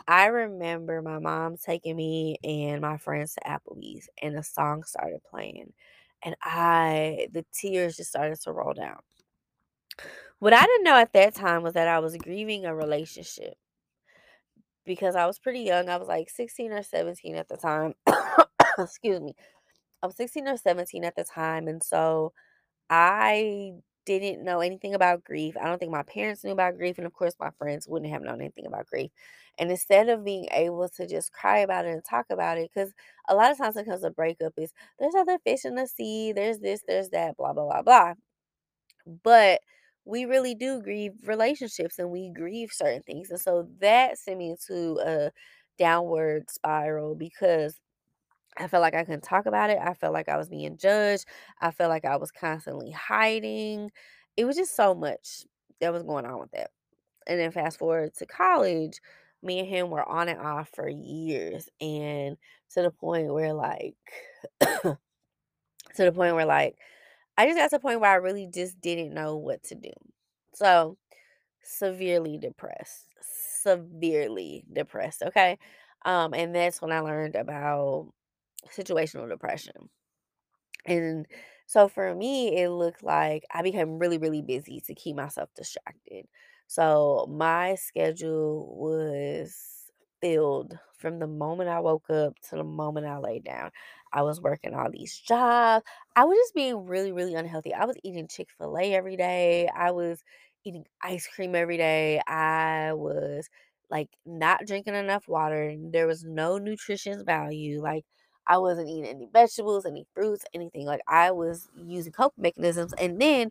I 0.08 0.26
remember 0.26 1.02
my 1.02 1.18
mom 1.18 1.56
taking 1.56 1.96
me 1.96 2.36
and 2.44 2.80
my 2.80 2.96
friends 2.98 3.34
to 3.34 3.40
Applebee's, 3.48 4.08
and 4.22 4.36
a 4.36 4.42
song 4.42 4.82
started 4.84 5.20
playing, 5.28 5.72
and 6.24 6.36
I, 6.42 7.28
the 7.32 7.44
tears 7.52 7.96
just 7.96 8.10
started 8.10 8.40
to 8.42 8.52
roll 8.52 8.74
down. 8.74 8.98
What 10.38 10.52
I 10.52 10.62
didn't 10.62 10.84
know 10.84 10.96
at 10.96 11.12
that 11.12 11.34
time 11.34 11.62
was 11.62 11.74
that 11.74 11.88
I 11.88 12.00
was 12.00 12.16
grieving 12.16 12.66
a 12.66 12.74
relationship 12.74 13.54
because 14.84 15.16
I 15.16 15.26
was 15.26 15.38
pretty 15.38 15.60
young. 15.60 15.88
I 15.88 15.96
was 15.96 16.08
like 16.08 16.28
16 16.28 16.72
or 16.72 16.82
17 16.82 17.36
at 17.36 17.48
the 17.48 17.56
time. 17.56 17.94
Excuse 18.78 19.20
me. 19.20 19.34
I 20.02 20.06
was 20.06 20.16
16 20.16 20.48
or 20.48 20.56
17 20.56 21.04
at 21.04 21.16
the 21.16 21.24
time. 21.24 21.68
And 21.68 21.82
so 21.82 22.32
I 22.90 23.72
didn't 24.06 24.44
know 24.44 24.60
anything 24.60 24.94
about 24.94 25.24
grief. 25.24 25.56
I 25.60 25.64
don't 25.66 25.78
think 25.78 25.92
my 25.92 26.02
parents 26.02 26.44
knew 26.44 26.52
about 26.52 26.76
grief. 26.76 26.98
And 26.98 27.06
of 27.06 27.12
course, 27.12 27.34
my 27.40 27.50
friends 27.58 27.88
wouldn't 27.88 28.10
have 28.12 28.22
known 28.22 28.40
anything 28.40 28.66
about 28.66 28.86
grief. 28.86 29.10
And 29.58 29.70
instead 29.70 30.08
of 30.08 30.24
being 30.24 30.48
able 30.52 30.88
to 30.90 31.06
just 31.06 31.32
cry 31.32 31.58
about 31.58 31.86
it 31.86 31.90
and 31.92 32.04
talk 32.04 32.26
about 32.30 32.58
it, 32.58 32.70
because 32.74 32.92
a 33.28 33.34
lot 33.34 33.50
of 33.52 33.58
times 33.58 33.76
when 33.76 33.84
it 33.84 33.88
comes 33.88 34.02
to 34.02 34.10
breakup 34.10 34.52
is 34.56 34.72
there's 34.98 35.14
other 35.14 35.38
fish 35.44 35.64
in 35.64 35.76
the 35.76 35.86
sea, 35.86 36.32
there's 36.32 36.58
this, 36.58 36.82
there's 36.86 37.10
that, 37.10 37.36
blah, 37.36 37.52
blah, 37.52 37.64
blah, 37.64 37.82
blah. 37.82 38.14
But 39.22 39.60
we 40.04 40.24
really 40.24 40.54
do 40.54 40.82
grieve 40.82 41.12
relationships 41.26 41.98
and 41.98 42.10
we 42.10 42.30
grieve 42.30 42.70
certain 42.72 43.02
things. 43.02 43.30
And 43.30 43.40
so 43.40 43.68
that 43.80 44.18
sent 44.18 44.38
me 44.38 44.50
into 44.50 44.98
a 45.04 45.30
downward 45.78 46.50
spiral 46.50 47.14
because 47.14 47.80
I 48.56 48.68
felt 48.68 48.82
like 48.82 48.94
I 48.94 49.04
couldn't 49.04 49.24
talk 49.24 49.46
about 49.46 49.70
it. 49.70 49.78
I 49.80 49.94
felt 49.94 50.12
like 50.12 50.28
I 50.28 50.36
was 50.36 50.48
being 50.48 50.76
judged. 50.76 51.26
I 51.60 51.70
felt 51.70 51.90
like 51.90 52.04
I 52.04 52.16
was 52.16 52.30
constantly 52.30 52.90
hiding. 52.90 53.90
It 54.36 54.44
was 54.44 54.56
just 54.56 54.76
so 54.76 54.94
much 54.94 55.44
that 55.80 55.92
was 55.92 56.02
going 56.04 56.24
on 56.26 56.38
with 56.40 56.50
that. 56.52 56.70
And 57.26 57.40
then 57.40 57.52
fast 57.52 57.78
forward 57.78 58.14
to 58.16 58.26
college, 58.26 59.00
me 59.42 59.60
and 59.60 59.68
him 59.68 59.90
were 59.90 60.08
on 60.08 60.28
and 60.28 60.40
off 60.40 60.70
for 60.74 60.88
years. 60.88 61.68
And 61.80 62.36
to 62.74 62.82
the 62.82 62.90
point 62.90 63.32
where, 63.32 63.54
like, 63.54 63.96
to 64.60 64.98
the 65.96 66.12
point 66.12 66.34
where, 66.34 66.46
like, 66.46 66.76
I 67.36 67.46
just 67.46 67.58
got 67.58 67.70
to 67.70 67.76
the 67.76 67.80
point 67.80 68.00
where 68.00 68.10
I 68.12 68.16
really 68.16 68.46
just 68.52 68.80
didn't 68.80 69.14
know 69.14 69.36
what 69.36 69.62
to 69.64 69.74
do. 69.74 69.92
So, 70.54 70.96
severely 71.62 72.38
depressed. 72.38 73.06
Severely 73.62 74.64
depressed, 74.72 75.22
okay? 75.22 75.58
Um, 76.04 76.34
and 76.34 76.54
that's 76.54 76.82
when 76.82 76.92
I 76.92 77.00
learned 77.00 77.36
about 77.36 78.12
situational 78.68 79.28
depression. 79.28 79.90
And 80.86 81.26
so 81.66 81.88
for 81.88 82.14
me, 82.14 82.56
it 82.60 82.68
looked 82.70 83.02
like 83.02 83.44
I 83.50 83.62
became 83.62 83.98
really, 83.98 84.18
really 84.18 84.42
busy 84.42 84.80
to 84.82 84.94
keep 84.94 85.16
myself 85.16 85.50
distracted. 85.54 86.26
So 86.66 87.26
my 87.30 87.74
schedule 87.76 88.74
was 88.76 89.90
filled 90.20 90.78
from 90.96 91.18
the 91.18 91.26
moment 91.26 91.68
I 91.68 91.80
woke 91.80 92.08
up 92.10 92.38
to 92.50 92.56
the 92.56 92.64
moment 92.64 93.06
I 93.06 93.18
laid 93.18 93.44
down. 93.44 93.70
I 94.12 94.22
was 94.22 94.40
working 94.40 94.74
all 94.74 94.90
these 94.90 95.18
jobs. 95.18 95.84
I 96.16 96.24
was 96.24 96.36
just 96.38 96.54
being 96.54 96.86
really, 96.86 97.12
really 97.12 97.34
unhealthy. 97.34 97.74
I 97.74 97.84
was 97.84 97.96
eating 98.02 98.28
Chick 98.28 98.48
fil 98.56 98.78
A 98.78 98.94
every 98.94 99.16
day. 99.16 99.68
I 99.68 99.90
was 99.90 100.22
eating 100.64 100.86
ice 101.02 101.26
cream 101.26 101.54
every 101.54 101.76
day. 101.76 102.20
I 102.26 102.92
was 102.94 103.48
like 103.90 104.10
not 104.24 104.66
drinking 104.66 104.94
enough 104.94 105.28
water. 105.28 105.74
There 105.78 106.06
was 106.06 106.24
no 106.24 106.58
nutrition 106.58 107.24
value. 107.24 107.82
Like, 107.82 108.06
I 108.46 108.58
wasn't 108.58 108.88
eating 108.88 109.06
any 109.06 109.28
vegetables, 109.32 109.86
any 109.86 110.06
fruits, 110.14 110.44
anything. 110.54 110.86
Like 110.86 111.00
I 111.08 111.30
was 111.30 111.68
using 111.76 112.12
coping 112.12 112.42
mechanisms. 112.42 112.92
And 112.94 113.20
then 113.20 113.50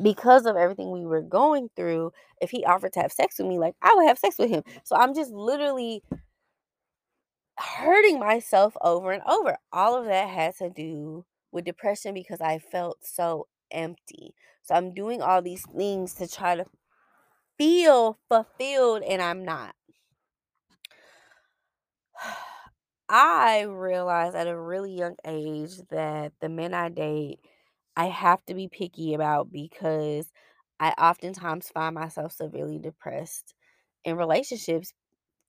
because 0.00 0.46
of 0.46 0.56
everything 0.56 0.90
we 0.90 1.06
were 1.06 1.22
going 1.22 1.70
through, 1.76 2.12
if 2.40 2.50
he 2.50 2.64
offered 2.64 2.92
to 2.94 3.00
have 3.00 3.12
sex 3.12 3.38
with 3.38 3.48
me, 3.48 3.58
like 3.58 3.74
I 3.80 3.94
would 3.94 4.06
have 4.06 4.18
sex 4.18 4.38
with 4.38 4.50
him. 4.50 4.62
So 4.84 4.96
I'm 4.96 5.14
just 5.14 5.32
literally 5.32 6.02
hurting 7.56 8.18
myself 8.18 8.76
over 8.82 9.12
and 9.12 9.22
over. 9.26 9.56
All 9.72 9.96
of 9.96 10.06
that 10.06 10.28
had 10.28 10.56
to 10.56 10.70
do 10.70 11.24
with 11.52 11.64
depression 11.64 12.12
because 12.14 12.40
I 12.40 12.58
felt 12.58 12.98
so 13.02 13.46
empty. 13.70 14.34
So 14.62 14.74
I'm 14.74 14.92
doing 14.92 15.22
all 15.22 15.40
these 15.40 15.64
things 15.76 16.14
to 16.14 16.28
try 16.28 16.56
to 16.56 16.66
feel 17.56 18.18
fulfilled 18.28 19.02
and 19.02 19.22
I'm 19.22 19.44
not. 19.44 19.74
I 23.16 23.62
realized 23.62 24.34
at 24.34 24.48
a 24.48 24.58
really 24.58 24.92
young 24.92 25.14
age 25.24 25.76
that 25.90 26.32
the 26.40 26.48
men 26.48 26.74
I 26.74 26.88
date, 26.88 27.38
I 27.96 28.06
have 28.06 28.44
to 28.46 28.54
be 28.54 28.68
picky 28.68 29.14
about 29.14 29.52
because 29.52 30.32
I 30.80 30.90
oftentimes 30.98 31.68
find 31.68 31.94
myself 31.94 32.32
severely 32.32 32.78
depressed 32.80 33.54
in 34.04 34.16
relationships. 34.16 34.92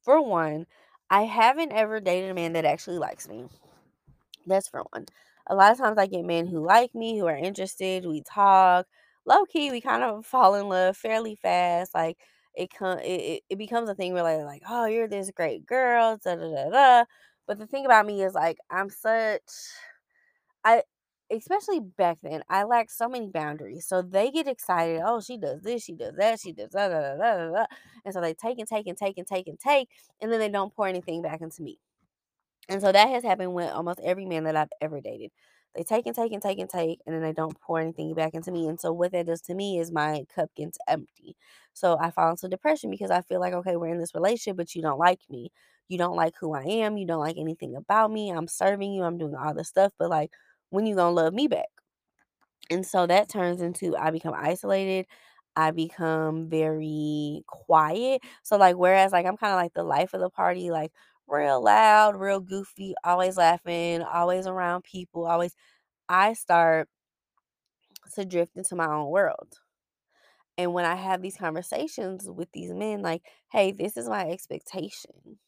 For 0.04 0.22
one, 0.22 0.68
I 1.10 1.24
haven't 1.24 1.72
ever 1.74 2.00
dated 2.02 2.32
a 2.32 2.36
man 2.36 2.54
that 2.54 2.66
actually 2.66 3.00
likes 3.00 3.28
me. 3.28 3.46
That's 4.46 4.68
for 4.68 4.82
one. 4.92 5.06
A 5.48 5.56
lot 5.56 5.72
of 5.72 5.78
times 5.78 5.98
I 5.98 6.08
get 6.08 6.26
men 6.26 6.48
who 6.48 6.66
like 6.66 6.94
me, 6.96 7.18
who 7.18 7.28
are 7.28 7.36
interested, 7.38 8.06
we 8.06 8.22
talk. 8.22 8.88
Low 9.26 9.46
key, 9.46 9.72
we 9.72 9.82
kind 9.82 10.04
of 10.04 10.26
fall 10.28 10.56
in 10.56 10.70
love 10.70 10.98
fairly 10.98 11.36
fast. 11.36 11.94
Like 11.96 12.18
it 12.56 12.70
come 12.72 13.00
it, 13.00 13.04
it, 13.22 13.44
it 13.50 13.58
becomes 13.58 13.90
a 13.90 13.96
thing 13.96 14.14
where 14.14 14.24
like, 14.24 14.40
like, 14.46 14.64
oh, 14.70 14.86
you're 14.86 15.08
this 15.08 15.32
great 15.32 15.66
girl, 15.66 16.18
da 16.24 16.36
da 16.36 16.48
da 16.50 16.70
da. 16.70 17.06
But 17.48 17.60
the 17.60 17.68
thing 17.68 17.86
about 17.86 18.06
me 18.06 18.24
is 18.24 18.34
like 18.34 18.58
I'm 18.70 18.90
such 18.90 19.42
I 20.64 20.84
especially 21.32 21.80
back 21.80 22.18
then, 22.22 22.44
I 22.50 22.64
lacked 22.64 22.92
so 22.92 23.10
many 23.10 23.30
boundaries. 23.30 23.88
So 23.88 24.02
they 24.02 24.30
get 24.32 24.48
excited. 24.48 25.02
Oh, 25.04 25.22
she 25.22 25.38
does 25.38 25.62
this, 25.62 25.84
she 25.84 25.94
does 25.96 26.16
that, 26.18 26.40
she 26.40 26.54
does 26.54 26.70
da 26.70 26.88
da 26.90 27.02
da 27.02 27.16
da 27.18 27.36
da. 27.38 27.52
da." 27.52 27.66
And 28.06 28.14
so 28.14 28.22
they 28.22 28.34
take 28.34 28.60
and 28.60 28.68
take 28.68 28.88
and 28.88 28.98
take 28.98 29.18
and 29.18 29.28
take 29.28 29.48
and 29.48 29.60
take, 29.60 29.90
and 30.22 30.32
then 30.32 30.40
they 30.40 30.50
don't 30.50 30.74
pour 30.76 30.88
anything 30.88 31.22
back 31.22 31.42
into 31.42 31.62
me. 31.64 31.80
And 32.70 32.82
so 32.82 32.92
that 32.92 33.10
has 33.10 33.24
happened 33.24 33.54
with 33.56 33.72
almost 33.72 34.00
every 34.04 34.26
man 34.26 34.46
that 34.46 34.56
I've 34.56 34.70
ever 34.82 35.02
dated. 35.02 35.32
They 35.76 35.84
take 35.84 36.06
and 36.08 36.16
take 36.16 36.32
and 36.32 36.42
take 36.42 36.60
and 36.60 36.70
take, 36.70 37.02
and 37.06 37.14
then 37.16 37.22
they 37.22 37.34
don't 37.34 37.60
pour 37.60 37.80
anything 37.80 38.14
back 38.14 38.34
into 38.34 38.52
me. 38.52 38.68
And 38.68 38.80
so 38.80 38.94
what 38.94 39.12
that 39.12 39.26
does 39.28 39.42
to 39.44 39.54
me 39.56 39.80
is 39.80 39.92
my 39.92 40.26
cup 40.34 40.50
gets 40.56 40.78
empty. 40.88 41.36
So 41.74 41.98
I 42.00 42.12
fall 42.12 42.32
into 42.32 42.48
depression 42.48 42.90
because 42.92 43.12
I 43.12 43.22
feel 43.22 43.40
like, 43.42 43.54
okay, 43.54 43.76
we're 43.76 43.90
in 43.94 44.00
this 44.00 44.16
relationship, 44.16 44.58
but 44.58 44.74
you 44.76 44.82
don't 44.82 45.00
like 45.00 45.20
me. 45.30 45.52
You 45.90 45.98
don't 45.98 46.16
like 46.16 46.36
who 46.40 46.54
I 46.54 46.64
am. 46.64 46.98
You 46.98 47.06
don't 47.06 47.20
like 47.20 47.38
anything 47.38 47.76
about 47.76 48.12
me. 48.12 48.30
I'm 48.32 48.48
serving 48.48 48.94
you. 48.94 49.04
I'm 49.04 49.18
doing 49.18 49.36
all 49.36 49.54
this 49.54 49.68
stuff. 49.70 49.92
But 50.00 50.10
like, 50.10 50.32
when 50.70 50.86
you 50.86 50.96
gonna 50.96 51.12
love 51.16 51.34
me 51.34 51.48
back? 51.48 51.68
And 52.70 52.86
so 52.86 53.06
that 53.08 53.30
turns 53.30 53.62
into 53.62 53.96
I 53.98 54.12
become 54.12 54.34
isolated. 54.36 55.06
I 55.56 55.72
become 55.72 56.50
very 56.50 57.44
quiet. 57.48 58.22
So 58.44 58.58
like 58.58 58.76
whereas 58.78 59.12
like 59.12 59.26
I'm 59.26 59.38
kind 59.38 59.54
of 59.54 59.58
like 59.58 59.74
the 59.74 59.84
life 59.84 60.14
of 60.14 60.22
the 60.22 60.30
party, 60.30 60.72
like 60.72 60.92
real 61.28 61.64
loud, 61.64 62.16
real 62.16 62.40
goofy, 62.40 62.94
always 63.04 63.38
laughing, 63.38 64.02
always 64.02 64.48
around 64.48 64.84
people, 64.84 65.26
always 65.26 65.56
I 66.10 66.34
start 66.34 66.90
to 68.16 68.26
drift 68.26 68.56
into 68.56 68.76
my 68.76 68.88
own 68.88 69.10
world. 69.10 69.60
And 70.58 70.74
when 70.74 70.86
I 70.86 70.96
have 70.96 71.22
these 71.22 71.38
conversations 71.38 72.30
with 72.30 72.52
these 72.54 72.72
men, 72.72 73.02
like, 73.02 73.24
hey, 73.52 73.72
this 73.72 73.98
is 73.98 74.08
my 74.08 74.30
expectation. 74.30 75.40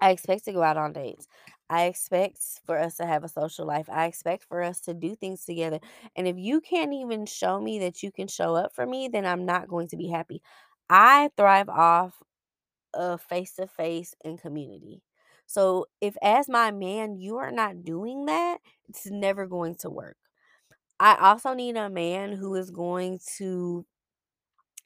I 0.00 0.10
expect 0.10 0.44
to 0.44 0.52
go 0.52 0.62
out 0.62 0.76
on 0.76 0.92
dates. 0.92 1.26
I 1.68 1.84
expect 1.86 2.38
for 2.64 2.78
us 2.78 2.96
to 2.96 3.06
have 3.06 3.24
a 3.24 3.28
social 3.28 3.66
life. 3.66 3.88
I 3.90 4.06
expect 4.06 4.44
for 4.44 4.62
us 4.62 4.80
to 4.82 4.94
do 4.94 5.16
things 5.16 5.44
together. 5.44 5.80
And 6.14 6.28
if 6.28 6.36
you 6.38 6.60
can't 6.60 6.92
even 6.92 7.26
show 7.26 7.60
me 7.60 7.80
that 7.80 8.02
you 8.02 8.12
can 8.12 8.28
show 8.28 8.54
up 8.54 8.74
for 8.74 8.86
me, 8.86 9.08
then 9.08 9.26
I'm 9.26 9.44
not 9.46 9.68
going 9.68 9.88
to 9.88 9.96
be 9.96 10.08
happy. 10.08 10.42
I 10.88 11.30
thrive 11.36 11.68
off 11.68 12.22
of 12.94 13.20
face 13.20 13.54
to 13.54 13.66
face 13.66 14.14
and 14.24 14.40
community. 14.40 15.02
So 15.46 15.86
if 16.00 16.16
as 16.22 16.48
my 16.48 16.70
man 16.70 17.16
you 17.16 17.36
are 17.38 17.52
not 17.52 17.84
doing 17.84 18.26
that, 18.26 18.58
it's 18.88 19.06
never 19.06 19.46
going 19.46 19.76
to 19.76 19.90
work. 19.90 20.16
I 21.00 21.16
also 21.16 21.54
need 21.54 21.76
a 21.76 21.90
man 21.90 22.32
who 22.32 22.54
is 22.54 22.70
going 22.70 23.20
to 23.38 23.86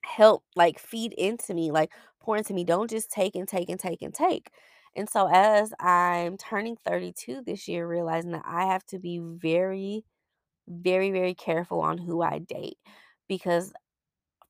help 0.04 0.44
like 0.56 0.78
feed 0.78 1.12
into 1.14 1.54
me, 1.54 1.70
like 1.70 1.92
pour 2.20 2.36
into 2.36 2.54
me. 2.54 2.64
Don't 2.64 2.90
just 2.90 3.10
take 3.10 3.34
and 3.34 3.46
take 3.48 3.68
and 3.68 3.78
take 3.78 4.02
and 4.02 4.14
take. 4.14 4.50
And 4.96 5.08
so 5.08 5.28
as 5.32 5.72
I'm 5.78 6.36
turning 6.36 6.76
32 6.76 7.42
this 7.46 7.68
year, 7.68 7.86
realizing 7.86 8.32
that 8.32 8.44
I 8.46 8.66
have 8.66 8.84
to 8.86 8.98
be 8.98 9.18
very, 9.22 10.04
very, 10.68 11.10
very 11.10 11.34
careful 11.34 11.80
on 11.80 11.98
who 11.98 12.22
I 12.22 12.40
date 12.40 12.78
because 13.28 13.72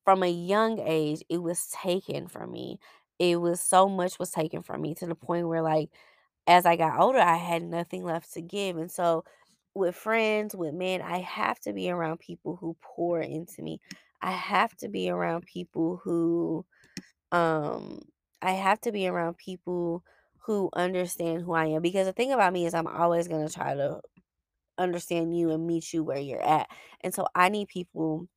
from 0.05 0.23
a 0.23 0.29
young 0.31 0.79
age, 0.79 1.23
it 1.29 1.39
was 1.43 1.67
taken 1.69 2.27
from 2.27 2.51
me. 2.51 2.79
It 3.21 3.41
was 3.41 3.61
so 3.61 3.89
much 3.89 4.19
was 4.19 4.31
taken 4.31 4.63
from 4.63 4.81
me 4.81 4.95
to 4.95 5.07
the 5.07 5.15
point 5.15 5.47
where 5.47 5.61
like 5.63 5.91
as 6.47 6.65
I 6.65 6.75
got 6.77 6.99
older, 6.99 7.19
I 7.19 7.37
had 7.37 7.63
nothing 7.63 8.03
left 8.03 8.33
to 8.33 8.41
give. 8.41 8.77
And 8.77 8.91
so 8.91 9.25
with 9.75 9.95
friends, 9.95 10.55
with 10.55 10.73
men, 10.73 11.01
I 11.01 11.19
have 11.19 11.59
to 11.61 11.73
be 11.73 11.89
around 11.91 12.19
people 12.19 12.57
who 12.57 12.75
pour 12.81 13.21
into 13.21 13.61
me. 13.63 13.79
I 14.21 14.31
have 14.31 14.75
to 14.77 14.89
be 14.89 15.09
around 15.09 15.45
people 15.45 16.01
who 16.03 16.65
um 17.31 18.01
I 18.41 18.51
have 18.53 18.81
to 18.81 18.91
be 18.91 19.07
around 19.07 19.37
people 19.37 20.03
who 20.45 20.69
understand 20.73 21.43
who 21.43 21.53
I 21.53 21.67
am 21.67 21.81
because 21.83 22.07
the 22.07 22.13
thing 22.13 22.31
about 22.33 22.53
me 22.53 22.65
is 22.65 22.73
I'm 22.75 22.87
always 22.87 23.27
going 23.27 23.47
to 23.47 23.53
try 23.53 23.75
to 23.75 24.01
understand 24.77 25.37
you 25.37 25.51
and 25.51 25.67
meet 25.67 25.93
you 25.93 26.03
where 26.03 26.17
you're 26.19 26.41
at. 26.41 26.67
And 27.01 27.13
so 27.13 27.27
I 27.35 27.49
need 27.49 27.67
people 27.67 28.27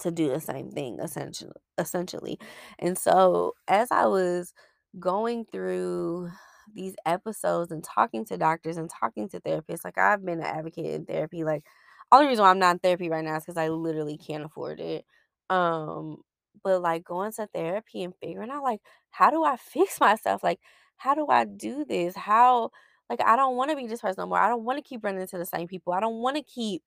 to 0.00 0.10
do 0.10 0.28
the 0.28 0.40
same 0.40 0.70
thing 0.70 0.98
essentially 1.00 1.52
essentially. 1.78 2.38
And 2.78 2.96
so 2.98 3.54
as 3.68 3.90
I 3.90 4.06
was 4.06 4.52
going 4.98 5.44
through 5.46 6.30
these 6.74 6.94
episodes 7.06 7.70
and 7.72 7.84
talking 7.84 8.24
to 8.26 8.36
doctors 8.36 8.76
and 8.76 8.90
talking 8.90 9.28
to 9.30 9.40
therapists, 9.40 9.84
like 9.84 9.98
I've 9.98 10.24
been 10.24 10.40
an 10.40 10.46
advocate 10.46 10.86
in 10.86 11.04
therapy. 11.06 11.44
Like 11.44 11.64
only 12.12 12.26
reason 12.28 12.44
why 12.44 12.50
I'm 12.50 12.58
not 12.58 12.72
in 12.76 12.78
therapy 12.80 13.08
right 13.10 13.24
now 13.24 13.36
is 13.36 13.44
because 13.44 13.56
I 13.56 13.68
literally 13.68 14.16
can't 14.18 14.44
afford 14.44 14.80
it. 14.80 15.04
Um, 15.50 16.18
but 16.64 16.80
like 16.80 17.04
going 17.04 17.32
to 17.32 17.46
therapy 17.54 18.02
and 18.02 18.14
figuring 18.20 18.50
out 18.50 18.62
like 18.62 18.80
how 19.10 19.30
do 19.30 19.44
I 19.44 19.56
fix 19.56 20.00
myself? 20.00 20.42
Like 20.42 20.60
how 20.96 21.14
do 21.14 21.26
I 21.28 21.44
do 21.44 21.84
this? 21.84 22.16
How 22.16 22.70
like 23.10 23.20
I 23.24 23.36
don't 23.36 23.56
want 23.56 23.70
to 23.70 23.76
be 23.76 23.86
this 23.86 24.00
person 24.00 24.22
no 24.22 24.26
more. 24.26 24.38
I 24.38 24.48
don't 24.48 24.64
want 24.64 24.78
to 24.78 24.88
keep 24.88 25.04
running 25.04 25.20
into 25.20 25.38
the 25.38 25.46
same 25.46 25.68
people. 25.68 25.92
I 25.92 26.00
don't 26.00 26.20
want 26.20 26.36
to 26.36 26.42
keep 26.42 26.82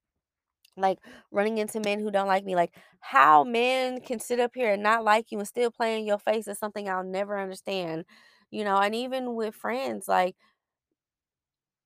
like 0.81 0.99
running 1.31 1.57
into 1.57 1.79
men 1.79 1.99
who 1.99 2.11
don't 2.11 2.27
like 2.27 2.45
me 2.45 2.55
like 2.55 2.73
how 2.99 3.43
men 3.43 3.99
can 4.01 4.19
sit 4.19 4.39
up 4.39 4.51
here 4.53 4.73
and 4.73 4.83
not 4.83 5.03
like 5.03 5.31
you 5.31 5.39
and 5.39 5.47
still 5.47 5.71
play 5.71 5.97
in 5.97 6.05
your 6.05 6.19
face 6.19 6.47
is 6.47 6.59
something 6.59 6.89
i'll 6.89 7.03
never 7.03 7.39
understand 7.39 8.05
you 8.51 8.63
know 8.63 8.77
and 8.77 8.95
even 8.95 9.35
with 9.35 9.55
friends 9.55 10.07
like 10.07 10.35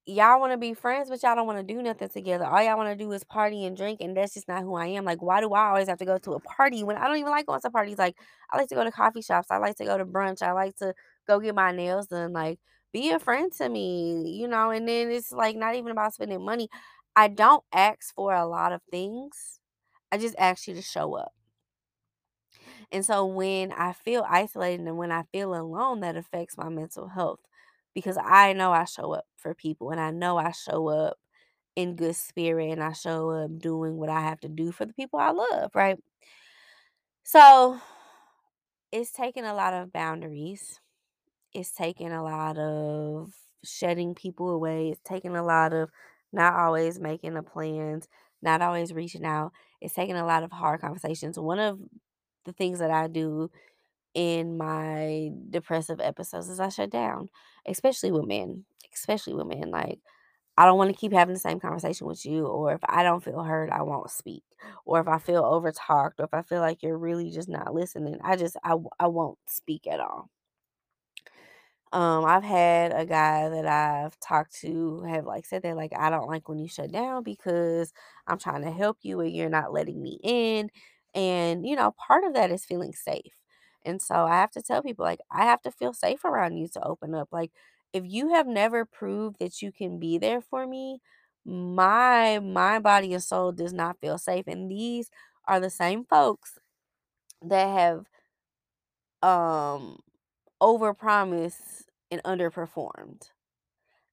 y'all 0.05 0.39
want 0.39 0.51
to 0.51 0.57
be 0.57 0.73
friends 0.73 1.09
but 1.09 1.21
y'all 1.23 1.35
don't 1.35 1.47
want 1.47 1.65
to 1.65 1.73
do 1.73 1.81
nothing 1.81 2.09
together. 2.09 2.45
All 2.45 2.61
y'all 2.61 2.77
want 2.77 2.89
to 2.89 3.03
do 3.03 3.11
is 3.13 3.23
party 3.23 3.65
and 3.65 3.77
drink 3.77 4.01
and 4.01 4.15
that's 4.17 4.33
just 4.33 4.47
not 4.47 4.61
who 4.63 4.75
i 4.75 4.87
am. 4.87 5.05
Like 5.05 5.21
why 5.21 5.39
do 5.39 5.53
i 5.53 5.69
always 5.69 5.87
have 5.87 5.99
to 5.99 6.05
go 6.05 6.17
to 6.17 6.33
a 6.33 6.39
party 6.41 6.83
when 6.83 6.97
i 6.97 7.07
don't 7.07 7.17
even 7.17 7.31
like 7.31 7.45
going 7.45 7.61
to 7.61 7.69
parties? 7.69 7.97
Like 7.97 8.17
i 8.51 8.57
like 8.57 8.67
to 8.69 8.75
go 8.75 8.83
to 8.83 8.91
coffee 8.91 9.21
shops. 9.21 9.47
I 9.49 9.57
like 9.57 9.77
to 9.77 9.85
go 9.85 9.97
to 9.97 10.05
brunch. 10.05 10.41
I 10.41 10.51
like 10.51 10.75
to 10.77 10.93
go 11.27 11.39
get 11.39 11.55
my 11.55 11.71
nails 11.71 12.07
done. 12.07 12.33
Like 12.33 12.59
be 12.91 13.11
a 13.11 13.19
friend 13.19 13.51
to 13.51 13.67
me 13.67 14.29
you 14.29 14.47
know 14.47 14.69
and 14.69 14.87
then 14.87 15.09
it's 15.09 15.31
like 15.31 15.55
not 15.55 15.75
even 15.75 15.91
about 15.91 16.13
spending 16.13 16.43
money 16.45 16.69
i 17.15 17.27
don't 17.27 17.63
ask 17.73 18.13
for 18.15 18.33
a 18.33 18.45
lot 18.45 18.71
of 18.73 18.81
things 18.91 19.59
I 20.13 20.17
just 20.19 20.37
ask 20.39 20.69
you 20.69 20.75
to 20.75 20.81
show 20.83 21.15
up. 21.15 21.33
And 22.91 23.05
so 23.05 23.25
when 23.25 23.71
I 23.71 23.93
feel 23.93 24.25
isolated 24.29 24.85
and 24.87 24.97
when 24.97 25.11
I 25.11 25.23
feel 25.31 25.55
alone, 25.55 26.01
that 26.01 26.15
affects 26.15 26.57
my 26.57 26.69
mental 26.69 27.07
health 27.07 27.39
because 27.93 28.17
I 28.17 28.53
know 28.53 28.71
I 28.71 28.85
show 28.85 29.13
up 29.13 29.25
for 29.37 29.53
people 29.53 29.91
and 29.91 29.99
I 29.99 30.11
know 30.11 30.37
I 30.37 30.51
show 30.51 30.87
up 30.89 31.17
in 31.75 31.95
good 31.95 32.15
spirit 32.15 32.71
and 32.71 32.83
I 32.83 32.93
show 32.93 33.31
up 33.31 33.59
doing 33.59 33.97
what 33.97 34.09
I 34.09 34.21
have 34.21 34.39
to 34.41 34.49
do 34.49 34.71
for 34.71 34.85
the 34.85 34.93
people 34.93 35.19
I 35.19 35.31
love, 35.31 35.71
right? 35.75 35.99
So 37.23 37.79
it's 38.91 39.11
taken 39.11 39.45
a 39.45 39.53
lot 39.53 39.73
of 39.73 39.91
boundaries. 39.91 40.79
It's 41.53 41.73
taken 41.73 42.11
a 42.11 42.23
lot 42.23 42.57
of 42.59 43.33
shedding 43.63 44.15
people 44.15 44.49
away. 44.49 44.89
It's 44.91 45.01
taken 45.03 45.35
a 45.35 45.43
lot 45.43 45.73
of 45.73 45.89
not 46.33 46.55
always 46.55 46.99
making 46.99 47.35
the 47.35 47.43
plans, 47.43 48.07
not 48.41 48.61
always 48.61 48.93
reaching 48.93 49.25
out. 49.25 49.51
It's 49.81 49.93
taking 49.95 50.15
a 50.17 50.25
lot 50.25 50.43
of 50.43 50.51
hard 50.51 50.81
conversations. 50.81 51.39
One 51.39 51.59
of 51.59 51.79
the 52.45 52.53
things 52.53 52.79
that 52.79 52.91
I 52.91 53.07
do 53.07 53.49
in 54.13 54.57
my 54.57 55.31
depressive 55.49 55.99
episodes 55.99 56.49
is 56.49 56.59
I 56.59 56.69
shut 56.69 56.89
down, 56.91 57.29
especially 57.67 58.11
with 58.11 58.25
men, 58.25 58.65
especially 58.93 59.33
with 59.33 59.47
men. 59.47 59.71
Like, 59.71 59.99
I 60.57 60.65
don't 60.65 60.77
want 60.77 60.91
to 60.91 60.97
keep 60.97 61.13
having 61.13 61.33
the 61.33 61.39
same 61.39 61.59
conversation 61.59 62.07
with 62.07 62.25
you, 62.25 62.45
or 62.47 62.73
if 62.73 62.81
I 62.87 63.03
don't 63.03 63.23
feel 63.23 63.43
heard, 63.43 63.71
I 63.71 63.83
won't 63.83 64.11
speak, 64.11 64.43
or 64.85 64.99
if 65.01 65.07
I 65.07 65.19
feel 65.19 65.43
overtalked, 65.43 66.19
or 66.19 66.25
if 66.25 66.33
I 66.33 66.43
feel 66.43 66.61
like 66.61 66.83
you're 66.83 66.97
really 66.97 67.31
just 67.31 67.49
not 67.49 67.73
listening, 67.73 68.19
I 68.23 68.35
just 68.37 68.57
I, 68.63 68.75
I 68.99 69.07
won't 69.07 69.39
speak 69.47 69.87
at 69.87 69.99
all. 69.99 70.29
Um, 71.93 72.25
I've 72.25 72.43
had 72.43 72.91
a 72.93 73.05
guy 73.05 73.49
that 73.49 73.67
I've 73.67 74.19
talked 74.19 74.55
to 74.61 75.01
have 75.03 75.25
like 75.27 75.45
said 75.45 75.63
that 75.63 75.77
like 75.77 75.93
I 75.97 76.09
don't 76.09 76.27
like 76.27 76.49
when 76.49 76.59
you 76.59 76.67
shut 76.67 76.91
down 76.91 77.23
because 77.23 77.93
I'm 78.27 78.39
trying 78.39 78.63
to 78.63 78.71
help 78.71 78.99
you 79.03 79.21
and 79.21 79.31
you're 79.35 79.49
not 79.49 79.73
letting 79.73 80.01
me 80.01 80.19
in. 80.23 80.71
And 81.15 81.67
you 81.67 81.75
know, 81.75 81.91
part 82.07 82.23
of 82.25 82.33
that 82.33 82.51
is 82.51 82.65
feeling 82.65 82.93
safe. 82.93 83.33
And 83.85 84.01
so 84.01 84.15
I 84.25 84.35
have 84.41 84.51
to 84.53 84.61
tell 84.63 84.81
people 84.81 85.05
like 85.05 85.19
I 85.31 85.43
have 85.45 85.61
to 85.63 85.71
feel 85.71 85.93
safe 85.93 86.25
around 86.25 86.57
you 86.57 86.67
to 86.69 86.83
open 86.83 87.13
up. 87.15 87.29
Like 87.31 87.51
if 87.93 88.03
you 88.07 88.29
have 88.33 88.47
never 88.47 88.85
proved 88.85 89.37
that 89.39 89.61
you 89.61 89.71
can 89.71 89.99
be 89.99 90.17
there 90.17 90.41
for 90.41 90.65
me, 90.67 90.99
my 91.45 92.39
my 92.39 92.79
body 92.79 93.13
and 93.13 93.23
soul 93.23 93.51
does 93.51 93.73
not 93.73 93.99
feel 94.01 94.17
safe. 94.17 94.47
And 94.47 94.71
these 94.71 95.11
are 95.47 95.59
the 95.59 95.69
same 95.69 96.05
folks 96.05 96.57
that 97.43 97.67
have 97.67 98.05
um 99.21 99.97
overpromised 100.63 101.83
and 102.11 102.23
underperformed. 102.23 103.31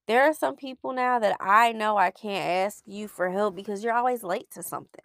There 0.07 0.22
are 0.24 0.34
some 0.34 0.57
people 0.57 0.92
now 0.92 1.18
that 1.20 1.36
I 1.40 1.72
know 1.72 1.96
I 1.96 2.11
can't 2.11 2.66
ask 2.66 2.82
you 2.86 3.09
for 3.09 3.30
help 3.30 3.55
because 3.57 3.84
you're 3.84 3.94
always 3.94 4.22
late 4.22 4.51
to 4.53 4.62
something 4.62 5.05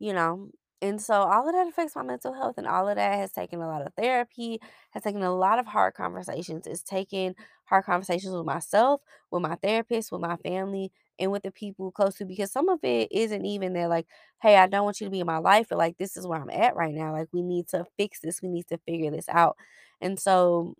you 0.00 0.12
know? 0.12 0.50
And 0.80 1.02
so 1.02 1.14
all 1.22 1.48
of 1.48 1.54
that 1.54 1.66
affects 1.66 1.96
my 1.96 2.02
mental 2.02 2.32
health 2.34 2.54
and 2.56 2.66
all 2.66 2.88
of 2.88 2.96
that 2.96 3.18
has 3.18 3.32
taken 3.32 3.60
a 3.60 3.66
lot 3.66 3.82
of 3.84 3.92
therapy, 3.94 4.60
has 4.92 5.02
taken 5.02 5.22
a 5.24 5.34
lot 5.34 5.58
of 5.58 5.66
hard 5.66 5.94
conversations. 5.94 6.66
It's 6.68 6.82
taken 6.84 7.34
hard 7.64 7.84
conversations 7.84 8.32
with 8.32 8.46
myself, 8.46 9.00
with 9.32 9.42
my 9.42 9.56
therapist, 9.56 10.12
with 10.12 10.20
my 10.20 10.36
family, 10.36 10.92
and 11.18 11.32
with 11.32 11.42
the 11.42 11.50
people 11.50 11.90
close 11.90 12.14
to 12.16 12.24
because 12.24 12.52
some 12.52 12.68
of 12.68 12.78
it 12.84 13.08
isn't 13.10 13.44
even 13.44 13.72
that 13.72 13.88
like, 13.88 14.06
hey, 14.40 14.56
I 14.56 14.68
don't 14.68 14.84
want 14.84 15.00
you 15.00 15.06
to 15.06 15.10
be 15.10 15.18
in 15.20 15.26
my 15.26 15.38
life, 15.38 15.66
but 15.68 15.78
like 15.78 15.98
this 15.98 16.16
is 16.16 16.26
where 16.28 16.40
I'm 16.40 16.50
at 16.50 16.76
right 16.76 16.94
now. 16.94 17.12
Like 17.12 17.28
we 17.32 17.42
need 17.42 17.66
to 17.68 17.84
fix 17.96 18.20
this, 18.20 18.40
we 18.40 18.48
need 18.48 18.68
to 18.68 18.78
figure 18.78 19.10
this 19.10 19.28
out. 19.28 19.56
And 20.00 20.18
so 20.18 20.74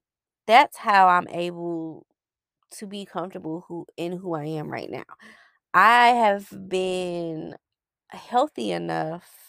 that's 0.47 0.77
how 0.77 1.09
I'm 1.09 1.27
able 1.29 2.07
to 2.73 2.87
be 2.87 3.05
comfortable 3.07 3.65
who 3.69 3.87
in 3.97 4.13
who 4.13 4.35
I 4.35 4.45
am 4.47 4.69
right 4.71 4.91
now. 4.91 5.05
I 5.75 6.09
have 6.09 6.49
been 6.69 7.57
healthy 8.11 8.73
enough 8.73 9.48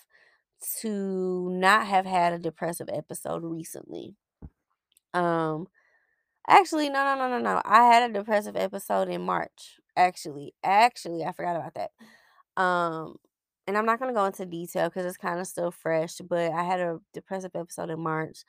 to 0.81 1.49
not 1.51 1.87
have 1.87 2.05
had 2.05 2.33
a 2.33 2.39
depressive 2.39 2.89
episode 2.91 3.43
recently. 3.43 4.15
Um, 5.13 5.67
actually, 6.47 6.89
no, 6.89 7.03
no, 7.03 7.15
no, 7.15 7.29
no, 7.29 7.39
no. 7.39 7.61
I 7.65 7.85
had 7.85 8.09
a 8.09 8.13
depressive 8.13 8.55
episode 8.55 9.09
in 9.09 9.21
March. 9.21 9.79
Actually, 9.97 10.53
actually, 10.63 11.23
I 11.25 11.31
forgot 11.31 11.55
about 11.57 11.75
that. 11.75 11.91
Um, 12.61 13.17
and 13.67 13.77
I'm 13.77 13.85
not 13.85 13.99
gonna 13.99 14.13
go 14.13 14.25
into 14.25 14.45
detail 14.45 14.89
because 14.89 15.05
it's 15.05 15.17
kind 15.17 15.39
of 15.39 15.47
still 15.47 15.71
fresh. 15.71 16.17
But 16.17 16.51
I 16.53 16.63
had 16.63 16.79
a 16.79 16.99
depressive 17.13 17.51
episode 17.55 17.89
in 17.91 17.99
March, 18.01 18.39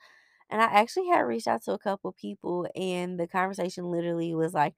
and 0.49 0.61
I 0.61 0.65
actually 0.65 1.07
had 1.09 1.21
reached 1.21 1.47
out 1.47 1.63
to 1.65 1.73
a 1.73 1.79
couple 1.79 2.11
people, 2.13 2.67
and 2.75 3.19
the 3.19 3.27
conversation 3.27 3.85
literally 3.91 4.35
was 4.35 4.53
like, 4.53 4.75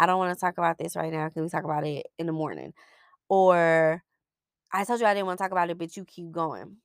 "I 0.00 0.06
don't 0.06 0.18
want 0.18 0.34
to 0.36 0.40
talk 0.40 0.58
about 0.58 0.78
this 0.78 0.96
right 0.96 1.12
now. 1.12 1.28
Can 1.30 1.42
we 1.44 1.48
talk 1.50 1.64
about 1.64 1.86
it 1.86 2.06
in 2.18 2.26
the 2.26 2.32
morning?" 2.32 2.74
Or 3.30 4.02
I 4.72 4.84
told 4.84 5.00
you 5.00 5.06
I 5.06 5.14
didn't 5.14 5.26
want 5.26 5.38
to 5.38 5.44
talk 5.44 5.52
about 5.52 5.70
it, 5.70 5.78
but 5.78 5.96
you 5.96 6.04
keep 6.04 6.30
going. 6.32 6.76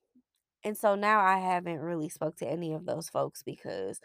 And 0.63 0.77
so 0.77 0.95
now 0.95 1.21
I 1.21 1.39
haven't 1.39 1.79
really 1.79 2.09
spoke 2.09 2.37
to 2.37 2.47
any 2.49 2.73
of 2.73 2.85
those 2.85 3.09
folks 3.09 3.43
because 3.43 3.99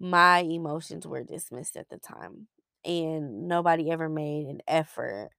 my 0.00 0.40
emotions 0.40 1.06
were 1.06 1.24
dismissed 1.24 1.76
at 1.76 1.88
the 1.90 1.98
time. 1.98 2.48
And 2.84 3.48
nobody 3.48 3.90
ever 3.90 4.08
made 4.08 4.46
an 4.46 4.60
effort 4.68 5.30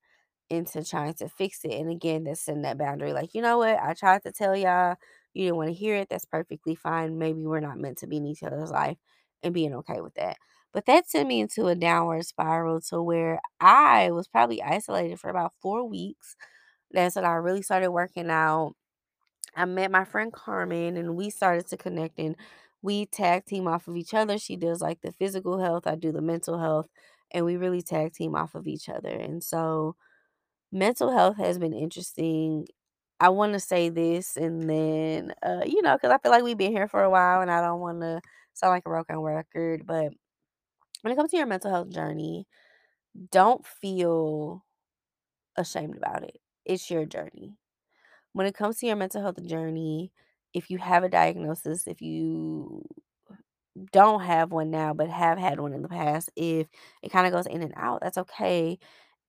into 0.50 0.84
trying 0.84 1.14
to 1.16 1.30
fix 1.30 1.62
it. 1.66 1.74
And 1.74 1.90
again, 1.90 2.26
that's 2.26 2.42
setting 2.42 2.64
that 2.64 2.78
boundary. 2.78 3.14
Like, 3.14 3.34
you 3.34 3.42
know 3.42 3.60
what? 3.60 3.80
I 3.80 3.94
tried 3.94 4.24
to 4.24 4.32
tell 4.32 4.56
y'all, 4.56 4.96
you 5.34 5.46
didn't 5.46 5.58
want 5.58 5.70
to 5.70 5.74
hear 5.74 5.96
it. 5.96 6.10
That's 6.10 6.26
perfectly 6.26 6.76
fine. 6.76 7.18
Maybe 7.18 7.46
we're 7.46 7.62
not 7.62 7.80
meant 7.80 8.00
to 8.00 8.08
be 8.08 8.18
in 8.18 8.26
each 8.26 8.44
other's 8.44 8.72
life 8.72 8.98
and 9.44 9.54
being 9.54 9.74
okay 9.76 10.02
with 10.02 10.16
that. 10.16 10.38
But 10.74 10.86
that 10.88 11.10
sent 11.10 11.28
me 11.28 11.42
into 11.42 11.68
a 11.68 11.76
downward 11.76 12.26
spiral 12.26 12.82
to 12.90 13.02
where 13.02 13.42
I 13.60 14.12
was 14.12 14.28
probably 14.28 14.62
isolated 14.62 15.20
for 15.20 15.30
about 15.30 15.54
four 15.62 15.88
weeks. 15.88 16.36
That's 16.94 17.16
when 17.16 17.26
I 17.26 17.34
really 17.34 17.62
started 17.62 17.92
working 17.92 18.30
out 18.30 18.76
I 19.56 19.66
met 19.66 19.92
my 19.92 20.06
friend 20.06 20.32
Carmen 20.32 20.98
and 20.98 21.16
we 21.16 21.30
started 21.30 21.68
to 21.68 21.78
connect 21.78 22.20
and 22.20 22.36
we 22.82 23.06
tag 23.06 23.46
team 23.46 23.68
off 23.68 23.88
of 23.88 23.96
each 23.98 24.14
other. 24.14 24.38
She 24.38 24.56
does 24.56 24.82
like 24.82 25.02
the 25.02 25.12
physical 25.12 25.60
health, 25.60 25.88
I 25.88 25.96
do 25.96 26.12
the 26.12 26.22
mental 26.22 26.60
health, 26.60 26.88
and 27.32 27.46
we 27.46 27.58
really 27.58 27.82
tag 27.82 28.14
team 28.14 28.36
off 28.36 28.56
of 28.56 28.68
each 28.68 28.89
other. 28.89 29.10
And 29.10 29.44
so 29.44 29.96
mental 30.72 31.12
health 31.12 31.38
has 31.38 31.58
been 31.60 31.74
interesting. 31.74 32.68
I 33.20 33.30
want 33.30 33.54
to 33.54 33.60
say 33.60 33.89
this 33.89 34.38
and 34.38 34.70
then, 34.70 35.34
uh, 35.44 35.62
you 35.66 35.82
know, 35.82 35.96
because 35.96 36.12
I 36.12 36.18
feel 36.20 36.32
like 36.32 36.44
we've 36.44 36.58
been 36.58 36.72
here 36.72 36.88
for 36.88 37.04
a 37.04 37.10
while 37.10 37.42
and 37.42 37.52
I 37.52 37.62
don't 37.62 37.80
want 37.82 38.02
to 38.02 38.22
sound 38.54 38.72
like 38.72 38.86
a 38.86 38.89
broken 38.89 39.20
record. 39.20 39.86
But 39.86 40.14
when 41.02 41.14
it 41.14 41.16
comes 41.18 41.32
to 41.32 41.38
your 41.38 41.48
mental 41.48 41.72
health 41.72 41.89
journey, 41.92 42.48
don't 43.32 43.66
feel 43.66 44.66
ashamed 45.58 45.98
about 45.98 46.24
it. 46.26 46.41
It's 46.66 46.89
your 46.89 47.05
journey. 47.05 47.57
When 48.34 48.47
it 48.47 48.55
comes 48.55 48.80
to 48.80 48.88
your 48.88 48.95
mental 48.97 49.22
health 49.22 49.43
journey, 49.45 50.12
if 50.53 50.70
you 50.72 50.80
have 50.80 51.03
a 51.03 51.09
diagnosis, 51.09 51.88
if 51.88 52.01
you 52.01 52.86
don't 53.91 54.22
have 54.22 54.51
one 54.51 54.70
now 54.70 54.93
but 54.93 55.09
have 55.09 55.38
had 55.38 55.59
one 55.59 55.74
in 55.74 55.82
the 55.82 55.88
past, 55.89 56.30
if 56.36 56.68
it 57.01 57.12
kind 57.12 57.26
of 57.28 57.34
goes 57.34 57.47
in 57.47 57.62
and 57.62 57.74
out, 57.78 58.01
that's 58.01 58.18
okay. 58.18 58.78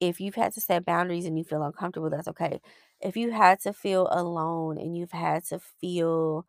If 0.01 0.21
you've 0.21 0.35
had 0.35 0.53
to 0.55 0.61
set 0.61 0.85
boundaries 0.85 1.27
and 1.27 1.39
you 1.39 1.45
feel 1.45 1.63
uncomfortable, 1.63 2.11
that's 2.11 2.29
okay. 2.29 2.61
If 3.01 3.17
you 3.17 3.31
had 3.31 3.61
to 3.61 3.73
feel 3.73 4.09
alone 4.11 4.79
and 4.79 4.97
you've 4.97 5.13
had 5.13 5.45
to 5.47 5.61
feel 5.81 6.45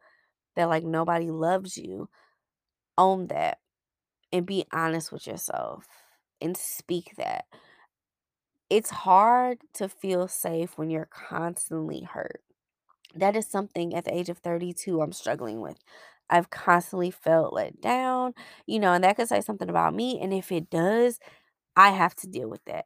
that 0.55 0.69
like 0.69 0.83
nobody 0.83 1.31
loves 1.31 1.77
you, 1.77 2.09
own 2.97 3.27
that 3.27 3.59
and 4.33 4.45
be 4.45 4.65
honest 4.73 5.11
with 5.11 5.27
yourself 5.27 5.87
and 6.41 6.57
speak 6.57 7.13
that. 7.17 7.45
It's 8.73 8.89
hard 8.89 9.59
to 9.75 9.87
feel 9.89 10.27
safe 10.27 10.77
when 10.77 10.89
you're 10.89 11.05
constantly 11.11 12.01
hurt. 12.01 12.41
That 13.15 13.35
is 13.35 13.47
something 13.47 13.95
at 13.95 14.05
the 14.05 14.15
age 14.15 14.29
of 14.29 14.39
32 14.39 15.01
I'm 15.01 15.13
struggling 15.13 15.61
with. 15.61 15.77
I've 16.29 16.49
constantly 16.51 17.11
felt 17.11 17.53
let 17.53 17.81
down, 17.81 18.33
you 18.67 18.79
know, 18.79 18.93
and 18.93 19.03
that 19.03 19.17
could 19.17 19.29
say 19.29 19.41
something 19.41 19.69
about 19.69 19.95
me. 19.95 20.19
And 20.21 20.33
if 20.33 20.51
it 20.51 20.69
does, 20.71 21.19
I 21.75 21.91
have 21.91 22.15
to 22.17 22.27
deal 22.27 22.49
with 22.49 22.65
that. 22.65 22.85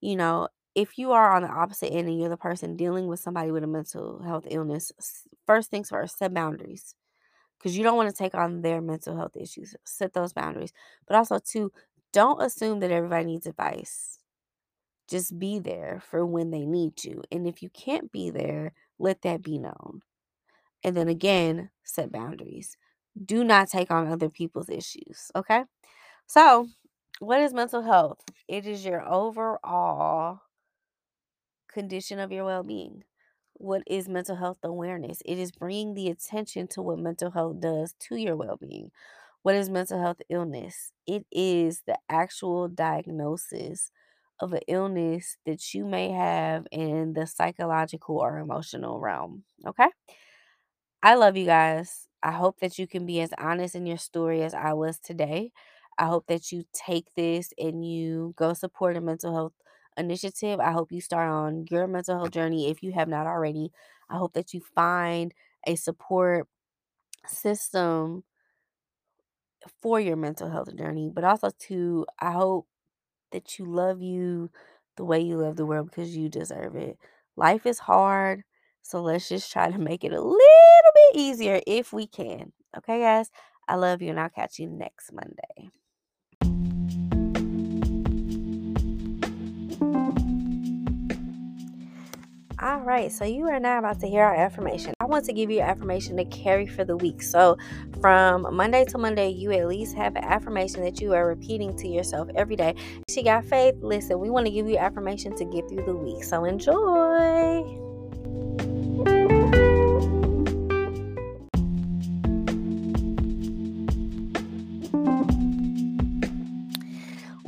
You 0.00 0.16
know, 0.16 0.48
if 0.74 0.98
you 0.98 1.12
are 1.12 1.32
on 1.36 1.42
the 1.42 1.48
opposite 1.50 1.92
end 1.92 2.08
and 2.08 2.18
you're 2.20 2.30
the 2.30 2.36
person 2.38 2.76
dealing 2.76 3.08
with 3.08 3.20
somebody 3.20 3.50
with 3.52 3.64
a 3.64 3.68
mental 3.68 4.22
health 4.22 4.46
illness, 4.50 4.92
first 5.46 5.70
things 5.70 5.90
first, 5.90 6.18
set 6.18 6.34
boundaries 6.34 6.94
because 7.58 7.76
you 7.76 7.84
don't 7.84 7.96
want 7.96 8.10
to 8.10 8.16
take 8.16 8.34
on 8.34 8.62
their 8.62 8.80
mental 8.80 9.16
health 9.16 9.36
issues. 9.36 9.74
Set 9.84 10.12
those 10.14 10.32
boundaries. 10.32 10.72
But 11.08 11.16
also, 11.16 11.38
two, 11.38 11.72
don't 12.12 12.42
assume 12.42 12.80
that 12.80 12.90
everybody 12.92 13.26
needs 13.26 13.46
advice. 13.46 14.17
Just 15.08 15.38
be 15.38 15.58
there 15.58 16.02
for 16.10 16.24
when 16.26 16.50
they 16.50 16.66
need 16.66 17.02
you. 17.04 17.22
And 17.32 17.46
if 17.46 17.62
you 17.62 17.70
can't 17.70 18.12
be 18.12 18.30
there, 18.30 18.72
let 18.98 19.22
that 19.22 19.42
be 19.42 19.58
known. 19.58 20.02
And 20.84 20.96
then 20.96 21.08
again, 21.08 21.70
set 21.84 22.12
boundaries. 22.12 22.76
Do 23.22 23.42
not 23.42 23.68
take 23.68 23.90
on 23.90 24.06
other 24.06 24.28
people's 24.28 24.68
issues. 24.68 25.30
Okay. 25.34 25.64
So, 26.26 26.68
what 27.20 27.40
is 27.40 27.54
mental 27.54 27.82
health? 27.82 28.20
It 28.46 28.66
is 28.66 28.84
your 28.84 29.06
overall 29.06 30.40
condition 31.72 32.18
of 32.18 32.32
your 32.32 32.44
well 32.44 32.62
being. 32.62 33.04
What 33.54 33.82
is 33.86 34.08
mental 34.08 34.36
health 34.36 34.58
awareness? 34.62 35.20
It 35.24 35.38
is 35.38 35.50
bringing 35.50 35.94
the 35.94 36.08
attention 36.08 36.68
to 36.68 36.82
what 36.82 36.98
mental 36.98 37.30
health 37.30 37.60
does 37.60 37.94
to 38.08 38.16
your 38.16 38.36
well 38.36 38.56
being. 38.56 38.90
What 39.42 39.54
is 39.54 39.70
mental 39.70 40.00
health 40.00 40.20
illness? 40.28 40.92
It 41.06 41.26
is 41.32 41.82
the 41.86 41.98
actual 42.08 42.68
diagnosis 42.68 43.90
of 44.40 44.52
an 44.52 44.60
illness 44.68 45.36
that 45.46 45.74
you 45.74 45.84
may 45.84 46.10
have 46.10 46.66
in 46.72 47.12
the 47.14 47.26
psychological 47.26 48.18
or 48.18 48.38
emotional 48.38 49.00
realm. 49.00 49.44
Okay? 49.66 49.88
I 51.02 51.14
love 51.14 51.36
you 51.36 51.46
guys. 51.46 52.08
I 52.22 52.32
hope 52.32 52.58
that 52.60 52.78
you 52.78 52.86
can 52.86 53.06
be 53.06 53.20
as 53.20 53.32
honest 53.38 53.74
in 53.74 53.86
your 53.86 53.98
story 53.98 54.42
as 54.42 54.54
I 54.54 54.72
was 54.72 54.98
today. 54.98 55.52
I 55.98 56.06
hope 56.06 56.26
that 56.28 56.52
you 56.52 56.64
take 56.72 57.06
this 57.14 57.52
and 57.58 57.84
you 57.88 58.34
go 58.36 58.52
support 58.52 58.96
a 58.96 59.00
mental 59.00 59.32
health 59.34 59.52
initiative. 59.96 60.60
I 60.60 60.72
hope 60.72 60.92
you 60.92 61.00
start 61.00 61.28
on 61.28 61.66
your 61.70 61.86
mental 61.86 62.16
health 62.18 62.30
journey 62.32 62.70
if 62.70 62.82
you 62.82 62.92
have 62.92 63.08
not 63.08 63.26
already. 63.26 63.70
I 64.10 64.16
hope 64.18 64.32
that 64.34 64.52
you 64.54 64.60
find 64.74 65.32
a 65.66 65.74
support 65.76 66.48
system 67.26 68.24
for 69.80 70.00
your 70.00 70.16
mental 70.16 70.48
health 70.50 70.74
journey, 70.76 71.10
but 71.12 71.24
also 71.24 71.50
to 71.68 72.06
I 72.20 72.32
hope 72.32 72.66
that 73.32 73.58
you 73.58 73.66
love 73.66 74.02
you 74.02 74.50
the 74.96 75.04
way 75.04 75.20
you 75.20 75.36
love 75.38 75.56
the 75.56 75.66
world 75.66 75.90
because 75.90 76.16
you 76.16 76.28
deserve 76.28 76.76
it. 76.76 76.98
Life 77.36 77.66
is 77.66 77.78
hard, 77.78 78.42
so 78.82 79.00
let's 79.02 79.28
just 79.28 79.52
try 79.52 79.70
to 79.70 79.78
make 79.78 80.04
it 80.04 80.12
a 80.12 80.20
little 80.20 80.92
bit 80.94 81.20
easier 81.20 81.60
if 81.66 81.92
we 81.92 82.06
can. 82.06 82.52
Okay, 82.76 83.00
guys? 83.00 83.30
I 83.68 83.76
love 83.76 84.02
you, 84.02 84.10
and 84.10 84.20
I'll 84.20 84.30
catch 84.30 84.58
you 84.58 84.68
next 84.68 85.12
Monday. 85.12 85.70
All 92.60 92.80
right, 92.80 93.12
so 93.12 93.24
you 93.24 93.44
are 93.44 93.60
now 93.60 93.78
about 93.78 94.00
to 94.00 94.08
hear 94.08 94.24
our 94.24 94.34
affirmation. 94.34 94.92
I 94.98 95.04
want 95.04 95.24
to 95.26 95.32
give 95.32 95.48
you 95.48 95.60
an 95.60 95.68
affirmation 95.68 96.16
to 96.16 96.24
carry 96.24 96.66
for 96.66 96.84
the 96.84 96.96
week. 96.96 97.22
So, 97.22 97.56
from 98.00 98.52
Monday 98.52 98.84
to 98.86 98.98
Monday, 98.98 99.28
you 99.28 99.52
at 99.52 99.68
least 99.68 99.94
have 99.94 100.16
an 100.16 100.24
affirmation 100.24 100.82
that 100.82 101.00
you 101.00 101.14
are 101.14 101.24
repeating 101.28 101.76
to 101.76 101.86
yourself 101.86 102.28
every 102.34 102.56
day. 102.56 102.74
She 103.08 103.22
got 103.22 103.44
faith. 103.44 103.76
Listen, 103.80 104.18
we 104.18 104.28
want 104.28 104.46
to 104.46 104.52
give 104.52 104.68
you 104.68 104.76
affirmation 104.76 105.36
to 105.36 105.44
get 105.44 105.68
through 105.68 105.84
the 105.84 105.94
week. 105.94 106.24
So, 106.24 106.44
enjoy. 106.44 107.87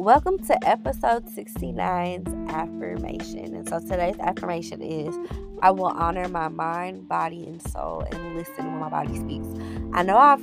Welcome 0.01 0.39
to 0.47 0.67
episode 0.67 1.27
69's 1.27 2.33
affirmation. 2.51 3.55
And 3.55 3.69
so 3.69 3.81
today's 3.81 4.19
affirmation 4.19 4.81
is 4.81 5.15
I 5.61 5.73
will 5.73 5.89
honor 5.89 6.27
my 6.27 6.49
mind, 6.49 7.07
body, 7.07 7.47
and 7.47 7.61
soul 7.71 8.07
and 8.11 8.35
listen 8.35 8.65
when 8.65 8.79
my 8.79 8.89
body 8.89 9.15
speaks. 9.15 9.47
I 9.93 10.03
know 10.03 10.17
I've 10.17 10.43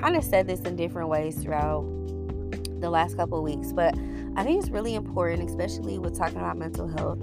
kind 0.00 0.14
of 0.14 0.22
said 0.22 0.46
this 0.46 0.60
in 0.60 0.76
different 0.76 1.08
ways 1.08 1.42
throughout 1.42 1.82
the 2.80 2.88
last 2.88 3.16
couple 3.16 3.38
of 3.38 3.42
weeks, 3.42 3.72
but 3.72 3.96
I 4.36 4.44
think 4.44 4.62
it's 4.62 4.70
really 4.70 4.94
important, 4.94 5.50
especially 5.50 5.98
with 5.98 6.16
talking 6.16 6.38
about 6.38 6.56
mental 6.56 6.86
health, 6.86 7.18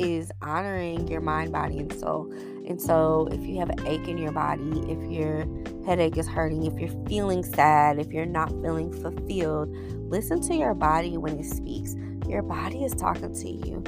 is 0.00 0.32
honoring 0.42 1.06
your 1.06 1.20
mind, 1.20 1.52
body, 1.52 1.78
and 1.78 1.92
soul. 1.92 2.28
And 2.66 2.80
so, 2.80 3.28
if 3.30 3.46
you 3.46 3.58
have 3.60 3.70
an 3.70 3.86
ache 3.86 4.08
in 4.08 4.18
your 4.18 4.32
body, 4.32 4.82
if 4.88 5.10
your 5.10 5.46
headache 5.84 6.16
is 6.16 6.26
hurting, 6.26 6.64
if 6.64 6.78
you're 6.80 7.06
feeling 7.06 7.44
sad, 7.44 7.98
if 7.98 8.12
you're 8.12 8.26
not 8.26 8.50
feeling 8.50 8.92
fulfilled, 8.92 9.74
listen 10.10 10.40
to 10.42 10.54
your 10.54 10.74
body 10.74 11.16
when 11.16 11.38
it 11.38 11.44
speaks. 11.44 11.94
Your 12.28 12.42
body 12.42 12.84
is 12.84 12.92
talking 12.92 13.32
to 13.32 13.48
you. 13.48 13.84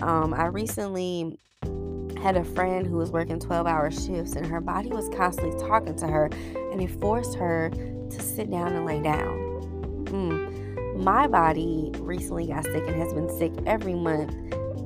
Um, 0.00 0.32
I 0.32 0.46
recently 0.46 1.38
had 2.22 2.36
a 2.36 2.44
friend 2.44 2.86
who 2.86 2.96
was 2.96 3.10
working 3.10 3.38
12 3.38 3.66
hour 3.66 3.90
shifts, 3.90 4.34
and 4.34 4.46
her 4.46 4.60
body 4.60 4.88
was 4.88 5.08
constantly 5.10 5.58
talking 5.60 5.94
to 5.96 6.06
her, 6.06 6.30
and 6.72 6.80
it 6.80 6.90
forced 7.00 7.34
her 7.34 7.68
to 7.68 8.22
sit 8.22 8.50
down 8.50 8.72
and 8.72 8.86
lay 8.86 9.02
down. 9.02 10.06
Mm. 10.06 11.02
My 11.02 11.26
body 11.26 11.90
recently 11.98 12.46
got 12.46 12.64
sick 12.64 12.84
and 12.86 12.96
has 12.96 13.12
been 13.12 13.28
sick 13.38 13.52
every 13.66 13.94
month 13.94 14.32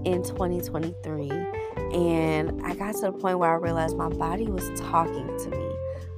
in 0.05 0.23
2023. 0.23 1.46
And 1.93 2.61
I 2.65 2.75
got 2.75 2.95
to 2.97 3.01
the 3.03 3.13
point 3.13 3.39
where 3.39 3.51
I 3.51 3.57
realized 3.57 3.97
my 3.97 4.09
body 4.09 4.47
was 4.47 4.69
talking 4.81 5.27
to 5.39 5.51
me. 5.51 5.71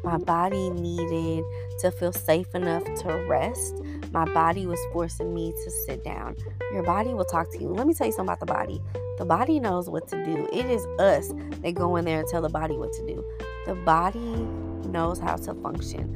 My 0.05 0.17
body 0.17 0.71
needed 0.71 1.45
to 1.81 1.91
feel 1.91 2.13
safe 2.13 2.55
enough 2.55 2.85
to 3.03 3.27
rest. 3.29 3.83
My 4.13 4.25
body 4.33 4.67
was 4.67 4.79
forcing 4.93 5.35
me 5.35 5.53
to 5.53 5.71
sit 5.71 6.05
down. 6.05 6.37
Your 6.73 6.83
body 6.83 7.15
will 7.15 7.25
talk 7.25 7.51
to 7.53 7.59
you. 7.59 7.69
Let 7.69 7.87
me 7.87 7.95
tell 7.95 8.07
you 8.07 8.13
something 8.13 8.33
about 8.33 8.41
the 8.41 8.47
body. 8.47 8.81
The 9.19 9.25
body 9.25 9.59
knows 9.59 9.91
what 9.91 10.09
to 10.09 10.25
do. 10.25 10.49
It 10.53 10.67
is 10.67 10.87
us 10.99 11.33
that 11.63 11.75
go 11.75 11.97
in 11.97 12.05
there 12.05 12.21
and 12.21 12.29
tell 12.29 12.43
the 12.43 12.49
body 12.49 12.77
what 12.77 12.93
to 12.95 13.07
do. 13.07 13.25
The 13.67 13.75
body 13.75 14.47
knows 14.89 15.19
how 15.19 15.37
to 15.37 15.55
function. 15.55 16.15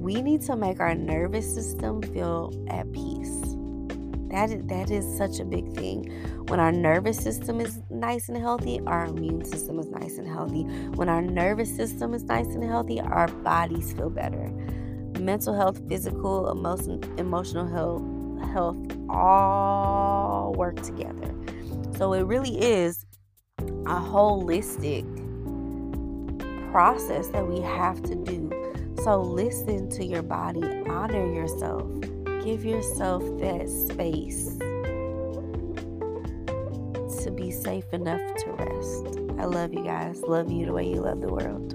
We 0.00 0.20
need 0.20 0.42
to 0.42 0.56
make 0.56 0.80
our 0.80 0.94
nervous 0.94 1.52
system 1.52 2.02
feel 2.02 2.52
at 2.68 2.90
peace. 2.92 3.37
That 4.30 4.50
is, 4.50 4.62
that 4.66 4.90
is 4.90 5.16
such 5.16 5.40
a 5.40 5.44
big 5.44 5.72
thing. 5.74 6.10
When 6.48 6.60
our 6.60 6.72
nervous 6.72 7.16
system 7.16 7.60
is 7.60 7.80
nice 7.88 8.28
and 8.28 8.36
healthy, 8.36 8.80
our 8.86 9.06
immune 9.06 9.44
system 9.44 9.78
is 9.78 9.88
nice 9.88 10.18
and 10.18 10.28
healthy. 10.28 10.64
When 10.94 11.08
our 11.08 11.22
nervous 11.22 11.74
system 11.74 12.12
is 12.12 12.24
nice 12.24 12.48
and 12.48 12.62
healthy, 12.62 13.00
our 13.00 13.28
bodies 13.28 13.94
feel 13.94 14.10
better. 14.10 14.50
Mental 15.18 15.54
health, 15.54 15.80
physical, 15.88 16.50
emotion, 16.50 17.02
emotional 17.16 17.66
health, 17.66 18.02
health 18.52 18.76
all 19.08 20.52
work 20.56 20.80
together. 20.82 21.34
So 21.96 22.12
it 22.12 22.22
really 22.22 22.60
is 22.60 23.06
a 23.62 23.98
holistic 23.98 25.06
process 26.70 27.28
that 27.28 27.46
we 27.46 27.60
have 27.60 28.02
to 28.02 28.14
do. 28.14 28.50
So 29.02 29.22
listen 29.22 29.88
to 29.90 30.04
your 30.04 30.22
body, 30.22 30.62
honor 30.86 31.32
yourself 31.32 31.88
give 32.48 32.64
yourself 32.64 33.22
that 33.38 33.68
space 33.68 34.56
to 37.22 37.30
be 37.30 37.50
safe 37.50 37.84
enough 37.92 38.22
to 38.36 38.50
rest. 38.52 39.18
I 39.38 39.44
love 39.44 39.74
you 39.74 39.84
guys. 39.84 40.22
Love 40.22 40.50
you 40.50 40.64
the 40.64 40.72
way 40.72 40.88
you 40.88 41.02
love 41.02 41.20
the 41.20 41.28
world. 41.28 41.74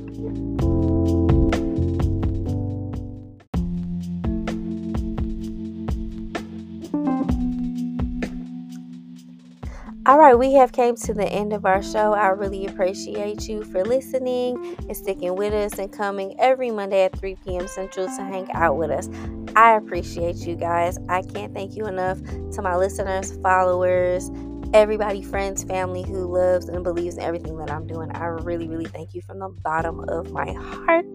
All 10.07 10.17
right, 10.17 10.33
we 10.33 10.53
have 10.53 10.71
came 10.71 10.95
to 10.95 11.13
the 11.13 11.27
end 11.27 11.53
of 11.53 11.67
our 11.67 11.83
show. 11.83 12.13
I 12.13 12.29
really 12.29 12.65
appreciate 12.65 13.47
you 13.47 13.63
for 13.63 13.85
listening 13.85 14.75
and 14.87 14.97
sticking 14.97 15.35
with 15.35 15.53
us 15.53 15.77
and 15.77 15.91
coming 15.91 16.35
every 16.39 16.71
Monday 16.71 17.03
at 17.05 17.15
3 17.19 17.35
p.m. 17.45 17.67
Central 17.67 18.07
to 18.07 18.23
hang 18.23 18.51
out 18.53 18.75
with 18.77 18.89
us. 18.89 19.07
I 19.55 19.75
appreciate 19.75 20.37
you 20.47 20.55
guys. 20.55 20.97
I 21.09 21.21
can't 21.21 21.53
thank 21.53 21.75
you 21.75 21.85
enough 21.85 22.21
to 22.23 22.61
my 22.61 22.75
listeners, 22.75 23.37
followers, 23.41 24.31
everybody, 24.73 25.21
friends, 25.21 25.63
family 25.63 26.03
who 26.03 26.25
loves 26.25 26.67
and 26.67 26.83
believes 26.83 27.17
in 27.17 27.23
everything 27.23 27.57
that 27.57 27.71
I'm 27.71 27.85
doing. 27.85 28.11
I 28.11 28.25
really, 28.25 28.67
really 28.67 28.85
thank 28.85 29.13
you 29.13 29.21
from 29.21 29.39
the 29.39 29.49
bottom 29.49 29.99
of 30.09 30.31
my 30.31 30.51
heart. 30.51 31.05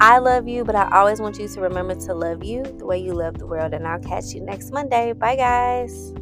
I 0.00 0.18
love 0.18 0.48
you, 0.48 0.64
but 0.64 0.74
I 0.74 0.90
always 0.90 1.20
want 1.20 1.38
you 1.38 1.48
to 1.48 1.60
remember 1.60 1.94
to 1.94 2.14
love 2.14 2.44
you 2.44 2.64
the 2.64 2.86
way 2.86 2.98
you 2.98 3.12
love 3.14 3.38
the 3.38 3.46
world. 3.46 3.72
And 3.72 3.86
I'll 3.86 4.00
catch 4.00 4.34
you 4.34 4.40
next 4.40 4.72
Monday. 4.72 5.12
Bye, 5.12 5.36
guys. 5.36 6.12